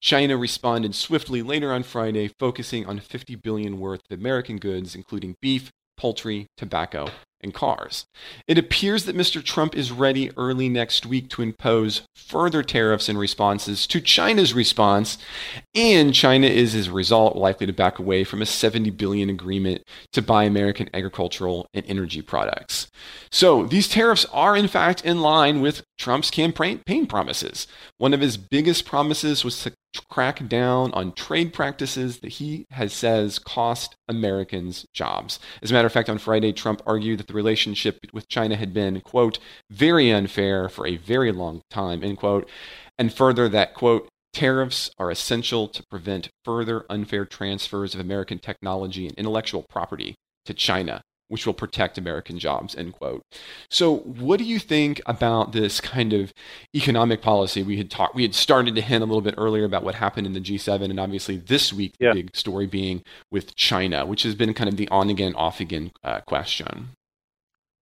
China 0.00 0.36
responded 0.36 0.94
swiftly 0.94 1.42
later 1.42 1.72
on 1.72 1.82
Friday, 1.82 2.30
focusing 2.38 2.86
on 2.86 3.00
50 3.00 3.34
billion 3.36 3.78
worth 3.78 4.00
of 4.10 4.18
American 4.18 4.58
goods 4.58 4.94
including 4.94 5.36
beef, 5.40 5.70
poultry, 5.96 6.46
tobacco, 6.56 7.08
and 7.44 7.54
cars. 7.54 8.06
It 8.48 8.58
appears 8.58 9.04
that 9.04 9.16
Mr. 9.16 9.44
Trump 9.44 9.76
is 9.76 9.92
ready 9.92 10.32
early 10.36 10.68
next 10.68 11.06
week 11.06 11.28
to 11.30 11.42
impose 11.42 12.02
further 12.16 12.64
tariffs 12.64 13.08
in 13.08 13.16
responses 13.16 13.86
to 13.86 14.00
China's 14.00 14.52
response, 14.52 15.18
and 15.74 16.12
China 16.12 16.48
is 16.48 16.74
as 16.74 16.88
a 16.88 16.92
result 16.92 17.36
likely 17.36 17.66
to 17.66 17.72
back 17.72 18.00
away 18.00 18.24
from 18.24 18.42
a 18.42 18.46
70 18.46 18.90
billion 18.90 19.30
agreement 19.30 19.82
to 20.12 20.22
buy 20.22 20.44
American 20.44 20.88
agricultural 20.92 21.68
and 21.72 21.84
energy 21.86 22.22
products. 22.22 22.88
So, 23.30 23.66
these 23.66 23.88
tariffs 23.88 24.26
are 24.32 24.56
in 24.56 24.66
fact 24.66 25.04
in 25.04 25.20
line 25.20 25.60
with 25.60 25.84
Trump's 25.98 26.30
campaign 26.30 27.06
promises. 27.06 27.66
One 27.98 28.14
of 28.14 28.20
his 28.20 28.36
biggest 28.36 28.84
promises 28.84 29.44
was 29.44 29.62
to 29.62 29.72
crack 30.10 30.48
down 30.48 30.92
on 30.92 31.12
trade 31.12 31.52
practices 31.52 32.18
that 32.18 32.32
he 32.32 32.66
has 32.70 32.92
says 32.92 33.38
cost 33.38 33.94
Americans 34.08 34.86
jobs. 34.92 35.38
As 35.62 35.70
a 35.70 35.74
matter 35.74 35.86
of 35.86 35.92
fact, 35.92 36.10
on 36.10 36.18
Friday, 36.18 36.52
Trump 36.52 36.82
argued 36.86 37.20
that 37.20 37.28
the 37.28 37.34
relationship 37.34 37.98
with 38.12 38.28
China 38.28 38.56
had 38.56 38.74
been, 38.74 39.00
quote, 39.00 39.38
very 39.70 40.10
unfair 40.10 40.68
for 40.68 40.86
a 40.86 40.96
very 40.96 41.32
long 41.32 41.62
time, 41.70 42.02
end 42.02 42.18
quote, 42.18 42.48
and 42.98 43.12
further 43.12 43.48
that, 43.48 43.74
quote, 43.74 44.08
tariffs 44.32 44.90
are 44.98 45.10
essential 45.10 45.68
to 45.68 45.84
prevent 45.88 46.28
further 46.44 46.84
unfair 46.90 47.24
transfers 47.24 47.94
of 47.94 48.00
American 48.00 48.38
technology 48.38 49.06
and 49.06 49.16
intellectual 49.16 49.64
property 49.70 50.16
to 50.44 50.52
China 50.52 51.02
which 51.28 51.46
will 51.46 51.54
protect 51.54 51.98
American 51.98 52.38
jobs, 52.38 52.74
end 52.74 52.92
quote. 52.92 53.22
So 53.70 53.98
what 53.98 54.38
do 54.38 54.44
you 54.44 54.58
think 54.58 55.00
about 55.06 55.52
this 55.52 55.80
kind 55.80 56.12
of 56.12 56.32
economic 56.74 57.22
policy? 57.22 57.62
We 57.62 57.76
had 57.76 57.90
talked, 57.90 58.14
we 58.14 58.22
had 58.22 58.34
started 58.34 58.74
to 58.74 58.80
hint 58.80 59.02
a 59.02 59.06
little 59.06 59.22
bit 59.22 59.34
earlier 59.36 59.64
about 59.64 59.84
what 59.84 59.94
happened 59.94 60.26
in 60.26 60.32
the 60.32 60.40
G7, 60.40 60.84
and 60.84 61.00
obviously 61.00 61.36
this 61.36 61.72
week, 61.72 61.94
the 61.98 62.12
big 62.12 62.36
story 62.36 62.66
being 62.66 63.02
with 63.30 63.54
China, 63.56 64.06
which 64.06 64.22
has 64.22 64.34
been 64.34 64.54
kind 64.54 64.68
of 64.68 64.76
the 64.76 64.88
on 64.88 65.10
again, 65.10 65.34
off 65.34 65.60
again 65.60 65.92
uh, 66.02 66.20
question. 66.20 66.90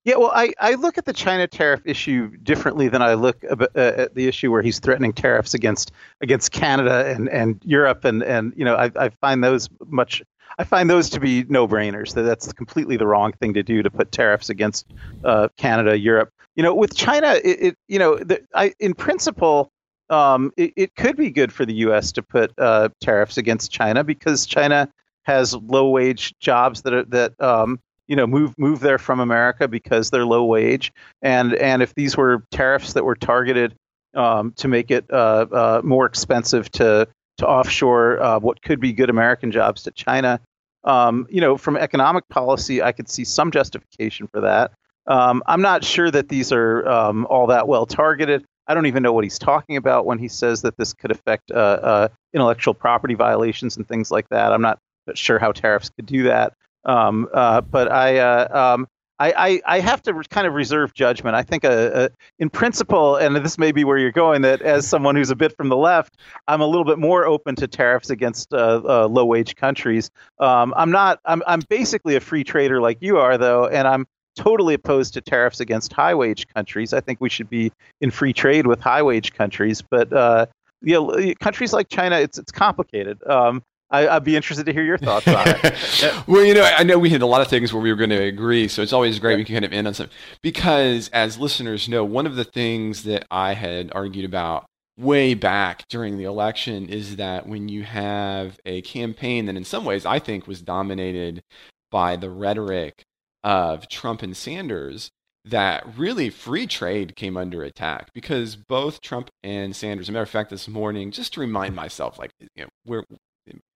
Yeah, 0.04 0.16
well, 0.16 0.32
I, 0.34 0.52
I 0.60 0.74
look 0.76 0.98
at 0.98 1.06
the 1.06 1.14
China 1.14 1.46
tariff 1.46 1.82
issue 1.86 2.36
differently 2.38 2.88
than 2.88 3.04
I 3.04 3.14
look 3.14 3.44
uh, 3.48 3.68
at 3.76 4.16
the 4.16 4.28
issue 4.28 4.52
where 4.52 4.64
he's 4.64 4.80
threatening 4.80 5.14
tariffs 5.14 5.54
against 5.54 5.92
against 6.22 6.52
Canada 6.52 7.06
and, 7.06 7.30
and 7.30 7.62
Europe, 7.64 8.04
and, 8.04 8.24
and 8.24 8.52
you 8.56 8.66
know 8.66 8.76
I, 8.76 8.92
I 8.96 9.10
find 9.10 9.44
those 9.44 9.70
much 9.86 10.24
I 10.62 10.64
find 10.64 10.88
those 10.88 11.10
to 11.10 11.20
be 11.20 11.44
no-brainers. 11.50 12.14
That 12.14 12.22
that's 12.22 12.54
completely 12.54 12.96
the 12.96 13.08
wrong 13.08 13.34
thing 13.34 13.56
to 13.56 13.64
do 13.64 13.82
to 13.82 13.90
put 13.90 14.12
tariffs 14.12 14.48
against 14.52 14.86
uh, 15.24 15.48
Canada, 15.58 15.98
Europe. 15.98 16.32
You 16.56 16.62
know, 16.62 16.76
with 16.76 16.96
China, 16.96 17.40
it, 17.44 17.64
it 17.64 17.76
you 17.88 17.98
know, 17.98 18.18
the, 18.18 18.44
I, 18.54 18.76
in 18.80 18.94
principle, 18.94 19.72
um, 20.12 20.52
it, 20.58 20.72
it, 20.76 20.96
could 20.96 21.18
be 21.18 21.32
good 21.32 21.52
for 21.52 21.66
the 21.66 21.74
U.S. 21.86 22.12
to 22.12 22.22
put 22.22 22.54
uh, 22.60 22.90
tariffs 23.02 23.38
against 23.38 23.72
China 23.72 24.04
because 24.04 24.46
China 24.46 24.88
has 25.24 25.56
low-wage 25.56 26.36
jobs 26.40 26.84
that 26.84 26.94
are, 26.94 27.06
that 27.06 27.42
um, 27.42 27.80
you 28.08 28.16
know 28.16 28.28
move 28.28 28.56
move 28.60 28.82
there 28.82 29.00
from 29.00 29.20
America 29.20 29.68
because 29.68 30.12
they're 30.12 30.28
low 30.28 30.46
wage, 30.46 30.94
and 31.24 31.56
and 31.56 31.82
if 31.82 31.96
these 31.96 32.16
were 32.16 32.44
tariffs 32.52 32.94
that 32.94 33.04
were 33.04 33.16
targeted 33.16 33.74
um, 34.14 34.52
to 34.58 34.68
make 34.68 34.92
it 34.92 35.06
uh, 35.10 35.48
uh, 35.52 35.82
more 35.84 36.06
expensive 36.06 36.70
to 36.74 37.08
to 37.38 37.48
offshore 37.48 38.22
uh, 38.22 38.40
what 38.40 38.62
could 38.62 38.80
be 38.80 38.94
good 38.94 39.10
American 39.10 39.52
jobs 39.52 39.82
to 39.84 39.92
China. 39.92 40.40
Um, 40.84 41.28
you 41.30 41.42
know, 41.42 41.58
from 41.58 41.78
economic 41.78 42.28
policy, 42.30 42.82
I 42.82 42.92
could 42.92 43.10
see 43.10 43.24
some 43.24 43.52
justification 43.52 44.28
for 44.28 44.42
that. 44.42 44.72
Um, 45.08 45.44
I'm 45.46 45.62
not 45.62 45.84
sure 45.84 46.12
that 46.12 46.30
these 46.30 46.52
are 46.52 46.88
um, 46.88 47.26
all 47.30 47.48
that 47.48 47.68
well 47.68 47.86
targeted. 47.86 48.46
I 48.68 48.74
don't 48.74 48.86
even 48.86 49.04
know 49.04 49.14
what 49.14 49.24
he's 49.24 49.40
talking 49.40 49.76
about 49.76 50.06
when 50.06 50.20
he 50.20 50.28
says 50.28 50.62
that 50.62 50.78
this 50.78 50.94
could 50.94 51.12
affect 51.12 51.52
uh, 51.52 51.56
uh, 51.56 52.08
intellectual 52.34 52.74
property 52.74 53.16
violations 53.16 53.78
and 53.78 53.88
things 53.88 54.12
like 54.12 54.30
that. 54.30 54.54
I'm 54.54 54.62
not 54.62 54.80
sure 55.16 55.40
how 55.40 55.52
tariffs 55.52 55.90
could 55.90 56.06
do 56.06 56.24
that. 56.24 56.54
Um, 56.86 57.28
uh, 57.34 57.62
but 57.62 57.92
I, 57.92 58.18
uh, 58.18 58.74
um, 58.76 58.88
I, 59.22 59.34
I, 59.38 59.62
I, 59.68 59.80
have 59.82 60.02
to 60.04 60.14
kind 60.30 60.48
of 60.48 60.54
reserve 60.54 60.96
judgment. 60.96 61.36
I 61.36 61.44
think, 61.44 61.64
a, 61.64 61.70
uh, 61.70 61.74
a, 61.74 62.04
uh, 62.06 62.10
in 62.40 62.50
principle, 62.50 63.18
and 63.18 63.36
this 63.36 63.60
may 63.60 63.72
be 63.72 63.84
where 63.84 64.00
you're 64.00 64.12
going, 64.12 64.42
that 64.42 64.64
as 64.64 64.88
someone 64.88 65.16
who's 65.16 65.30
a 65.30 65.36
bit 65.36 65.56
from 65.56 65.70
the 65.70 65.78
left, 65.78 66.18
I'm 66.48 66.60
a 66.60 66.66
little 66.66 66.86
bit 66.86 66.98
more 66.98 67.26
open 67.26 67.56
to 67.58 67.68
tariffs 67.68 68.10
against 68.10 68.52
uh, 68.52 68.82
uh, 68.84 69.08
low-wage 69.08 69.56
countries. 69.56 70.10
Um, 70.40 70.74
I'm 70.76 70.90
not. 70.90 71.20
I'm, 71.26 71.44
I'm 71.46 71.62
basically 71.70 72.16
a 72.16 72.20
free 72.20 72.44
trader 72.44 72.82
like 72.82 72.98
you 73.02 73.18
are, 73.18 73.38
though, 73.38 73.68
and 73.68 73.88
I'm 73.88 74.08
totally 74.36 74.74
opposed 74.74 75.14
to 75.14 75.22
tariffs 75.22 75.60
against 75.60 75.94
high-wage 75.94 76.48
countries. 76.48 76.92
I 76.92 77.02
think 77.02 77.22
we 77.22 77.30
should 77.30 77.50
be 77.50 77.72
in 78.00 78.10
free 78.10 78.34
trade 78.34 78.66
with 78.66 78.80
high-wage 78.80 79.34
countries, 79.34 79.84
but 79.84 80.12
uh, 80.12 80.48
you 80.82 80.96
know, 80.96 81.34
countries 81.40 81.74
like 81.74 81.90
China, 81.90 82.18
it's 82.18 82.40
it's 82.40 82.52
complicated. 82.52 83.20
Um, 83.28 83.62
I, 83.92 84.16
would 84.16 84.24
be 84.24 84.36
interested 84.36 84.66
to 84.66 84.74
hear 84.74 84.84
your 84.84 84.98
thoughts 84.98 85.28
on 85.28 85.44
it. 85.46 86.14
well, 86.28 86.46
you 86.46 86.54
know, 86.54 86.64
I 86.64 86.84
know 86.84 86.98
we 86.98 87.10
had 87.10 87.22
a 87.22 87.26
lot 87.26 87.42
of 87.42 87.48
things 87.48 87.74
where 87.74 87.82
we 87.82 87.90
were 87.90 87.98
going 87.98 88.10
to 88.10 88.24
agree, 88.24 88.68
so 88.68 88.82
it's 88.82 88.94
always 88.94 89.20
great 89.20 89.34
yeah. 89.34 89.38
we 89.38 89.46
can 89.46 89.56
kind 89.56 89.66
of 89.66 89.74
end 89.74 89.88
on 89.88 89.94
something. 89.94 90.16
Because, 90.42 91.10
as 91.10 91.38
listeners 91.38 91.90
know, 91.90 92.04
one 92.06 92.26
of 92.26 92.36
the 92.36 92.46
things 92.46 93.04
that 93.04 93.26
I 93.30 93.54
had 93.54 93.92
argued 93.94 94.26
about 94.26 94.66
way 94.98 95.34
back 95.34 95.88
during 95.90 96.18
the 96.18 96.24
election 96.24 96.88
is 96.88 97.18
that 97.18 97.48
when 97.48 97.68
you 97.70 97.84
have 97.84 98.60
a 98.66 98.82
campaign 98.82 99.46
that 99.46 99.56
in 99.56 99.66
some 99.66 99.84
ways 99.84 100.06
I 100.06 100.20
think 100.20 100.48
was 100.48 100.62
dominated 100.62 101.42
by 101.90 102.16
the 102.16 102.30
rhetoric 102.30 103.04
of 103.44 103.90
Trump 103.90 104.22
and 104.22 104.38
Sanders, 104.38 105.10
that 105.44 105.98
really 105.98 106.30
free 106.30 106.68
trade 106.68 107.16
came 107.16 107.36
under 107.36 107.64
attack 107.64 108.12
because 108.14 108.56
both 108.56 109.02
Trump 109.02 109.30
and 109.44 109.76
Sanders, 109.76 110.06
as 110.06 110.10
a 110.10 110.12
matter 110.12 110.24
of 110.24 110.30
fact, 110.30 110.52
this 110.52 110.68
morning, 110.68 111.12
just 111.12 111.34
to 111.34 111.40
remind 111.40 111.76
myself, 111.76 112.20
like, 112.20 112.32
you 112.40 112.48
know, 112.64 112.70
we're, 112.86 113.04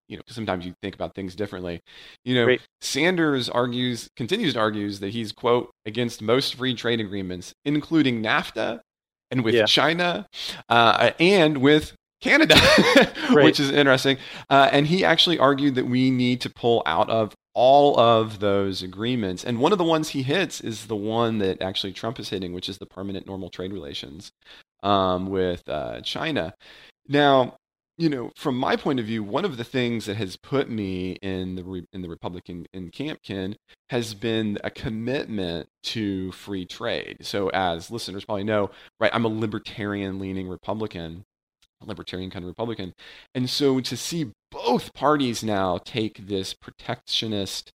you 0.08 0.18
know, 0.18 0.24
sometimes 0.28 0.66
you 0.66 0.74
think 0.82 0.95
about 0.95 1.16
things 1.16 1.36
differently. 1.36 1.82
You 2.24 2.36
know, 2.36 2.58
Sanders 2.82 3.49
argues, 3.49 4.10
continues 4.16 4.53
to 4.53 4.60
argues 4.60 4.99
that 4.99 5.10
he's, 5.10 5.32
quote, 5.32 5.72
against 5.86 6.22
most 6.22 6.56
free 6.56 6.76
trade 6.76 6.99
agreements, 6.99 7.53
including 7.64 8.22
NAFTA 8.22 8.82
and 9.32 9.43
with 9.43 9.56
yeah. 9.56 9.66
China 9.66 10.28
uh, 10.70 11.12
and 11.20 11.58
with 11.58 11.93
Canada, 12.22 12.56
which 13.32 13.60
is 13.60 13.72
interesting. 13.72 14.18
Uh, 14.49 14.70
and 14.72 14.88
he 14.88 15.03
actually 15.03 15.39
argued 15.39 15.76
that 15.76 15.86
we 15.86 16.12
need 16.12 16.41
to 16.41 16.49
pull 16.49 16.84
out 16.86 17.10
of 17.10 17.34
all 17.53 17.99
of 17.99 18.39
those 18.39 18.84
agreements. 18.84 19.43
And 19.43 19.60
one 19.60 19.72
of 19.72 19.78
the 19.78 19.84
ones 19.84 20.10
he 20.10 20.24
hits 20.24 20.62
is 20.62 20.88
the 20.88 20.95
one 20.95 21.38
that 21.39 21.62
actually 21.62 21.93
Trump 21.93 22.20
is 22.20 22.30
hitting, 22.30 22.53
which 22.53 22.70
is 22.70 22.78
the 22.78 22.86
permanent 22.86 23.26
normal 23.26 23.49
trade 23.49 23.72
relations 23.72 24.32
um, 24.84 25.28
with 25.28 25.68
uh, 25.70 26.01
China. 26.01 26.53
Now, 27.08 27.56
you 27.98 28.10
know, 28.10 28.32
from 28.36 28.58
my 28.58 28.76
point 28.76 29.00
of 29.00 29.06
view, 29.06 29.24
one 29.24 29.46
of 29.46 29.58
the 29.58 29.64
things 29.64 30.06
that 30.06 30.18
has 30.18 30.36
put 30.36 30.70
me 30.70 31.14
in 31.22 31.56
the 31.56 31.64
re- 31.64 31.88
in 31.93 32.02
the 32.02 32.10
Republican 32.10 32.66
in 32.74 32.89
camp, 32.89 33.22
Ken, 33.24 33.56
has 33.89 34.14
been 34.14 34.58
a 34.64 34.70
commitment 34.70 35.68
to 35.84 36.32
free 36.34 36.66
trade. 36.66 37.18
So, 37.22 37.50
as 37.50 37.91
listeners 37.91 38.26
probably 38.26 38.43
know, 38.43 38.72
right, 39.00 39.12
I'm 39.14 39.26
a 39.26 39.30
libertarian-leaning 39.30 40.50
Republican, 40.50 41.24
libertarian 41.86 42.30
kind 42.30 42.43
of 42.43 42.48
Republican, 42.48 42.93
and 43.34 43.50
so 43.50 43.80
to 43.80 43.96
see 43.96 44.32
both 44.52 44.93
parties 44.93 45.43
now 45.43 45.78
take 45.78 46.28
this 46.28 46.54
protectionist 46.54 47.72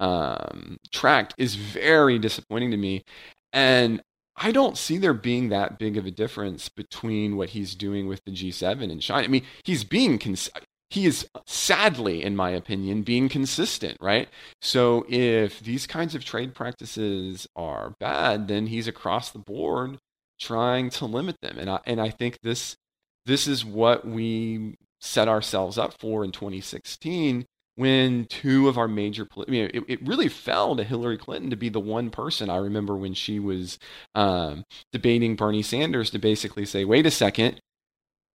um, 0.00 0.78
tract 0.90 1.34
is 1.38 1.54
very 1.54 2.18
disappointing 2.18 2.72
to 2.72 2.76
me. 2.76 3.04
And 3.52 4.02
I 4.42 4.50
don't 4.50 4.76
see 4.76 4.98
there 4.98 5.14
being 5.14 5.50
that 5.50 5.78
big 5.78 5.96
of 5.96 6.04
a 6.04 6.10
difference 6.10 6.68
between 6.68 7.36
what 7.36 7.50
he's 7.50 7.76
doing 7.76 8.08
with 8.08 8.24
the 8.24 8.32
G7 8.32 8.90
and 8.90 9.00
China. 9.00 9.24
I 9.24 9.28
mean, 9.28 9.44
he's 9.64 9.84
being 9.84 10.18
cons- 10.18 10.50
he 10.90 11.06
is 11.06 11.26
sadly, 11.46 12.22
in 12.22 12.34
my 12.34 12.50
opinion, 12.50 13.02
being 13.02 13.28
consistent, 13.28 13.96
right? 14.00 14.28
So 14.60 15.06
if 15.08 15.60
these 15.60 15.86
kinds 15.86 16.14
of 16.14 16.24
trade 16.24 16.54
practices 16.54 17.46
are 17.54 17.94
bad, 18.00 18.48
then 18.48 18.66
he's 18.66 18.88
across 18.88 19.30
the 19.30 19.38
board 19.38 19.98
trying 20.40 20.90
to 20.90 21.06
limit 21.06 21.36
them, 21.40 21.56
and 21.58 21.70
I 21.70 21.78
and 21.86 22.00
I 22.00 22.10
think 22.10 22.40
this 22.42 22.76
this 23.24 23.46
is 23.46 23.64
what 23.64 24.06
we 24.06 24.76
set 25.00 25.28
ourselves 25.28 25.78
up 25.78 25.94
for 25.98 26.24
in 26.24 26.32
2016 26.32 27.46
when 27.76 28.26
two 28.26 28.68
of 28.68 28.76
our 28.76 28.88
major, 28.88 29.26
I 29.36 29.50
mean, 29.50 29.70
it, 29.72 29.84
it 29.88 30.06
really 30.06 30.28
fell 30.28 30.76
to 30.76 30.84
Hillary 30.84 31.16
Clinton 31.16 31.50
to 31.50 31.56
be 31.56 31.68
the 31.68 31.80
one 31.80 32.10
person 32.10 32.50
I 32.50 32.56
remember 32.56 32.96
when 32.96 33.14
she 33.14 33.38
was 33.38 33.78
um, 34.14 34.64
debating 34.92 35.36
Bernie 35.36 35.62
Sanders 35.62 36.10
to 36.10 36.18
basically 36.18 36.66
say, 36.66 36.84
wait 36.84 37.06
a 37.06 37.10
second, 37.10 37.60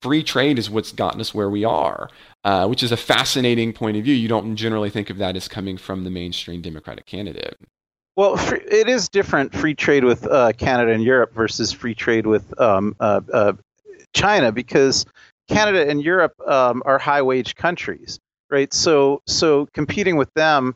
free 0.02 0.24
trade 0.24 0.58
is 0.58 0.70
what's 0.70 0.92
gotten 0.92 1.20
us 1.20 1.34
where 1.34 1.50
we 1.50 1.66
are, 1.66 2.10
uh, 2.44 2.68
which 2.68 2.84
is 2.84 2.92
a 2.92 2.98
fascinating 2.98 3.74
point 3.74 3.98
of 3.98 4.04
view. 4.04 4.14
You 4.14 4.28
don't 4.28 4.56
generally 4.56 4.90
think 4.90 5.10
of 5.10 5.18
that 5.18 5.36
as 5.36 5.48
coming 5.48 5.78
from 5.78 6.04
the 6.04 6.10
mainstream 6.10 6.62
Democratic 6.62 7.06
candidate. 7.06 7.58
Well, 8.16 8.36
it 8.72 8.88
is 8.88 9.10
different 9.10 9.54
free 9.54 9.76
trade 9.76 10.06
with 10.06 10.26
uh, 10.28 10.54
Canada 10.54 10.94
and 10.94 11.04
Europe 11.04 11.34
versus 11.34 11.74
free 11.74 11.96
trade 11.96 12.26
with 12.26 12.58
um, 12.62 12.96
uh, 13.02 13.20
uh 13.34 13.54
China 14.14 14.54
because 14.54 15.06
Canada 15.50 15.90
and 15.90 16.02
Europe 16.02 16.34
um, 16.48 16.82
are 16.86 16.98
high 16.98 17.22
wage 17.22 17.56
countries 17.56 18.20
right? 18.50 18.74
So 18.74 19.22
so 19.26 19.68
competing 19.74 20.18
with 20.18 20.34
them 20.34 20.76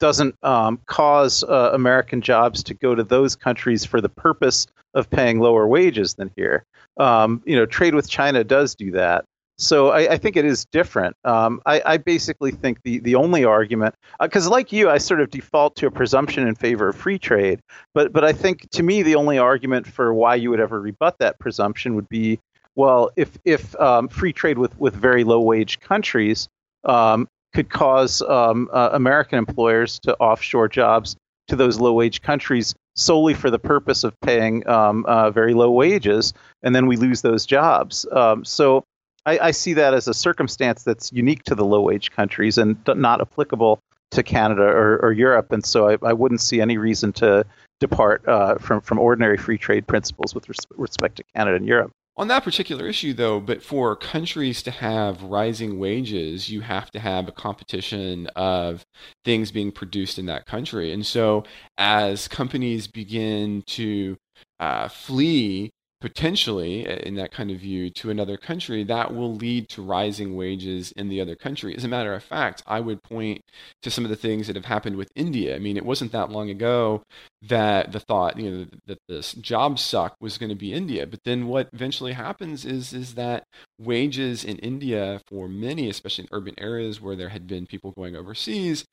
doesn't 0.00 0.34
um, 0.42 0.80
cause 0.86 1.44
uh, 1.44 1.70
American 1.72 2.22
jobs 2.22 2.62
to 2.64 2.74
go 2.74 2.94
to 2.94 3.04
those 3.04 3.36
countries 3.36 3.84
for 3.84 4.00
the 4.00 4.08
purpose 4.08 4.66
of 4.94 5.08
paying 5.10 5.38
lower 5.38 5.66
wages 5.66 6.14
than 6.14 6.30
here. 6.36 6.64
Um, 6.96 7.42
you 7.44 7.54
know, 7.54 7.66
trade 7.66 7.94
with 7.94 8.08
China 8.08 8.42
does 8.42 8.74
do 8.74 8.90
that. 8.92 9.24
So 9.60 9.90
I, 9.90 10.12
I 10.12 10.16
think 10.16 10.36
it 10.36 10.46
is 10.46 10.64
different. 10.72 11.16
Um, 11.24 11.60
I, 11.66 11.82
I, 11.84 11.96
basically 11.98 12.50
think 12.50 12.78
the, 12.82 12.98
the 13.00 13.14
only 13.14 13.44
argument, 13.44 13.94
because 14.18 14.46
uh, 14.46 14.50
like 14.50 14.72
you, 14.72 14.88
I 14.88 14.96
sort 14.96 15.20
of 15.20 15.30
default 15.30 15.76
to 15.76 15.86
a 15.86 15.90
presumption 15.90 16.48
in 16.48 16.54
favor 16.54 16.88
of 16.88 16.96
free 16.96 17.18
trade. 17.18 17.60
But 17.92 18.10
but 18.10 18.24
I 18.24 18.32
think 18.32 18.70
to 18.70 18.82
me 18.82 19.02
the 19.02 19.16
only 19.16 19.36
argument 19.36 19.86
for 19.86 20.14
why 20.14 20.36
you 20.36 20.48
would 20.48 20.60
ever 20.60 20.80
rebut 20.80 21.16
that 21.18 21.38
presumption 21.38 21.94
would 21.94 22.08
be, 22.08 22.40
well, 22.74 23.10
if 23.16 23.36
if 23.44 23.78
um, 23.78 24.08
free 24.08 24.32
trade 24.32 24.56
with 24.56 24.78
with 24.80 24.94
very 24.94 25.24
low 25.24 25.40
wage 25.40 25.78
countries 25.80 26.48
um, 26.84 27.28
could 27.54 27.70
cause 27.70 28.22
um, 28.22 28.68
uh, 28.72 28.90
American 28.92 29.38
employers 29.38 29.98
to 30.00 30.16
offshore 30.18 30.68
jobs 30.68 31.16
to 31.48 31.56
those 31.56 31.80
low 31.80 31.92
wage 31.92 32.22
countries 32.22 32.74
solely 32.96 33.34
for 33.34 33.50
the 33.50 33.58
purpose 33.58 34.04
of 34.04 34.18
paying 34.20 34.66
um, 34.68 35.04
uh, 35.06 35.30
very 35.30 35.54
low 35.54 35.70
wages, 35.70 36.32
and 36.62 36.74
then 36.74 36.86
we 36.86 36.96
lose 36.96 37.22
those 37.22 37.46
jobs. 37.46 38.06
Um, 38.12 38.44
so 38.44 38.84
I, 39.26 39.38
I, 39.38 39.50
see 39.50 39.74
that 39.74 39.94
as 39.94 40.08
a 40.08 40.14
circumstance 40.14 40.82
that's 40.82 41.12
unique 41.12 41.42
to 41.44 41.54
the 41.54 41.64
low 41.64 41.82
wage 41.82 42.10
countries 42.10 42.58
and 42.58 42.76
not 42.86 43.20
applicable 43.20 43.80
to 44.12 44.22
Canada 44.22 44.62
or, 44.62 44.98
or 44.98 45.12
Europe. 45.12 45.52
And 45.52 45.64
so 45.64 45.88
I, 45.88 45.96
I, 46.02 46.12
wouldn't 46.12 46.40
see 46.40 46.60
any 46.60 46.78
reason 46.78 47.12
to 47.14 47.44
depart 47.78 48.26
uh, 48.26 48.56
from, 48.56 48.80
from 48.80 48.98
ordinary 48.98 49.36
free 49.36 49.58
trade 49.58 49.86
principles 49.86 50.34
with 50.34 50.48
res- 50.48 50.66
respect 50.76 51.16
to 51.16 51.24
Canada 51.34 51.56
and 51.56 51.66
Europe. 51.66 51.92
On 52.16 52.28
that 52.28 52.44
particular 52.44 52.86
issue, 52.86 53.14
though, 53.14 53.40
but 53.40 53.62
for 53.62 53.96
countries 53.96 54.62
to 54.64 54.70
have 54.70 55.22
rising 55.22 55.78
wages, 55.78 56.50
you 56.50 56.60
have 56.60 56.90
to 56.90 57.00
have 57.00 57.28
a 57.28 57.32
competition 57.32 58.26
of 58.36 58.84
things 59.24 59.50
being 59.50 59.72
produced 59.72 60.18
in 60.18 60.26
that 60.26 60.44
country. 60.44 60.92
And 60.92 61.06
so, 61.06 61.44
as 61.78 62.28
companies 62.28 62.88
begin 62.88 63.62
to 63.68 64.18
uh, 64.58 64.88
flee 64.88 65.70
potentially 66.00 66.86
uh, 66.86 66.96
in 66.96 67.14
that 67.16 67.32
kind 67.32 67.50
of 67.50 67.58
view 67.58 67.90
to 67.90 68.10
another 68.10 68.36
country 68.36 68.84
that 68.84 69.14
will 69.14 69.34
lead 69.34 69.68
to 69.68 69.82
rising 69.82 70.34
wages 70.36 70.92
in 70.92 71.08
the 71.08 71.20
other 71.20 71.36
country. 71.36 71.76
As 71.76 71.84
a 71.84 71.88
matter 71.88 72.14
of 72.14 72.22
fact 72.24 72.62
i 72.66 72.80
would 72.80 73.02
point 73.02 73.42
to 73.82 73.90
some 73.90 74.04
of 74.04 74.10
the 74.10 74.16
things 74.16 74.46
that 74.46 74.56
have 74.56 74.64
happened 74.64 74.96
with 74.96 75.10
india. 75.14 75.54
I 75.56 75.58
mean 75.58 75.76
it 75.76 75.84
wasn't 75.84 76.12
that 76.12 76.30
long 76.30 76.50
ago 76.50 77.02
that 77.42 77.92
the 77.92 78.00
thought 78.00 78.38
you 78.38 78.50
know 78.50 78.66
that 78.86 78.98
this 79.08 79.32
job 79.34 79.78
suck 79.78 80.16
was 80.20 80.38
going 80.38 80.50
to 80.50 80.56
be 80.56 80.72
india. 80.72 81.06
But 81.06 81.20
then 81.24 81.46
what 81.46 81.68
eventually 81.72 82.12
happens 82.12 82.64
is 82.64 82.92
is 82.92 83.14
that 83.14 83.44
wages 83.78 84.44
in 84.44 84.58
india 84.58 85.20
for 85.28 85.48
many 85.48 85.88
especially 85.88 86.24
in 86.24 86.28
urban 86.36 86.54
areas 86.58 87.00
where 87.00 87.16
there 87.16 87.28
had 87.30 87.46
been 87.46 87.66
people 87.66 87.92
going 87.92 88.16
overseas 88.16 88.84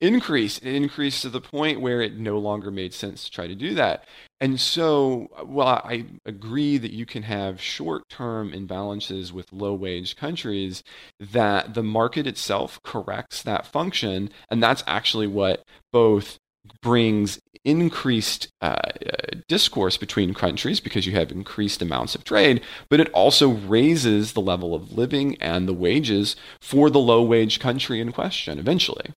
increased 0.00 0.62
it 0.64 0.74
increased 0.74 1.22
to 1.22 1.28
the 1.28 1.40
point 1.40 1.80
where 1.80 2.00
it 2.02 2.16
no 2.16 2.38
longer 2.38 2.70
made 2.70 2.92
sense 2.94 3.24
to 3.24 3.30
try 3.30 3.46
to 3.46 3.54
do 3.54 3.74
that 3.74 4.04
and 4.40 4.60
so, 4.60 5.28
well, 5.44 5.68
I 5.68 6.04
agree 6.26 6.76
that 6.78 6.92
you 6.92 7.06
can 7.06 7.22
have 7.22 7.60
short 7.60 8.08
term 8.08 8.52
imbalances 8.52 9.32
with 9.32 9.52
low 9.52 9.72
wage 9.74 10.16
countries, 10.16 10.82
that 11.18 11.74
the 11.74 11.82
market 11.82 12.26
itself 12.26 12.78
corrects 12.82 13.42
that 13.42 13.66
function. 13.66 14.30
And 14.50 14.62
that's 14.62 14.84
actually 14.86 15.26
what 15.26 15.62
both 15.90 16.38
brings 16.82 17.38
increased 17.64 18.48
uh, 18.60 18.90
discourse 19.48 19.96
between 19.96 20.34
countries 20.34 20.80
because 20.80 21.06
you 21.06 21.12
have 21.12 21.32
increased 21.32 21.80
amounts 21.80 22.14
of 22.14 22.24
trade, 22.24 22.62
but 22.90 23.00
it 23.00 23.10
also 23.12 23.50
raises 23.50 24.32
the 24.32 24.40
level 24.40 24.74
of 24.74 24.92
living 24.92 25.36
and 25.40 25.66
the 25.66 25.74
wages 25.74 26.36
for 26.60 26.90
the 26.90 26.98
low 26.98 27.22
wage 27.22 27.58
country 27.58 28.00
in 28.00 28.12
question 28.12 28.58
eventually. 28.58 29.12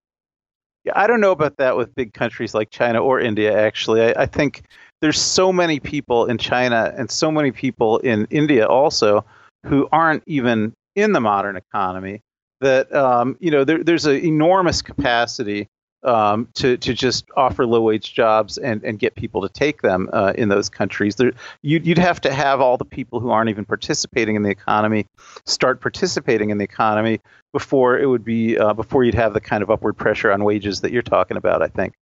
Yeah, 0.86 0.93
I 0.95 1.07
don't 1.07 1.20
know 1.20 1.32
about 1.32 1.57
that 1.57 1.76
with 1.76 1.93
big 1.93 2.13
countries 2.13 2.53
like 2.53 2.70
China 2.70 3.03
or 3.03 3.20
India, 3.20 3.57
actually. 3.57 4.01
I, 4.01 4.24
I 4.24 4.26
think 4.26 4.63
there's 5.01 5.21
so 5.21 5.53
many 5.53 5.79
people 5.79 6.25
in 6.25 6.37
China 6.37 6.93
and 6.97 7.09
so 7.09 7.31
many 7.31 7.51
people 7.51 7.99
in 7.99 8.27
India 8.29 8.67
also 8.67 9.25
who 9.65 9.87
aren't 9.91 10.23
even 10.25 10.73
in 10.95 11.13
the 11.13 11.19
modern 11.19 11.55
economy 11.55 12.21
that 12.61 12.93
um, 12.93 13.37
you 13.39 13.51
know 13.51 13.63
there, 13.63 13.83
there's 13.83 14.05
an 14.05 14.17
enormous 14.17 14.81
capacity 14.81 15.67
um, 16.03 16.47
to 16.55 16.77
to 16.77 16.93
just 16.93 17.25
offer 17.35 17.65
low 17.65 17.81
wage 17.81 18.13
jobs 18.13 18.57
and, 18.57 18.83
and 18.83 18.99
get 18.99 19.15
people 19.15 19.41
to 19.41 19.49
take 19.49 19.81
them 19.81 20.09
uh, 20.13 20.33
in 20.35 20.49
those 20.49 20.69
countries. 20.69 21.15
There, 21.15 21.33
you'd, 21.61 21.85
you'd 21.85 21.97
have 21.97 22.21
to 22.21 22.33
have 22.33 22.61
all 22.61 22.77
the 22.77 22.85
people 22.85 23.19
who 23.19 23.31
aren't 23.31 23.49
even 23.49 23.65
participating 23.65 24.35
in 24.35 24.43
the 24.43 24.49
economy 24.49 25.05
start 25.45 25.81
participating 25.81 26.49
in 26.49 26.57
the 26.57 26.63
economy 26.63 27.19
before 27.51 27.97
it 27.97 28.05
would 28.05 28.23
be 28.23 28.57
uh, 28.57 28.73
before 28.73 29.03
you'd 29.03 29.15
have 29.15 29.33
the 29.33 29.41
kind 29.41 29.63
of 29.63 29.69
upward 29.69 29.97
pressure 29.97 30.31
on 30.31 30.43
wages 30.43 30.81
that 30.81 30.91
you're 30.91 31.01
talking 31.01 31.37
about. 31.37 31.61
I 31.61 31.67
think. 31.67 31.95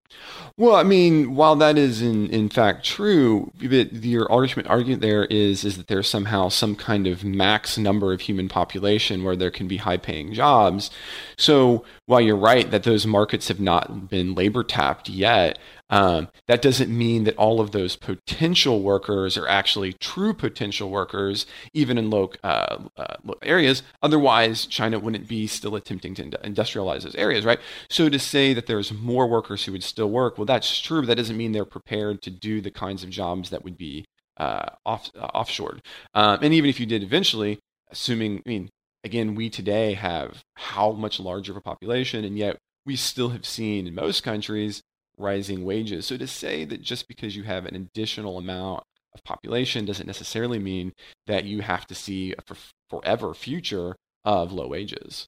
Well, 0.57 0.75
I 0.75 0.83
mean, 0.83 1.35
while 1.35 1.55
that 1.57 1.77
is 1.77 2.01
in 2.01 2.27
in 2.29 2.49
fact 2.49 2.85
true, 2.85 3.51
your 3.59 4.31
ultimate 4.31 4.67
argument 4.67 5.01
there 5.01 5.25
is 5.25 5.63
is 5.63 5.77
that 5.77 5.87
there's 5.87 6.09
somehow 6.09 6.49
some 6.49 6.75
kind 6.75 7.07
of 7.07 7.23
max 7.23 7.77
number 7.77 8.13
of 8.13 8.21
human 8.21 8.49
population 8.49 9.23
where 9.23 9.35
there 9.35 9.51
can 9.51 9.67
be 9.67 9.77
high 9.77 9.97
paying 9.97 10.33
jobs. 10.33 10.89
So 11.37 11.85
while 12.05 12.21
you're 12.21 12.35
right 12.35 12.69
that 12.71 12.83
those 12.83 13.05
markets 13.05 13.47
have 13.47 13.59
not 13.59 14.09
been 14.09 14.35
labor 14.35 14.63
tapped 14.63 15.09
yet, 15.09 15.59
Um, 15.89 16.27
that 16.47 16.61
doesn't 16.61 16.95
mean 16.95 17.23
that 17.23 17.37
all 17.37 17.61
of 17.61 17.71
those 17.71 17.95
potential 17.95 18.81
workers 18.81 19.37
are 19.37 19.47
actually 19.47 19.93
true 19.93 20.33
potential 20.33 20.89
workers, 20.89 21.45
even 21.73 21.97
in 21.97 22.09
low, 22.09 22.31
uh, 22.43 22.83
uh, 22.97 23.15
low 23.23 23.35
areas. 23.41 23.83
Otherwise, 24.01 24.65
China 24.65 24.99
wouldn't 24.99 25.27
be 25.27 25.47
still 25.47 25.75
attempting 25.75 26.13
to 26.15 26.23
industrialize 26.43 27.03
those 27.03 27.15
areas, 27.15 27.45
right? 27.45 27.59
So 27.89 28.09
to 28.09 28.19
say 28.19 28.53
that 28.53 28.67
there's 28.67 28.91
more 28.91 29.27
workers 29.27 29.63
who 29.63 29.71
would 29.71 29.83
still 29.83 30.09
work, 30.09 30.37
well, 30.37 30.45
that's 30.45 30.79
true, 30.79 31.01
but 31.01 31.07
that 31.07 31.15
doesn't 31.15 31.37
mean 31.37 31.53
they're 31.53 31.65
prepared 31.65 32.21
to 32.23 32.29
do 32.29 32.59
the 32.59 32.71
kinds 32.71 33.03
of 33.03 33.09
jobs 33.09 33.49
that 33.51 33.63
would 33.63 33.77
be 33.77 34.05
uh, 34.37 34.69
off 34.85 35.09
uh, 35.17 35.27
offshored. 35.33 35.79
Um, 36.13 36.39
and 36.41 36.53
even 36.53 36.69
if 36.69 36.79
you 36.79 36.85
did 36.85 37.01
eventually, 37.01 37.59
assuming, 37.91 38.43
I 38.45 38.49
mean, 38.49 38.69
again, 39.03 39.35
we 39.35 39.49
today 39.49 39.93
have 39.93 40.43
how 40.55 40.91
much 40.91 41.19
larger 41.19 41.53
of 41.53 41.57
a 41.57 41.61
population, 41.61 42.25
and 42.25 42.37
yet 42.37 42.57
we 42.85 42.95
still 42.95 43.29
have 43.29 43.45
seen 43.45 43.87
in 43.87 43.95
most 43.95 44.23
countries 44.23 44.81
rising 45.17 45.65
wages. 45.65 46.05
So 46.05 46.17
to 46.17 46.27
say 46.27 46.65
that 46.65 46.81
just 46.81 47.07
because 47.07 47.35
you 47.35 47.43
have 47.43 47.65
an 47.65 47.75
additional 47.75 48.37
amount 48.37 48.83
of 49.13 49.23
population 49.23 49.85
doesn't 49.85 50.07
necessarily 50.07 50.59
mean 50.59 50.93
that 51.25 51.45
you 51.45 51.61
have 51.61 51.87
to 51.87 51.95
see 51.95 52.33
a 52.37 52.41
for 52.41 52.55
forever 52.89 53.33
future 53.33 53.95
of 54.23 54.51
low 54.51 54.67
wages. 54.67 55.27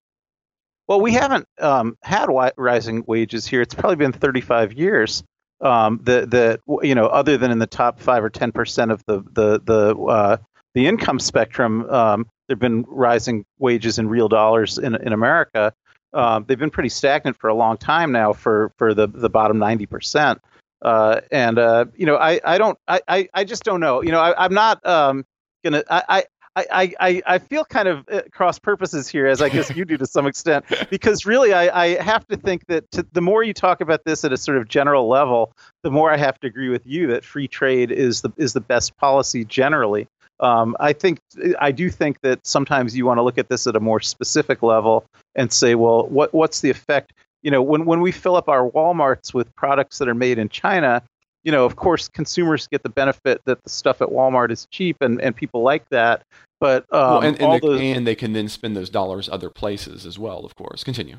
Well, 0.87 1.01
we 1.01 1.13
haven't 1.13 1.45
um, 1.59 1.97
had 2.01 2.27
rising 2.57 3.03
wages 3.05 3.45
here. 3.45 3.61
It's 3.61 3.75
probably 3.75 3.97
been 3.97 4.11
35 4.11 4.73
years. 4.73 5.23
Um, 5.61 5.99
the 6.03 6.25
the 6.25 6.85
you 6.87 6.95
know 6.95 7.07
other 7.07 7.37
than 7.37 7.51
in 7.51 7.59
the 7.59 7.67
top 7.67 7.99
five 7.99 8.23
or 8.23 8.29
10 8.29 8.51
percent 8.53 8.91
of 8.91 9.03
the 9.05 9.21
the 9.33 9.61
the 9.63 9.95
uh, 9.95 10.37
the 10.73 10.87
income 10.87 11.19
spectrum, 11.19 11.89
um, 11.89 12.27
there've 12.47 12.59
been 12.59 12.85
rising 12.87 13.45
wages 13.57 13.99
in 13.99 14.07
real 14.07 14.29
dollars 14.29 14.77
in 14.77 14.95
in 14.95 15.11
America. 15.11 15.73
Um, 16.13 16.45
they've 16.47 16.59
been 16.59 16.71
pretty 16.71 16.89
stagnant 16.89 17.37
for 17.37 17.49
a 17.49 17.53
long 17.53 17.77
time 17.77 18.11
now 18.11 18.33
for 18.33 18.71
for 18.77 18.93
the 18.93 19.07
the 19.07 19.29
bottom 19.29 19.59
90 19.59 19.85
percent. 19.85 20.41
Uh, 20.81 21.21
and 21.31 21.59
uh, 21.59 21.85
you 21.95 22.05
know, 22.05 22.15
I, 22.15 22.39
I 22.43 22.57
don't 22.57 22.77
I, 22.87 23.01
I, 23.07 23.29
I 23.33 23.43
just 23.43 23.63
don't 23.63 23.79
know. 23.79 24.01
You 24.01 24.11
know, 24.11 24.21
I, 24.21 24.45
am 24.45 24.53
not 24.53 24.85
um, 24.85 25.25
gonna 25.63 25.83
I, 25.89 26.23
I, 26.55 26.65
I, 26.71 26.93
I 26.99 27.21
I 27.25 27.37
feel 27.39 27.65
kind 27.65 27.87
of 27.87 28.05
uh, 28.09 28.21
cross 28.31 28.59
purposes 28.59 29.07
here, 29.07 29.27
as 29.27 29.41
I 29.41 29.49
guess 29.49 29.75
you 29.75 29.85
do 29.85 29.97
to 29.97 30.05
some 30.05 30.25
extent, 30.25 30.65
because 30.89 31.25
really 31.25 31.53
I, 31.53 31.83
I 31.83 32.01
have 32.01 32.25
to 32.27 32.37
think 32.37 32.65
that 32.67 32.89
to, 32.91 33.05
the 33.11 33.21
more 33.21 33.43
you 33.43 33.53
talk 33.53 33.81
about 33.81 34.05
this 34.05 34.23
at 34.23 34.31
a 34.31 34.37
sort 34.37 34.57
of 34.57 34.67
general 34.67 35.07
level, 35.07 35.53
the 35.83 35.91
more 35.91 36.11
I 36.11 36.17
have 36.17 36.39
to 36.39 36.47
agree 36.47 36.69
with 36.69 36.85
you 36.85 37.07
that 37.07 37.25
free 37.25 37.47
trade 37.47 37.91
is 37.91 38.21
the 38.21 38.31
is 38.37 38.53
the 38.53 38.61
best 38.61 38.97
policy 38.97 39.43
generally. 39.45 40.07
Um, 40.39 40.75
I 40.79 40.93
think 40.93 41.19
I 41.59 41.71
do 41.71 41.89
think 41.89 42.21
that 42.21 42.45
sometimes 42.45 42.95
you 42.95 43.05
want 43.05 43.17
to 43.17 43.23
look 43.23 43.37
at 43.37 43.49
this 43.49 43.67
at 43.67 43.75
a 43.75 43.79
more 43.79 43.99
specific 43.99 44.63
level 44.63 45.05
and 45.35 45.51
say, 45.51 45.75
well, 45.75 46.07
what 46.07 46.33
what's 46.33 46.61
the 46.61 46.69
effect? 46.69 47.13
You 47.41 47.51
know, 47.51 47.61
when 47.61 47.85
when 47.85 48.01
we 48.01 48.11
fill 48.11 48.35
up 48.35 48.47
our 48.47 48.69
WalMarts 48.69 49.33
with 49.33 49.53
products 49.55 49.97
that 49.99 50.07
are 50.07 50.15
made 50.15 50.37
in 50.37 50.49
China, 50.49 51.03
you 51.43 51.51
know, 51.51 51.65
of 51.65 51.75
course, 51.75 52.07
consumers 52.07 52.67
get 52.67 52.83
the 52.83 52.89
benefit 52.89 53.41
that 53.45 53.63
the 53.63 53.69
stuff 53.69 54.01
at 54.01 54.09
Walmart 54.09 54.51
is 54.51 54.67
cheap 54.71 54.97
and, 55.01 55.21
and 55.21 55.35
people 55.35 55.61
like 55.61 55.87
that. 55.89 56.23
But 56.59 56.83
um, 56.93 56.99
well, 56.99 57.21
and, 57.21 57.41
and, 57.41 57.53
they, 57.53 57.59
those, 57.59 57.81
and 57.81 58.07
they 58.07 58.15
can 58.15 58.33
then 58.33 58.49
spend 58.49 58.75
those 58.75 58.89
dollars 58.89 59.29
other 59.29 59.49
places 59.49 60.05
as 60.05 60.19
well. 60.19 60.45
Of 60.45 60.55
course, 60.55 60.83
continue. 60.83 61.17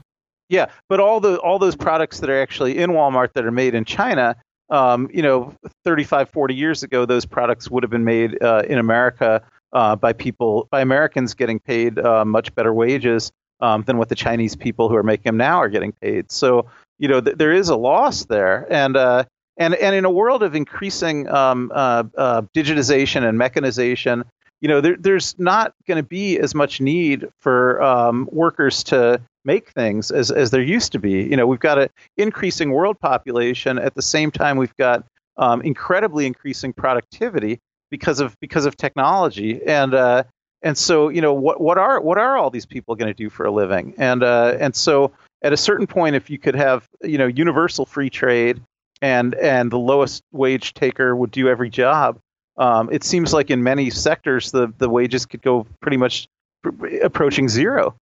Yeah, 0.49 0.67
but 0.89 1.01
all 1.01 1.21
the 1.21 1.39
all 1.39 1.59
those 1.59 1.77
products 1.77 2.21
that 2.21 2.29
are 2.29 2.41
actually 2.41 2.79
in 2.79 2.91
Walmart 2.91 3.33
that 3.35 3.47
are 3.47 3.53
made 3.53 3.75
in 3.75 3.85
China, 3.85 4.37
um, 4.71 5.11
you 5.13 5.23
know, 5.23 5.55
35, 5.85 6.31
40 6.31 6.55
years 6.55 6.83
ago, 6.83 7.05
those 7.05 7.27
products 7.27 7.71
would 7.71 7.83
have 7.83 7.91
been 7.91 8.05
made 8.05 8.43
uh, 8.43 8.63
in 8.69 8.79
America 8.79 9.43
uh, 9.73 9.97
by 9.97 10.13
people, 10.13 10.69
by 10.71 10.81
Americans 10.81 11.35
getting 11.35 11.59
paid 11.59 11.99
uh, 11.99 12.25
much 12.25 12.55
better 12.55 12.73
wages 12.73 13.33
um, 13.61 13.83
than 13.83 13.99
what 13.99 14.09
the 14.09 14.15
Chinese 14.15 14.57
people 14.57 14.89
who 14.89 14.97
are 14.97 15.03
making 15.03 15.25
them 15.25 15.37
now 15.37 15.59
are 15.59 15.69
getting 15.69 15.93
paid. 15.93 16.31
So, 16.31 16.67
you 16.99 17.09
know, 17.09 17.21
th- 17.21 17.37
there 17.37 17.53
is 17.53 17.69
a 17.69 17.77
loss 17.77 18.25
there, 18.25 18.67
and 18.71 18.97
uh, 18.97 19.25
and 19.57 19.75
and 19.75 19.95
in 19.95 20.05
a 20.05 20.11
world 20.11 20.43
of 20.43 20.55
increasing 20.55 21.29
um, 21.29 21.71
uh, 21.75 22.05
uh, 22.17 22.43
digitization 22.55 23.29
and 23.29 23.39
mechanization, 23.39 24.25
you 24.61 24.69
know, 24.69 24.81
there, 24.81 24.97
there's 24.97 25.39
not 25.39 25.75
going 25.87 25.97
to 25.97 26.07
be 26.07 26.39
as 26.39 26.55
much 26.55 26.81
need 26.81 27.29
for 27.39 27.83
um, 27.83 28.29
workers 28.33 28.83
to 28.85 29.21
make 29.45 29.71
things 29.71 30.11
as, 30.11 30.31
as 30.31 30.51
there 30.51 30.63
used 30.63 30.93
to 30.93 30.99
be. 30.99 31.23
You 31.23 31.37
know, 31.37 31.47
we've 31.47 31.61
got 31.61 31.79
an 31.79 31.89
increasing 32.17 32.73
world 32.73 32.99
population. 33.01 33.79
At 33.79 33.95
the 33.95 34.03
same 34.03 34.31
time, 34.31 34.57
we've 34.57 34.77
got 34.77 35.05
um, 35.37 35.63
incredibly 35.63 36.27
increasing 36.27 36.73
productivity 36.73 37.59
because 37.91 38.21
of 38.21 38.39
because 38.41 38.67
of 38.67 38.77
technology. 38.77 39.61
And 39.67 39.95
uh, 39.95 40.25
and 40.63 40.77
so, 40.77 41.09
you 41.09 41.21
know, 41.21 41.33
what 41.33 41.61
what 41.61 41.79
are 41.79 42.01
what 42.01 42.19
are 42.19 42.37
all 42.37 42.51
these 42.51 42.67
people 42.67 42.95
going 42.95 43.13
to 43.13 43.17
do 43.17 43.31
for 43.31 43.47
a 43.47 43.51
living? 43.51 43.95
And 43.99 44.23
uh, 44.23 44.57
and 44.61 44.75
so, 44.75 45.13
at 45.43 45.53
a 45.53 45.57
certain 45.57 45.87
point, 45.87 46.17
if 46.17 46.29
you 46.29 46.39
could 46.39 46.55
have 46.55 46.89
you 47.03 47.19
know 47.19 47.27
universal 47.27 47.87
free 47.87 48.11
trade 48.11 48.61
and 49.03 49.35
and 49.37 49.71
the 49.71 49.79
lowest 49.79 50.23
wage 50.33 50.75
taker 50.75 51.17
would 51.17 51.31
do 51.31 51.49
every 51.49 51.71
job 51.71 52.19
um, 52.61 52.91
it 52.93 53.03
seems 53.03 53.33
like 53.33 53.51
in 53.51 53.63
many 53.63 53.91
sectors 53.91 54.53
the 54.53 54.73
the 54.79 54.89
wages 54.89 55.27
could 55.27 55.43
go 55.43 55.67
pretty 55.81 55.97
much 55.97 56.29
approaching 57.03 57.49
zero. 57.49 57.97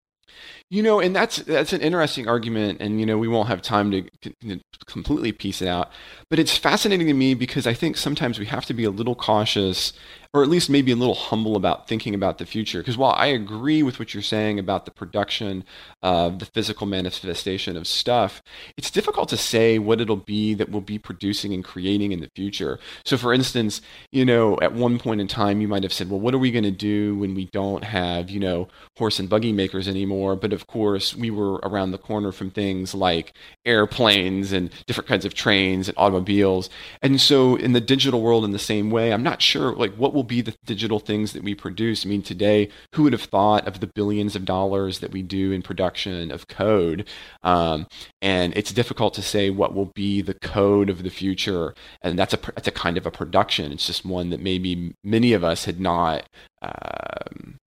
You 0.71 0.83
know, 0.83 1.01
and 1.01 1.17
that's 1.17 1.37
that's 1.39 1.73
an 1.73 1.81
interesting 1.81 2.29
argument, 2.29 2.83
and 2.83 3.01
you 3.01 3.07
know, 3.07 3.17
we 3.17 3.27
won't 3.27 3.49
have 3.49 3.63
time 3.63 3.91
to, 3.91 4.61
completely 4.87 5.33
piece 5.33 5.63
it 5.63 5.69
out. 5.69 5.91
But 6.29 6.39
it's 6.39 6.59
fascinating 6.59 7.07
to 7.07 7.15
me 7.15 7.33
because 7.33 7.67
I 7.67 7.73
think 7.73 7.97
sometimes 7.97 8.39
we 8.39 8.45
have 8.47 8.67
to 8.67 8.75
be 8.75 8.85
a 8.85 8.91
little 8.91 9.15
cautious 9.15 9.95
or 10.35 10.43
at 10.43 10.49
least 10.49 10.69
maybe 10.69 10.93
a 10.93 10.97
little 10.97 11.15
humble 11.15 11.57
about 11.57 11.89
thinking 11.89 12.15
about 12.15 12.37
the 12.37 12.45
future. 12.45 12.81
Because 12.81 12.99
while 12.99 13.15
I 13.17 13.27
agree 13.27 13.83
with 13.83 13.99
what 13.99 14.13
you're 14.13 14.23
saying 14.23 14.59
about 14.59 14.85
the 14.85 14.91
production 14.91 15.65
of 16.03 16.39
the 16.39 16.45
physical 16.45 16.87
manifestation 16.87 17.77
of 17.79 17.87
stuff, 17.87 18.43
it's 18.77 18.91
difficult 18.91 19.31
to 19.31 19.39
say 19.39 19.79
what 19.79 20.01
it'll 20.01 20.17
be 20.17 20.53
that 20.55 20.69
we'll 20.69 20.83
be 20.83 20.99
producing 20.99 21.55
and 21.55 21.65
creating 21.65 22.13
in 22.13 22.21
the 22.21 22.31
future. 22.37 22.79
So, 23.05 23.17
for 23.17 23.33
instance, 23.33 23.81
you 24.13 24.25
know, 24.25 24.59
at 24.61 24.75
one 24.75 24.99
point 24.99 25.23
in 25.23 25.29
time, 25.29 25.63
you 25.63 25.69
might 25.69 25.83
have 25.83 25.95
said, 25.95 26.11
well, 26.11 26.21
what 26.21 26.35
are 26.35 26.39
we 26.39 26.51
going 26.51 26.65
to 26.65 26.71
do 26.71 27.17
when 27.17 27.35
we 27.35 27.47
don't 27.47 27.85
have, 27.85 28.29
you 28.29 28.41
know, 28.41 28.69
horse 28.99 29.19
and 29.19 29.31
buggy 29.31 29.53
makers 29.53 29.89
anymore? 29.89 30.37
But 30.37 30.53
of 30.59 30.67
course, 30.67 31.15
we 31.15 31.31
were 31.31 31.61
around 31.63 31.93
the 31.93 31.99
corner 31.99 32.33
from 32.33 32.51
things 32.51 32.97
like 32.97 33.33
airplanes 33.65 34.51
and 34.51 34.71
different 34.87 35.07
kinds 35.07 35.25
of 35.25 35.33
trains 35.33 35.89
and 35.89 35.97
automobiles. 35.97 36.69
And 37.01 37.21
so, 37.21 37.55
in 37.55 37.75
the 37.75 37.81
digital 37.81 38.21
world, 38.21 38.45
in 38.45 38.51
the 38.51 38.59
same 38.59 38.91
way, 38.91 39.13
I'm 39.13 39.23
not 39.23 39.41
sure, 39.41 39.73
like, 39.77 39.95
what 39.95 40.13
will 40.13 40.25
be 40.25 40.41
the 40.41 40.57
digital 40.67 40.99
things 40.99 41.33
that 41.33 41.45
we 41.45 41.55
produce. 41.55 42.05
I 42.05 42.09
mean, 42.09 42.23
today, 42.23 42.71
who 42.97 43.05
would 43.05 43.13
have 43.13 43.23
thought 43.23 43.69
of 43.69 43.79
the 43.79 43.87
billions 43.87 44.35
of 44.35 44.45
dollars 44.45 44.99
that 44.99 45.13
we 45.13 45.23
do 45.23 45.53
in 45.53 45.63
production 45.63 46.33
of 46.33 46.49
code? 46.49 47.09
Um, 47.45 47.87
and 48.21 48.53
it's 48.57 48.73
difficult 48.73 49.15
to 49.15 49.23
say 49.23 49.51
what 49.51 49.77
will 49.77 49.93
be 49.95 50.23
the 50.23 50.35
code 50.35 50.91
of 50.91 51.05
the 51.05 51.11
future. 51.11 51.73
And 52.03 52.19
that's 52.19 52.35
a 52.35 52.39
that's 52.57 52.67
a 52.67 52.73
kind 52.73 52.97
of 52.99 53.07
a 53.07 53.13
production. 53.13 53.71
It's 53.71 53.87
just 53.87 54.05
one 54.05 54.31
that 54.31 54.41
maybe 54.41 54.97
many 55.05 55.35
of 55.35 55.45
us 55.45 55.67
had 55.67 55.79
not. 55.79 56.29
Um, 56.63 57.58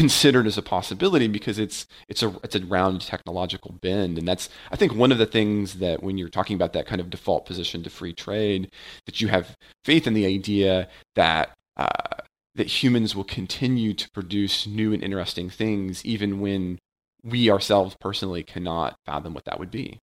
considered 0.00 0.46
as 0.46 0.56
a 0.56 0.62
possibility 0.62 1.28
because 1.28 1.58
it's 1.58 1.86
it's 2.08 2.22
a 2.22 2.34
it's 2.42 2.54
a 2.54 2.64
round 2.64 3.02
technological 3.02 3.72
bend 3.82 4.16
and 4.16 4.26
that's 4.26 4.48
I 4.72 4.76
think 4.76 4.94
one 4.94 5.12
of 5.12 5.18
the 5.18 5.26
things 5.26 5.74
that 5.74 6.02
when 6.02 6.16
you're 6.16 6.30
talking 6.30 6.54
about 6.54 6.72
that 6.72 6.86
kind 6.86 7.02
of 7.02 7.10
default 7.10 7.44
position 7.44 7.82
to 7.82 7.90
free 7.90 8.14
trade 8.14 8.70
that 9.04 9.20
you 9.20 9.28
have 9.28 9.54
faith 9.84 10.06
in 10.06 10.14
the 10.14 10.24
idea 10.24 10.88
that 11.16 11.50
uh, 11.76 12.16
that 12.54 12.82
humans 12.82 13.14
will 13.14 13.24
continue 13.24 13.92
to 13.92 14.10
produce 14.12 14.66
new 14.66 14.94
and 14.94 15.04
interesting 15.04 15.50
things 15.50 16.02
even 16.02 16.40
when 16.40 16.78
we 17.22 17.50
ourselves 17.50 17.94
personally 18.00 18.42
cannot 18.42 18.96
fathom 19.04 19.34
what 19.34 19.44
that 19.44 19.58
would 19.58 19.70
be. 19.70 19.98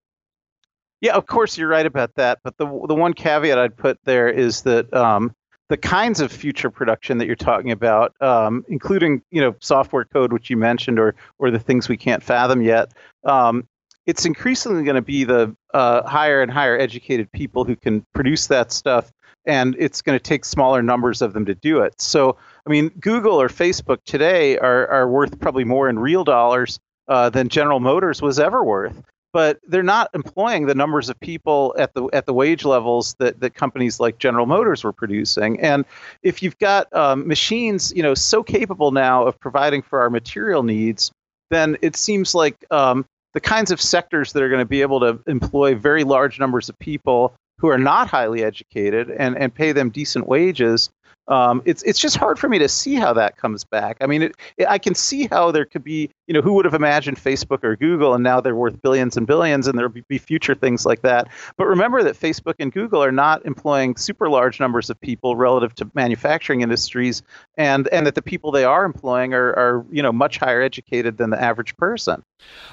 Yeah, 1.02 1.14
of 1.14 1.26
course 1.26 1.58
you're 1.58 1.70
right 1.70 1.88
about 1.88 2.14
that. 2.18 2.38
But 2.44 2.56
the 2.58 2.68
the 2.88 2.94
one 2.94 3.16
caveat 3.16 3.58
I'd 3.58 3.76
put 3.76 3.98
there 4.04 4.30
is 4.30 4.62
that 4.62 4.94
um, 4.94 5.34
the 5.70 5.78
kinds 5.78 6.20
of 6.20 6.32
future 6.32 6.70
production 6.70 7.18
that 7.18 7.26
you're 7.26 7.36
talking 7.36 7.72
about, 7.72 8.14
um, 8.22 8.66
including 8.70 9.22
you 9.32 9.42
know 9.42 9.56
software 9.60 10.06
code, 10.06 10.34
which 10.34 10.50
you 10.50 10.58
mentioned, 10.58 11.00
or 11.00 11.16
or 11.40 11.52
the 11.52 11.60
things 11.60 11.90
we 11.90 11.98
can't 11.98 12.24
fathom 12.24 12.62
yet, 12.62 12.94
um, 13.26 13.68
it's 14.06 14.26
increasingly 14.26 14.84
going 14.84 14.96
to 14.96 15.02
be 15.02 15.24
the 15.24 15.56
uh, 15.74 16.08
higher 16.08 16.42
and 16.42 16.52
higher 16.52 16.78
educated 16.78 17.32
people 17.32 17.66
who 17.66 17.76
can 17.76 18.06
produce 18.14 18.48
that 18.48 18.72
stuff 18.72 19.12
and 19.48 19.76
it's 19.80 20.02
going 20.02 20.18
to 20.18 20.22
take 20.22 20.46
smaller 20.46 20.84
numbers 20.84 21.22
of 21.22 21.34
them 21.34 21.46
to 21.46 21.56
do 21.56 21.80
it. 21.80 22.00
So, 22.00 22.38
I 22.66 22.70
mean, 22.70 22.90
Google 23.00 23.42
or 23.42 23.48
Facebook 23.48 24.00
today 24.06 24.58
are, 24.60 24.88
are 24.88 25.08
worth 25.08 25.40
probably 25.40 25.64
more 25.64 25.90
in 25.90 25.98
real 25.98 26.26
dollars 26.26 26.80
uh, 27.08 27.30
than 27.30 27.48
General 27.48 27.80
Motors 27.80 28.22
was 28.22 28.40
ever 28.40 28.64
worth. 28.64 29.02
But 29.38 29.60
they're 29.68 29.84
not 29.84 30.10
employing 30.16 30.66
the 30.66 30.74
numbers 30.74 31.10
of 31.10 31.20
people 31.20 31.76
at 31.78 31.94
the 31.94 32.10
at 32.12 32.26
the 32.26 32.34
wage 32.34 32.66
levels 32.66 33.16
that, 33.20 33.40
that 33.42 33.54
companies 33.54 34.00
like 34.00 34.18
General 34.18 34.48
Motors 34.48 34.84
were 34.84 34.92
producing. 34.92 35.60
And 35.62 35.86
if 36.24 36.42
you've 36.42 36.58
got 36.58 36.92
um, 36.92 37.28
machines, 37.28 37.94
you 37.96 38.02
know, 38.02 38.16
so 38.16 38.42
capable 38.42 38.90
now 38.90 39.28
of 39.28 39.40
providing 39.40 39.84
for 39.84 40.02
our 40.02 40.10
material 40.10 40.64
needs, 40.64 41.12
then 41.52 41.78
it 41.84 41.96
seems 41.96 42.34
like 42.34 42.66
um, 42.72 43.06
the 43.36 43.40
kinds 43.40 43.70
of 43.70 43.80
sectors 43.80 44.34
that 44.34 44.42
are 44.42 44.50
going 44.50 44.66
to 44.66 44.66
be 44.66 44.82
able 44.82 45.02
to 45.02 45.20
employ 45.28 45.76
very 45.76 46.04
large 46.04 46.40
numbers 46.40 46.68
of 46.68 46.80
people 46.80 47.36
who 47.60 47.68
are 47.68 47.78
not 47.78 48.08
highly 48.08 48.44
educated 48.44 49.12
and, 49.12 49.38
and 49.38 49.54
pay 49.54 49.72
them 49.72 49.92
decent 49.92 50.28
wages, 50.28 50.90
um, 51.28 51.62
it's 51.66 51.84
it's 51.84 52.00
just 52.00 52.16
hard 52.16 52.40
for 52.40 52.48
me 52.48 52.58
to 52.60 52.70
see 52.70 52.96
how 52.96 53.14
that 53.14 53.38
comes 53.38 53.64
back. 53.64 53.98
I 54.02 54.08
mean, 54.08 54.24
it, 54.24 54.36
it, 54.58 54.68
I 54.68 54.78
can 54.78 54.96
see 54.96 55.28
how 55.28 55.52
there 55.52 55.66
could 55.66 55.84
be, 55.84 56.10
you 56.28 56.34
know, 56.34 56.42
who 56.42 56.54
would 56.54 56.66
have 56.66 56.74
imagined 56.74 57.18
Facebook 57.18 57.64
or 57.64 57.76
Google, 57.76 58.14
and 58.14 58.24
now 58.24 58.40
they're 58.40 58.56
worth 58.56 58.82
billions 58.82 59.18
and 59.18 59.28
billions, 59.28 59.68
and 59.68 59.78
there'll 59.78 59.92
be 59.92 60.18
future 60.18 60.56
things 60.56 60.86
like 60.86 61.02
that. 61.02 61.28
But 61.58 61.66
remember 61.66 62.02
that 62.04 62.16
Facebook 62.16 62.56
and 62.60 62.72
Google 62.72 63.04
are 63.04 63.12
not 63.12 63.46
employing 63.46 63.98
super 63.98 64.30
large 64.30 64.60
numbers 64.60 64.90
of 64.90 65.00
people 65.02 65.36
relative 65.36 65.76
to 65.76 65.92
manufacturing 65.94 66.62
industries, 66.62 67.24
and 67.58 67.88
and 67.90 68.06
that 68.08 68.16
the 68.16 68.22
people 68.22 68.52
they 68.52 68.64
are 68.64 68.86
employing 68.86 69.34
are, 69.34 69.50
are 69.50 69.86
you 69.92 70.02
know 70.02 70.12
much 70.12 70.38
higher 70.38 70.62
educated 70.62 71.18
than 71.18 71.30
the 71.30 71.42
average 71.42 71.76
person. 71.78 72.24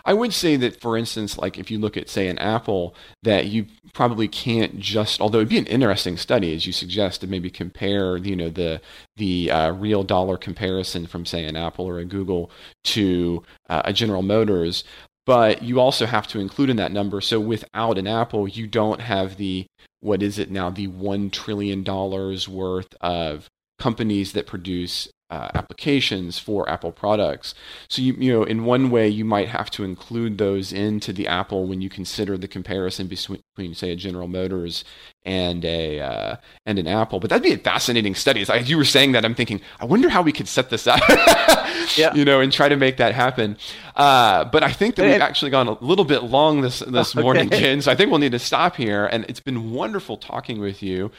I 0.05 0.14
would 0.14 0.32
say 0.32 0.57
that, 0.57 0.80
for 0.80 0.96
instance, 0.96 1.38
like 1.38 1.59
if 1.59 1.70
you 1.70 1.78
look 1.78 1.96
at 1.96 2.09
say 2.09 2.28
an 2.28 2.38
Apple, 2.38 2.94
that 3.22 3.46
you 3.46 3.66
probably 3.94 4.28
can't 4.28 4.78
just, 4.78 5.20
although 5.20 5.38
it'd 5.38 5.48
be 5.48 5.59
an 5.59 5.66
interesting 5.66 6.16
study 6.16 6.55
as 6.55 6.66
you 6.66 6.72
suggest 6.72 7.22
to 7.22 7.26
maybe 7.26 7.50
compare, 7.50 8.16
you 8.16 8.36
know 8.36 8.43
know 8.45 8.51
the 8.51 8.80
the 9.16 9.51
uh, 9.51 9.72
real 9.72 10.03
dollar 10.03 10.36
comparison 10.36 11.07
from 11.07 11.24
say 11.24 11.45
an 11.45 11.57
Apple 11.57 11.86
or 11.86 11.99
a 11.99 12.05
Google 12.05 12.51
to 12.84 13.42
uh, 13.68 13.82
a 13.84 13.92
General 13.92 14.22
Motors, 14.22 14.84
but 15.26 15.62
you 15.62 15.80
also 15.80 16.07
have 16.07 16.26
to 16.28 16.40
include 16.40 16.70
in 16.70 16.76
that 16.76 16.92
number. 16.92 17.20
So 17.20 17.40
without 17.40 17.99
an 17.99 18.07
Apple, 18.07 18.49
you 18.49 18.66
don't 18.66 19.01
have 19.01 19.36
the 19.36 19.66
what 20.01 20.22
is 20.22 20.38
it 20.38 20.51
now 20.51 20.70
the 20.70 20.88
one 20.88 21.30
trillion 21.30 21.82
dollars 21.82 22.49
worth 22.49 22.95
of 23.01 23.49
companies 23.78 24.32
that 24.32 24.47
produce 24.47 25.09
uh, 25.31 25.49
applications 25.55 26.39
for 26.39 26.68
Apple 26.68 26.93
products. 26.93 27.55
So 27.89 28.03
you 28.03 28.14
you 28.14 28.33
know 28.33 28.45
in 28.45 28.64
one 28.64 28.91
way 28.91 29.09
you 29.09 29.25
might 29.25 29.49
have 29.49 29.70
to 29.72 29.85
include 29.85 30.39
those 30.39 30.72
into 30.72 31.12
the 31.12 31.27
Apple 31.27 31.66
when 31.66 31.81
you 31.81 31.89
consider 31.89 32.37
the 32.37 32.49
comparison 32.49 33.07
between 33.07 33.75
say 33.75 33.91
a 33.91 33.97
General 33.97 34.29
Motors 34.29 34.85
and 35.25 35.64
a 35.64 36.01
uh, 36.01 36.37
and 36.66 36.79
an 36.79 36.87
Apple. 36.87 37.20
But 37.20 37.31
that'd 37.31 37.43
be 37.43 37.53
a 37.53 37.59
fascinating 37.59 38.14
study. 38.14 38.45
As 38.49 38.68
you 38.68 38.77
were 38.77 38.85
saying 38.85 39.12
that, 39.12 39.25
I'm 39.25 39.35
thinking, 39.35 39.61
I 39.81 39.87
wonder 39.87 40.09
how 40.09 40.22
we 40.22 40.33
could 40.33 40.49
set 40.49 40.70
this 40.70 40.87
up, 40.87 41.01
yeah. 41.97 42.14
you 42.14 42.25
know, 42.25 42.41
and 42.41 42.53
try 42.53 42.68
to 42.68 42.77
make 42.77 42.99
that 42.99 43.14
happen. 43.14 43.57
Uh, 43.97 44.45
but 44.45 44.62
I 44.62 44.72
think 44.72 44.97
that 44.97 45.05
we've 45.05 45.20
actually 45.20 45.51
gone 45.51 45.68
a 45.68 45.79
little 45.83 46.05
bit 46.05 46.25
long 46.25 46.61
this 46.61 46.81
this 46.81 47.14
morning, 47.25 47.49
Ken. 47.49 47.81
So 47.81 47.91
I 47.91 47.95
think 47.95 48.11
we'll 48.11 48.20
need 48.20 48.33
to 48.33 48.39
stop 48.39 48.77
here. 48.77 49.07
And 49.07 49.25
it's 49.29 49.41
been 49.41 49.72
wonderful 49.72 50.16
talking 50.16 50.61
with 50.61 50.83
you. 50.83 51.11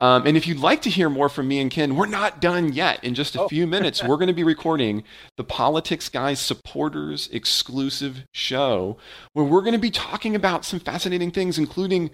Um, 0.00 0.26
and 0.26 0.36
if 0.36 0.46
you'd 0.46 0.58
like 0.58 0.82
to 0.82 0.90
hear 0.90 1.08
more 1.08 1.28
from 1.28 1.48
me 1.48 1.60
and 1.60 1.70
Ken, 1.70 1.96
we're 1.96 2.06
not 2.06 2.40
done 2.40 2.72
yet. 2.72 3.02
In 3.04 3.14
just 3.14 3.36
a 3.36 3.42
oh. 3.42 3.48
few 3.48 3.66
minutes, 3.66 4.02
we're 4.02 4.16
going 4.16 4.28
to 4.28 4.34
be 4.34 4.44
recording 4.50 5.04
the 5.36 5.44
Politics 5.44 6.08
Guys 6.08 6.40
supporters 6.40 7.28
exclusive 7.32 8.24
show 8.32 8.96
where 9.32 9.44
we're 9.44 9.62
going 9.62 9.72
to 9.72 9.78
be 9.78 9.90
talking 9.90 10.34
about 10.34 10.64
some 10.64 10.80
fascinating 10.80 11.30
things, 11.30 11.58
including 11.58 12.10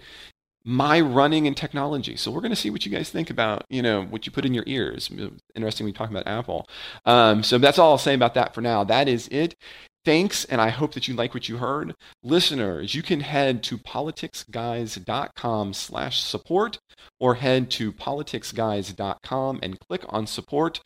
my 0.67 0.99
running 0.99 1.45
in 1.45 1.55
technology. 1.55 2.17
So 2.17 2.29
we're 2.29 2.41
going 2.41 2.51
to 2.51 2.57
see 2.57 2.69
what 2.69 2.85
you 2.85 2.91
guys 2.91 3.09
think 3.09 3.29
about, 3.29 3.63
you 3.69 3.81
know, 3.81 4.03
what 4.03 4.25
you 4.25 4.33
put 4.33 4.45
in 4.45 4.53
your 4.53 4.65
ears. 4.67 5.09
Interesting, 5.55 5.85
we 5.85 5.93
talk 5.93 6.09
about 6.09 6.27
Apple. 6.27 6.67
Um, 7.05 7.41
so 7.41 7.57
that's 7.57 7.79
all 7.79 7.91
I'll 7.91 7.97
say 7.97 8.13
about 8.13 8.33
that 8.33 8.53
for 8.53 8.59
now. 8.59 8.83
That 8.83 9.07
is 9.07 9.29
it. 9.29 9.55
Thanks, 10.07 10.45
and 10.45 10.61
I 10.61 10.69
hope 10.69 10.93
that 10.93 11.09
you 11.09 11.15
like 11.15 11.33
what 11.33 11.49
you 11.49 11.57
heard. 11.57 11.93
Listeners, 12.23 12.95
you 12.95 13.03
can 13.03 13.19
head 13.19 13.61
to 13.63 13.77
politicsguys.com 13.77 15.73
slash 15.73 16.21
support 16.21 16.79
or 17.19 17.35
head 17.35 17.69
to 17.71 17.91
politicsguys.com 17.91 19.59
and 19.61 19.79
click 19.81 20.05
on 20.07 20.25
support. 20.25 20.79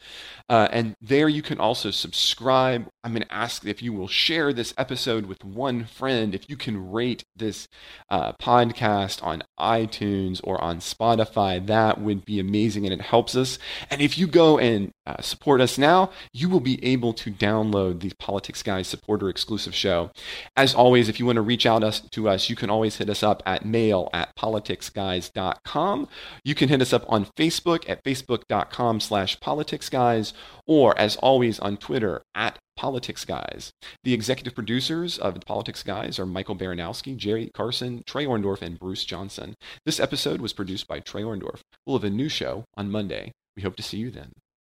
Uh, 0.50 0.68
and 0.72 0.96
there 1.00 1.30
you 1.30 1.44
can 1.44 1.60
also 1.60 1.92
subscribe. 1.92 2.88
I'm 3.04 3.14
going 3.14 3.24
to 3.24 3.34
ask 3.34 3.64
if 3.64 3.84
you 3.84 3.94
will 3.94 4.08
share 4.08 4.54
this 4.54 4.74
episode 4.76 5.28
with 5.28 5.44
one 5.44 5.86
friend. 5.86 6.34
If 6.34 6.50
you 6.50 6.58
can 6.58 6.92
rate 6.92 7.24
this 7.36 7.68
uh, 8.10 8.34
podcast 8.34 9.24
on 9.24 9.44
iTunes 9.60 10.42
or 10.44 10.60
on 10.64 10.80
Spotify, 10.80 11.64
that 11.68 12.02
would 12.02 12.26
be 12.26 12.40
amazing 12.40 12.86
and 12.86 12.94
it 12.94 13.02
helps 13.02 13.36
us. 13.36 13.60
And 13.92 14.02
if 14.02 14.18
you 14.18 14.26
go 14.26 14.58
and 14.58 14.92
uh, 15.06 15.22
support 15.22 15.62
us 15.62 15.78
now, 15.78 16.12
you 16.34 16.50
will 16.50 16.60
be 16.60 16.84
able 16.84 17.14
to 17.14 17.30
download 17.30 18.00
the 18.00 18.12
Politics 18.18 18.64
Guys 18.64 18.88
support 18.88 19.11
supporter 19.12 19.30
exclusive 19.30 19.76
show. 19.76 20.10
As 20.56 20.74
always, 20.74 21.10
if 21.10 21.20
you 21.20 21.26
want 21.26 21.36
to 21.36 21.42
reach 21.42 21.66
out 21.66 21.84
us, 21.84 22.02
to 22.12 22.30
us, 22.30 22.50
you 22.50 22.56
can 22.56 22.70
always 22.70 22.96
hit 22.96 23.10
us 23.10 23.24
up 23.24 23.44
at 23.46 23.66
mail 23.66 24.10
at 24.14 24.34
politicsguys.com. 24.38 26.08
You 26.46 26.56
can 26.56 26.70
hit 26.70 26.82
us 26.82 26.94
up 26.94 27.04
on 27.10 27.26
Facebook 27.38 27.90
at 27.90 28.02
facebook.com 28.06 29.02
slash 29.02 29.38
politicsguys, 29.40 30.32
or 30.66 30.98
as 30.98 31.18
always 31.18 31.60
on 31.60 31.76
Twitter 31.76 32.22
at 32.34 32.58
Politics 32.78 33.26
Guys. 33.26 33.72
The 34.06 34.14
executive 34.14 34.56
producers 34.56 35.18
of 35.18 35.38
Politics 35.46 35.84
Guys 35.84 36.18
are 36.18 36.26
Michael 36.26 36.56
Baranowski, 36.56 37.18
Jerry 37.18 37.52
Carson, 37.54 38.04
Trey 38.08 38.26
Orndorff, 38.26 38.62
and 38.62 38.80
Bruce 38.80 39.04
Johnson. 39.04 39.56
This 39.86 40.00
episode 40.00 40.40
was 40.40 40.54
produced 40.54 40.88
by 40.88 41.02
Trey 41.02 41.24
Orndorff. 41.24 41.60
We'll 41.86 41.98
have 41.98 42.06
a 42.06 42.10
new 42.10 42.30
show 42.30 42.64
on 42.78 42.90
Monday. 42.90 43.34
We 43.58 43.64
hope 43.64 43.76
to 43.76 43.84
see 43.84 43.98
you 43.98 44.10
then. 44.10 44.32